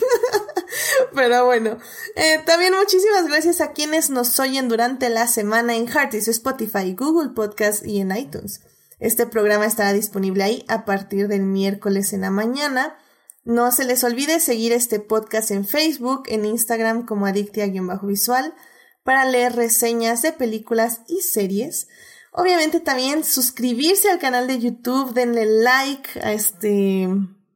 [1.13, 1.77] Pero bueno,
[2.15, 7.31] eh, también muchísimas gracias a quienes nos oyen durante la semana en Heartis, Spotify, Google
[7.34, 8.61] Podcast y en iTunes.
[8.99, 12.97] Este programa estará disponible ahí a partir del miércoles en la mañana.
[13.45, 18.55] No se les olvide seguir este podcast en Facebook, en Instagram como Adictia-Visual
[19.03, 21.88] para leer reseñas de películas y series.
[22.31, 27.07] Obviamente también suscribirse al canal de YouTube, denle like a este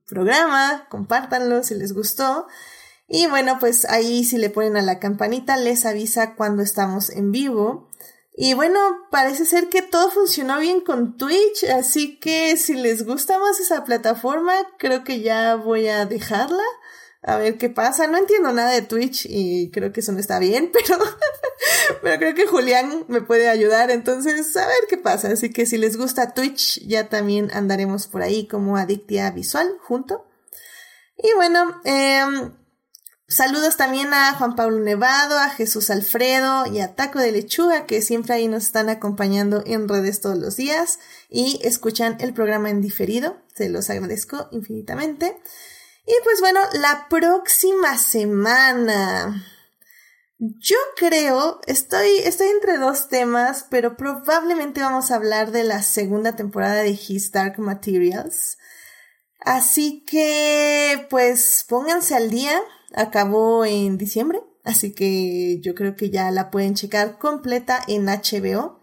[0.05, 2.45] programa, compártanlo si les gustó.
[3.07, 7.31] Y bueno, pues ahí si le ponen a la campanita les avisa cuando estamos en
[7.31, 7.88] vivo.
[8.41, 8.79] Y bueno,
[9.11, 13.83] parece ser que todo funcionó bien con Twitch, así que si les gusta más esa
[13.83, 16.63] plataforma, creo que ya voy a dejarla.
[17.21, 18.07] A ver qué pasa.
[18.07, 21.03] No entiendo nada de Twitch y creo que eso no está bien, pero,
[22.01, 23.91] pero creo que Julián me puede ayudar.
[23.91, 25.27] Entonces, a ver qué pasa.
[25.27, 30.25] Así que si les gusta Twitch, ya también andaremos por ahí como Adictia Visual junto.
[31.17, 32.23] Y bueno, eh,
[33.29, 38.01] Saludos también a Juan Pablo Nevado, a Jesús Alfredo y a Taco de Lechuga, que
[38.01, 40.97] siempre ahí nos están acompañando en redes todos los días
[41.29, 43.37] y escuchan el programa en diferido.
[43.53, 45.39] Se los agradezco infinitamente.
[46.07, 49.45] Y pues bueno, la próxima semana.
[50.39, 56.35] Yo creo, estoy, estoy entre dos temas, pero probablemente vamos a hablar de la segunda
[56.35, 58.57] temporada de His Dark Materials.
[59.39, 62.59] Así que, pues, pónganse al día
[62.95, 68.79] acabó en diciembre, así que yo creo que ya la pueden checar completa en HBO.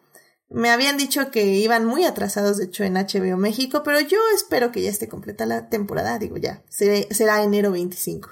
[0.49, 4.71] Me habían dicho que iban muy atrasados, de hecho, en HBO México, pero yo espero
[4.71, 8.31] que ya esté completa la temporada, digo ya, será enero 25.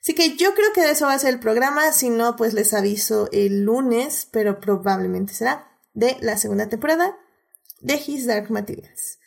[0.00, 2.54] Así que yo creo que de eso va a ser el programa, si no, pues
[2.54, 7.18] les aviso el lunes, pero probablemente será de la segunda temporada
[7.80, 9.18] de His Dark Materials.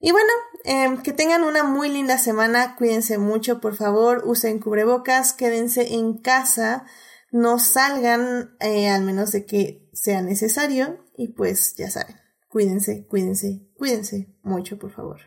[0.00, 0.32] Y bueno,
[0.68, 6.18] em, que tengan una muy linda semana, cuídense mucho, por favor, usen cubrebocas, quédense en
[6.18, 6.84] casa,
[7.30, 12.16] no salgan eh, al menos de que sea necesario y pues ya saben,
[12.48, 15.20] cuídense, cuídense, cuídense mucho, por favor.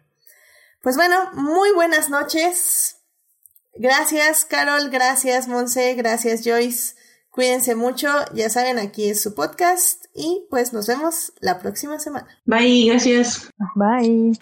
[0.84, 2.98] Pues bueno, muy buenas noches.
[3.74, 6.96] Gracias, Carol, gracias, Monse, gracias, Joyce.
[7.32, 12.28] Cuídense mucho, ya saben, aquí es su podcast y pues nos vemos la próxima semana.
[12.46, 13.50] Bye, gracias.
[13.76, 14.38] Bye.